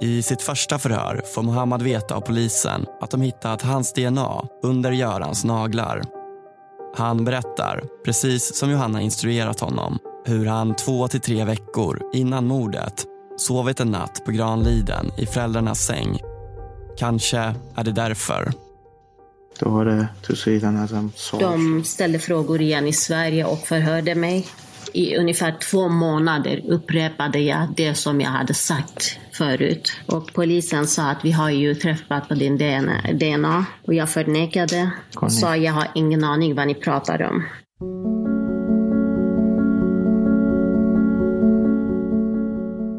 I 0.00 0.22
sitt 0.22 0.42
första 0.42 0.78
förhör 0.78 1.22
får 1.34 1.42
Mohammad 1.42 1.82
veta 1.82 2.14
av 2.14 2.20
polisen 2.20 2.86
att 3.00 3.10
de 3.10 3.20
hittat 3.20 3.62
hans 3.62 3.92
DNA 3.92 4.44
under 4.62 4.92
Görans 4.92 5.44
naglar. 5.44 6.02
Han 6.96 7.24
berättar, 7.24 7.82
precis 8.04 8.56
som 8.56 8.70
Johanna 8.70 9.00
instruerat 9.00 9.60
honom, 9.60 9.98
hur 10.24 10.46
han 10.46 10.76
två 10.76 11.08
till 11.08 11.20
tre 11.20 11.44
veckor 11.44 12.02
innan 12.12 12.46
mordet 12.46 13.04
sovit 13.36 13.80
en 13.80 13.90
natt 13.90 14.24
på 14.24 14.30
Granliden 14.30 15.10
i 15.18 15.26
föräldrarnas 15.26 15.86
säng. 15.86 16.20
Kanske 16.98 17.54
är 17.74 17.84
det 17.84 17.92
därför. 17.92 18.52
Då 19.58 19.70
var 19.70 19.84
det 19.84 20.08
tusiderna 20.26 20.88
som 20.88 21.12
såg. 21.16 21.40
De 21.40 21.84
ställde 21.84 22.18
frågor 22.18 22.60
igen 22.60 22.86
i 22.86 22.92
Sverige 22.92 23.44
och 23.44 23.58
förhörde 23.58 24.14
mig. 24.14 24.46
I 24.92 25.16
ungefär 25.16 25.56
två 25.70 25.88
månader 25.88 26.62
upprepade 26.68 27.38
jag 27.38 27.68
det 27.76 27.94
som 27.94 28.20
jag 28.20 28.30
hade 28.30 28.54
sagt 28.54 29.18
förut. 29.32 29.92
Och 30.06 30.32
polisen 30.32 30.86
sa 30.86 31.10
att 31.10 31.24
vi 31.24 31.32
har 31.32 31.50
ju 31.50 31.74
träffat 31.74 32.28
på 32.28 32.34
din 32.34 32.58
DNA. 33.18 33.66
Och 33.86 33.94
jag 33.94 34.10
förnekade. 34.10 34.90
och 35.16 35.32
Sa 35.32 35.56
jag 35.56 35.72
har 35.72 35.88
ingen 35.94 36.24
aning 36.24 36.54
vad 36.54 36.66
ni 36.66 36.74
pratar 36.74 37.22
om. 37.22 37.44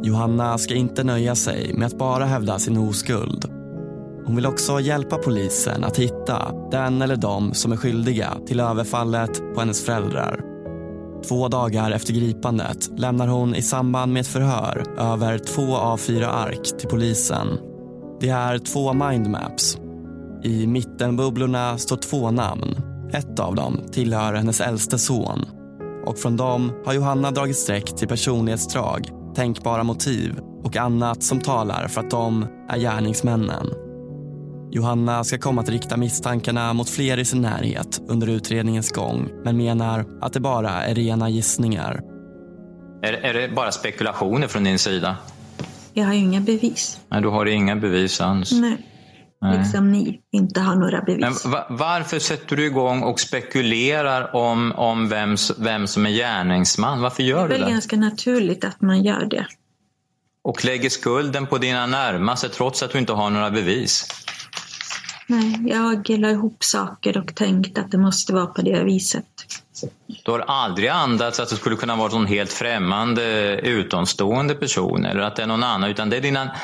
Johanna 0.03 0.57
ska 0.57 0.73
inte 0.73 1.03
nöja 1.03 1.35
sig 1.35 1.73
med 1.73 1.85
att 1.87 1.97
bara 1.97 2.25
hävda 2.25 2.59
sin 2.59 2.77
oskuld 2.77 3.62
hon 4.25 4.35
vill 4.35 4.45
också 4.45 4.79
hjälpa 4.79 5.17
polisen 5.17 5.83
att 5.83 5.99
hitta 5.99 6.51
den 6.71 7.01
eller 7.01 7.15
de 7.15 7.53
som 7.53 7.71
är 7.71 7.77
skyldiga 7.77 8.33
till 8.47 8.59
överfallet 8.59 9.53
på 9.53 9.59
hennes 9.59 9.85
föräldrar. 9.85 10.41
Två 11.27 11.47
dagar 11.47 11.91
efter 11.91 12.13
gripandet 12.13 12.99
lämnar 12.99 13.27
hon 13.27 13.55
i 13.55 13.61
samband 13.61 14.13
med 14.13 14.21
ett 14.21 14.27
förhör 14.27 14.83
över 14.97 15.37
två 15.37 15.75
av 15.77 15.97
fyra 15.97 16.27
ark 16.27 16.77
till 16.79 16.89
polisen. 16.89 17.47
Det 18.19 18.29
är 18.29 18.57
två 18.57 18.93
mindmaps. 18.93 19.77
I 20.43 20.67
mittenbubblorna 20.67 21.77
står 21.77 21.97
två 21.97 22.31
namn. 22.31 22.75
Ett 23.13 23.39
av 23.39 23.55
dem 23.55 23.79
tillhör 23.91 24.33
hennes 24.33 24.61
äldste 24.61 24.97
son. 24.97 25.45
Och 26.05 26.17
från 26.17 26.37
dem 26.37 26.71
har 26.85 26.93
Johanna 26.93 27.31
dragit 27.31 27.57
streck 27.57 27.95
till 27.95 28.07
personlighetsdrag, 28.07 29.09
tänkbara 29.35 29.83
motiv 29.83 30.39
och 30.63 30.77
annat 30.77 31.23
som 31.23 31.39
talar 31.39 31.87
för 31.87 32.01
att 32.01 32.11
de 32.11 32.47
är 32.69 32.79
gärningsmännen. 32.79 33.82
Johanna 34.75 35.23
ska 35.23 35.37
komma 35.37 35.61
att 35.61 35.69
rikta 35.69 35.97
misstankarna 35.97 36.73
mot 36.73 36.89
fler 36.89 37.19
i 37.19 37.25
sin 37.25 37.41
närhet 37.41 38.01
under 38.07 38.27
utredningens 38.27 38.91
gång 38.91 39.29
men 39.43 39.57
menar 39.57 40.05
att 40.21 40.33
det 40.33 40.39
bara 40.39 40.69
är 40.83 40.95
rena 40.95 41.29
gissningar. 41.29 42.01
Är, 43.01 43.13
är 43.13 43.33
det 43.33 43.55
bara 43.55 43.71
spekulationer 43.71 44.47
från 44.47 44.63
din 44.63 44.79
sida? 44.79 45.17
Jag 45.93 46.05
har 46.05 46.13
ju 46.13 46.19
inga 46.19 46.41
bevis. 46.41 46.99
Nej, 47.09 47.21
du 47.21 47.27
har 47.27 47.45
inga 47.45 47.75
bevis 47.75 48.21
alls. 48.21 48.51
Nej. 48.51 48.77
Nej. 49.41 49.57
Liksom 49.57 49.91
ni 49.91 50.21
inte 50.31 50.59
har 50.61 50.75
några 50.75 51.03
Men 51.07 51.19
bevis. 51.19 51.45
va- 51.45 51.67
varför 51.69 52.19
sätter 52.19 52.55
du 52.55 52.65
igång 52.65 53.03
och 53.03 53.19
spekulerar 53.19 54.35
om, 54.35 54.71
om 54.71 55.09
vem, 55.09 55.35
vem 55.57 55.87
som 55.87 56.05
är 56.05 56.09
gärningsman? 56.09 57.01
Varför 57.01 57.23
Det 57.23 57.29
gör 57.29 57.45
är 57.45 57.47
du 57.49 57.53
väl 57.53 57.61
det? 57.65 57.69
ganska 57.71 57.95
naturligt 57.95 58.63
att 58.63 58.81
man 58.81 59.03
gör 59.03 59.25
det. 59.25 59.45
Och 60.43 60.65
lägger 60.65 60.89
skulden 60.89 61.47
på 61.47 61.57
dina 61.57 61.85
närmaste 61.85 62.49
trots 62.49 62.83
att 62.83 62.91
du 62.91 62.99
inte 62.99 63.13
har 63.13 63.29
några 63.29 63.51
bevis? 63.51 64.07
Nej, 65.27 65.59
jag 65.65 66.09
la 66.09 66.29
ihop 66.29 66.63
saker 66.63 67.17
och 67.17 67.35
tänkte 67.35 67.81
att 67.81 67.91
det 67.91 67.97
måste 67.97 68.33
vara 68.33 68.45
på 68.45 68.61
det 68.61 68.83
viset. 68.83 69.25
Du 70.25 70.31
har 70.31 70.39
aldrig 70.39 70.89
andats 70.89 71.39
att 71.39 71.49
det 71.49 71.55
skulle 71.55 71.75
kunna 71.75 71.95
vara 71.95 72.13
någon 72.13 72.25
helt 72.25 72.53
främmande 72.53 73.23
utomstående 73.63 74.55
person 74.55 75.05
eller 75.05 75.21
att 75.21 75.35
det 75.35 75.43
är 75.43 75.47
någon 75.47 75.63
annan 75.63 75.89
utan 75.89 76.09
det 76.09 76.17
är 76.17 76.21
dina, 76.21 76.55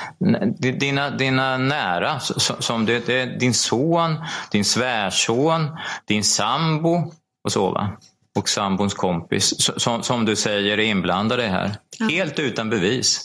dina, 0.80 1.10
dina 1.10 1.58
nära. 1.58 2.20
Som 2.60 2.86
det, 2.86 3.06
det 3.06 3.20
är 3.20 3.40
din 3.40 3.54
son, 3.54 4.16
din 4.52 4.66
svärson, 4.66 5.68
din 6.06 6.24
sambo 6.24 7.14
och 7.44 7.52
så 7.52 7.72
va. 7.72 7.90
Och 8.36 8.50
sambons 8.50 8.94
kompis 8.94 9.72
som, 9.78 10.04
som 10.04 10.26
du 10.26 10.36
säger 10.36 10.78
är 10.78 10.84
inblandade 10.84 11.44
här. 11.44 11.76
Ja. 11.98 12.08
Helt 12.08 12.40
utan 12.40 12.70
bevis. 12.70 13.22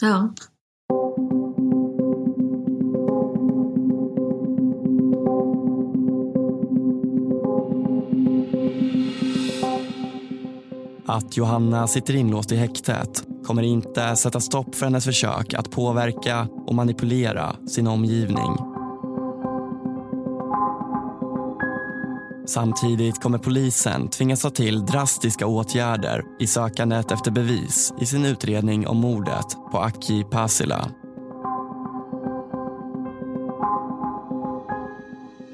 Ja. 0.00 0.28
Att 11.06 11.36
Johanna 11.36 11.86
sitter 11.86 12.16
inlåst 12.16 12.52
i 12.52 12.56
häktet 12.56 13.24
kommer 13.46 13.62
inte 13.62 14.16
sätta 14.16 14.40
stopp 14.40 14.74
för 14.74 14.86
hennes 14.86 15.04
försök 15.04 15.54
att 15.54 15.70
påverka 15.70 16.48
och 16.66 16.74
manipulera 16.74 17.56
sin 17.68 17.86
omgivning. 17.86 18.56
Samtidigt 22.46 23.22
kommer 23.22 23.38
polisen 23.38 24.08
tvingas 24.08 24.42
ta 24.42 24.50
till 24.50 24.86
drastiska 24.86 25.46
åtgärder 25.46 26.24
i 26.38 26.46
sökandet 26.46 27.10
efter 27.10 27.30
bevis 27.30 27.94
i 28.00 28.06
sin 28.06 28.24
utredning 28.24 28.86
om 28.86 28.96
mordet 28.96 29.56
på 29.72 29.78
Aki 29.78 30.24
Pasila. 30.24 30.90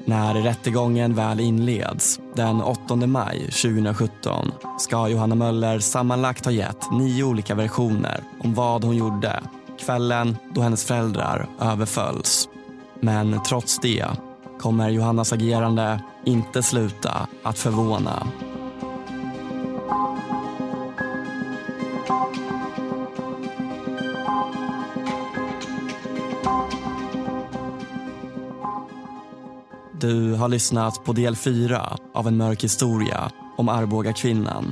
När 0.05 0.33
rättegången 0.33 1.15
väl 1.15 1.39
inleds 1.39 2.19
den 2.35 2.61
8 2.61 2.95
maj 2.95 3.39
2017 3.39 4.51
ska 4.79 5.07
Johanna 5.07 5.35
Möller 5.35 5.79
sammanlagt 5.79 6.45
ha 6.45 6.51
gett 6.51 6.91
nio 6.91 7.23
olika 7.23 7.55
versioner 7.55 8.23
om 8.39 8.53
vad 8.53 8.83
hon 8.83 8.95
gjorde 8.95 9.43
kvällen 9.79 10.37
då 10.53 10.61
hennes 10.61 10.85
föräldrar 10.85 11.47
överfölls. 11.59 12.49
Men 12.99 13.43
trots 13.43 13.79
det 13.79 14.05
kommer 14.59 14.89
Johannas 14.89 15.33
agerande 15.33 16.03
inte 16.25 16.63
sluta 16.63 17.27
att 17.43 17.57
förvåna. 17.57 18.27
Har 30.41 30.49
lyssnat 30.49 31.03
på 31.05 31.13
del 31.13 31.35
4 31.35 31.97
av 32.13 32.27
En 32.27 32.37
mörk 32.37 32.63
historia 32.63 33.31
om 33.57 33.69
Arboga 33.69 34.13
kvinnan. 34.13 34.71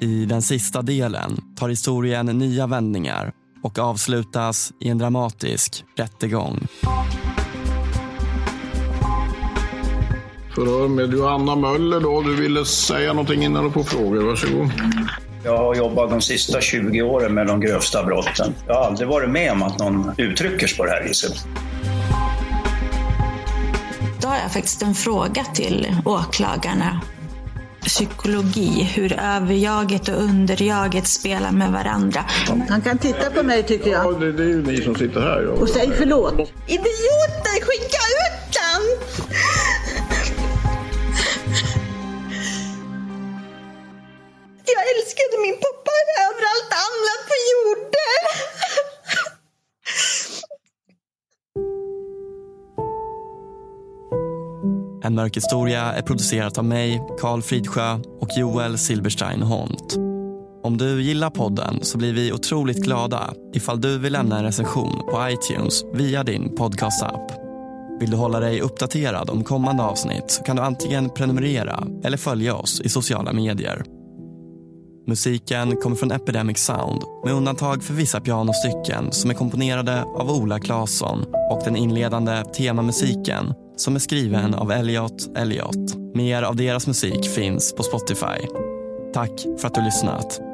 I 0.00 0.24
den 0.24 0.42
sista 0.42 0.82
delen 0.82 1.40
tar 1.56 1.68
historien 1.68 2.26
nya 2.26 2.66
vändningar 2.66 3.32
och 3.62 3.78
avslutas 3.78 4.72
i 4.80 4.88
en 4.88 4.98
dramatisk 4.98 5.84
rättegång. 5.96 6.66
Förhör 10.54 10.88
med 10.88 11.12
Johanna 11.12 11.56
Möller 11.56 12.00
då. 12.00 12.22
Du 12.22 12.36
ville 12.36 12.64
säga 12.64 13.12
någonting 13.12 13.44
innan 13.44 13.64
du 13.64 13.70
får 13.70 13.82
frågor. 13.82 14.22
Varsågod. 14.22 14.70
Jag 15.44 15.56
har 15.56 15.74
jobbat 15.74 16.10
de 16.10 16.20
sista 16.20 16.60
20 16.60 17.02
åren 17.02 17.34
med 17.34 17.46
de 17.46 17.60
grövsta 17.60 18.04
brotten. 18.04 18.54
Jag 18.66 18.74
har 18.74 18.84
aldrig 18.84 19.08
varit 19.08 19.30
med 19.30 19.52
om 19.52 19.62
att 19.62 19.78
någon 19.78 20.12
uttrycker 20.16 20.66
sig 20.66 20.78
på 20.78 20.84
det 20.84 20.90
här 20.90 21.04
viset. 21.08 21.46
Har 24.30 24.36
jag 24.36 24.52
faktiskt 24.52 24.82
en 24.82 24.94
fråga 24.94 25.44
till 25.44 25.96
åklagarna. 26.04 27.00
Psykologi, 27.80 28.82
hur 28.94 29.12
överjaget 29.12 30.08
och 30.08 30.14
underjaget 30.14 31.06
spelar 31.06 31.52
med 31.52 31.72
varandra. 31.72 32.24
Han 32.68 32.80
kan 32.80 32.98
titta 32.98 33.30
på 33.30 33.42
mig 33.42 33.62
tycker 33.62 33.90
jag. 33.90 34.14
Ja, 34.14 34.18
det, 34.18 34.32
det 34.32 34.42
är 34.42 34.46
ju 34.46 34.62
ni 34.62 34.82
som 34.82 34.94
sitter 34.94 35.20
här. 35.20 35.46
Och 35.46 35.68
säg 35.68 35.90
förlåt. 35.98 36.34
Idioter, 36.66 37.39
En 55.20 55.24
mörk 55.24 55.36
historia 55.36 55.82
är 55.82 56.02
producerat 56.02 56.58
av 56.58 56.64
mig, 56.64 57.02
Karl 57.20 57.42
Fridsjö 57.42 57.98
och 58.20 58.28
Joel 58.36 58.78
Silberstein 58.78 59.42
Hont. 59.42 59.96
Om 60.62 60.76
du 60.76 61.02
gillar 61.02 61.30
podden 61.30 61.78
så 61.82 61.98
blir 61.98 62.12
vi 62.12 62.32
otroligt 62.32 62.84
glada 62.84 63.34
ifall 63.54 63.80
du 63.80 63.98
vill 63.98 64.12
lämna 64.12 64.38
en 64.38 64.44
recension 64.44 65.02
på 65.10 65.28
iTunes 65.28 65.84
via 65.94 66.24
din 66.24 66.56
podcastapp. 66.56 67.32
Vill 68.00 68.10
du 68.10 68.16
hålla 68.16 68.40
dig 68.40 68.60
uppdaterad 68.60 69.30
om 69.30 69.44
kommande 69.44 69.82
avsnitt 69.82 70.30
så 70.30 70.42
kan 70.42 70.56
du 70.56 70.62
antingen 70.62 71.10
prenumerera 71.10 71.86
eller 72.04 72.16
följa 72.16 72.54
oss 72.54 72.80
i 72.80 72.88
sociala 72.88 73.32
medier. 73.32 73.82
Musiken 75.06 75.76
kommer 75.76 75.96
från 75.96 76.12
Epidemic 76.12 76.58
Sound 76.58 77.02
med 77.24 77.34
undantag 77.34 77.84
för 77.84 77.94
vissa 77.94 78.20
pianostycken 78.20 79.12
som 79.12 79.30
är 79.30 79.34
komponerade 79.34 80.02
av 80.02 80.30
Ola 80.30 80.58
Claesson 80.58 81.24
och 81.50 81.62
den 81.64 81.76
inledande 81.76 82.44
temamusiken 82.44 83.54
som 83.80 83.94
är 83.94 84.00
skriven 84.00 84.54
av 84.54 84.72
Elliot 84.72 85.36
Elliot. 85.36 86.14
Mer 86.14 86.42
av 86.42 86.56
deras 86.56 86.86
musik 86.86 87.28
finns 87.34 87.74
på 87.74 87.82
Spotify. 87.82 88.46
Tack 89.14 89.30
för 89.58 89.66
att 89.66 89.74
du 89.74 89.82
lyssnat. 89.82 90.49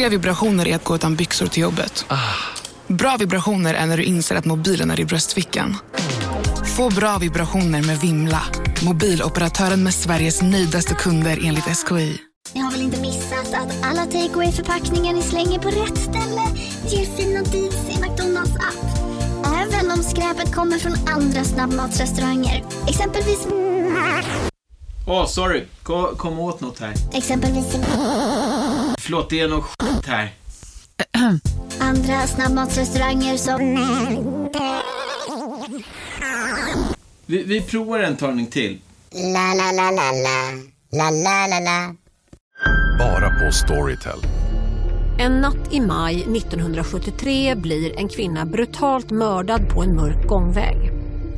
Dåliga 0.00 0.10
vibrationer 0.10 0.68
är 0.68 0.76
att 0.76 0.84
gå 0.84 0.94
utan 0.94 1.16
byxor 1.16 1.46
till 1.46 1.62
jobbet. 1.62 2.04
Bra 2.86 3.16
vibrationer 3.16 3.74
är 3.74 3.86
när 3.86 3.96
du 3.96 4.02
inser 4.02 4.36
att 4.36 4.44
mobilen 4.44 4.90
är 4.90 5.00
i 5.00 5.04
bröstfickan. 5.04 5.76
Få 6.76 6.90
bra 6.90 7.18
vibrationer 7.18 7.82
med 7.82 8.00
Vimla. 8.00 8.42
Mobiloperatören 8.84 9.82
med 9.82 9.94
Sveriges 9.94 10.42
nöjdaste 10.42 10.94
kunder 10.94 11.38
enligt 11.44 11.64
SKI. 11.64 12.18
Ni 12.52 12.60
har 12.60 12.70
väl 12.70 12.80
inte 12.80 13.00
missat 13.00 13.54
att 13.54 13.84
alla 13.84 14.06
takeaway 14.06 14.52
förpackningar 14.52 15.12
ni 15.12 15.22
slänger 15.22 15.58
på 15.58 15.68
rätt 15.68 15.98
ställe 15.98 16.42
ger 16.88 17.16
fina 17.16 17.42
deals 17.42 17.98
i 17.98 18.00
McDonalds 18.00 18.56
app. 18.56 18.86
Även 19.46 19.90
om 19.90 20.02
skräpet 20.02 20.54
kommer 20.54 20.78
från 20.78 21.08
andra 21.08 21.44
snabbmatsrestauranger. 21.44 22.64
Exempelvis... 22.88 23.46
Åh, 25.06 25.26
sorry. 25.26 25.64
Kom, 25.82 26.16
kom 26.16 26.38
åt 26.38 26.60
något 26.60 26.78
här. 26.80 26.94
Exempelvis... 27.12 27.76
Förlåt, 28.98 29.30
det 29.30 29.40
är 29.40 29.48
något 29.48 29.82
här. 30.10 30.30
Andra 31.80 32.26
snabbmatsrestauranger 32.26 33.36
som... 33.36 33.60
Vi, 37.26 37.42
vi 37.42 37.60
provar 37.60 37.98
en 37.98 38.16
talning 38.16 38.46
till. 38.46 38.78
La, 39.12 39.54
la, 39.54 39.72
la, 39.72 39.90
la, 39.90 40.12
la. 40.12 40.50
La, 40.92 41.10
la, 41.10 41.46
la, 41.46 41.60
la. 41.60 41.94
Bara 42.98 43.30
på 43.30 43.52
Storytel. 43.52 44.18
En 45.18 45.32
natt 45.32 45.72
i 45.72 45.80
maj 45.80 46.14
1973 46.14 47.54
blir 47.54 47.98
en 47.98 48.08
kvinna 48.08 48.46
brutalt 48.46 49.10
mördad 49.10 49.68
på 49.68 49.82
en 49.82 49.96
mörk 49.96 50.26
gångväg. 50.26 50.76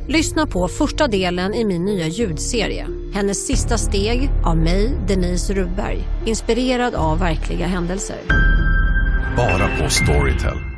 Lyssna 0.07 0.47
på 0.47 0.67
första 0.67 1.07
delen 1.07 1.53
i 1.53 1.65
min 1.65 1.85
nya 1.85 2.07
ljudserie. 2.07 2.87
Hennes 3.13 3.47
sista 3.47 3.77
steg 3.77 4.29
av 4.45 4.57
mig, 4.57 4.91
Denise 5.07 5.53
Rubberg. 5.53 6.03
Inspirerad 6.25 6.95
av 6.95 7.19
verkliga 7.19 7.67
händelser. 7.67 8.17
Bara 9.37 9.67
på 9.77 9.89
Storytel. 9.89 10.72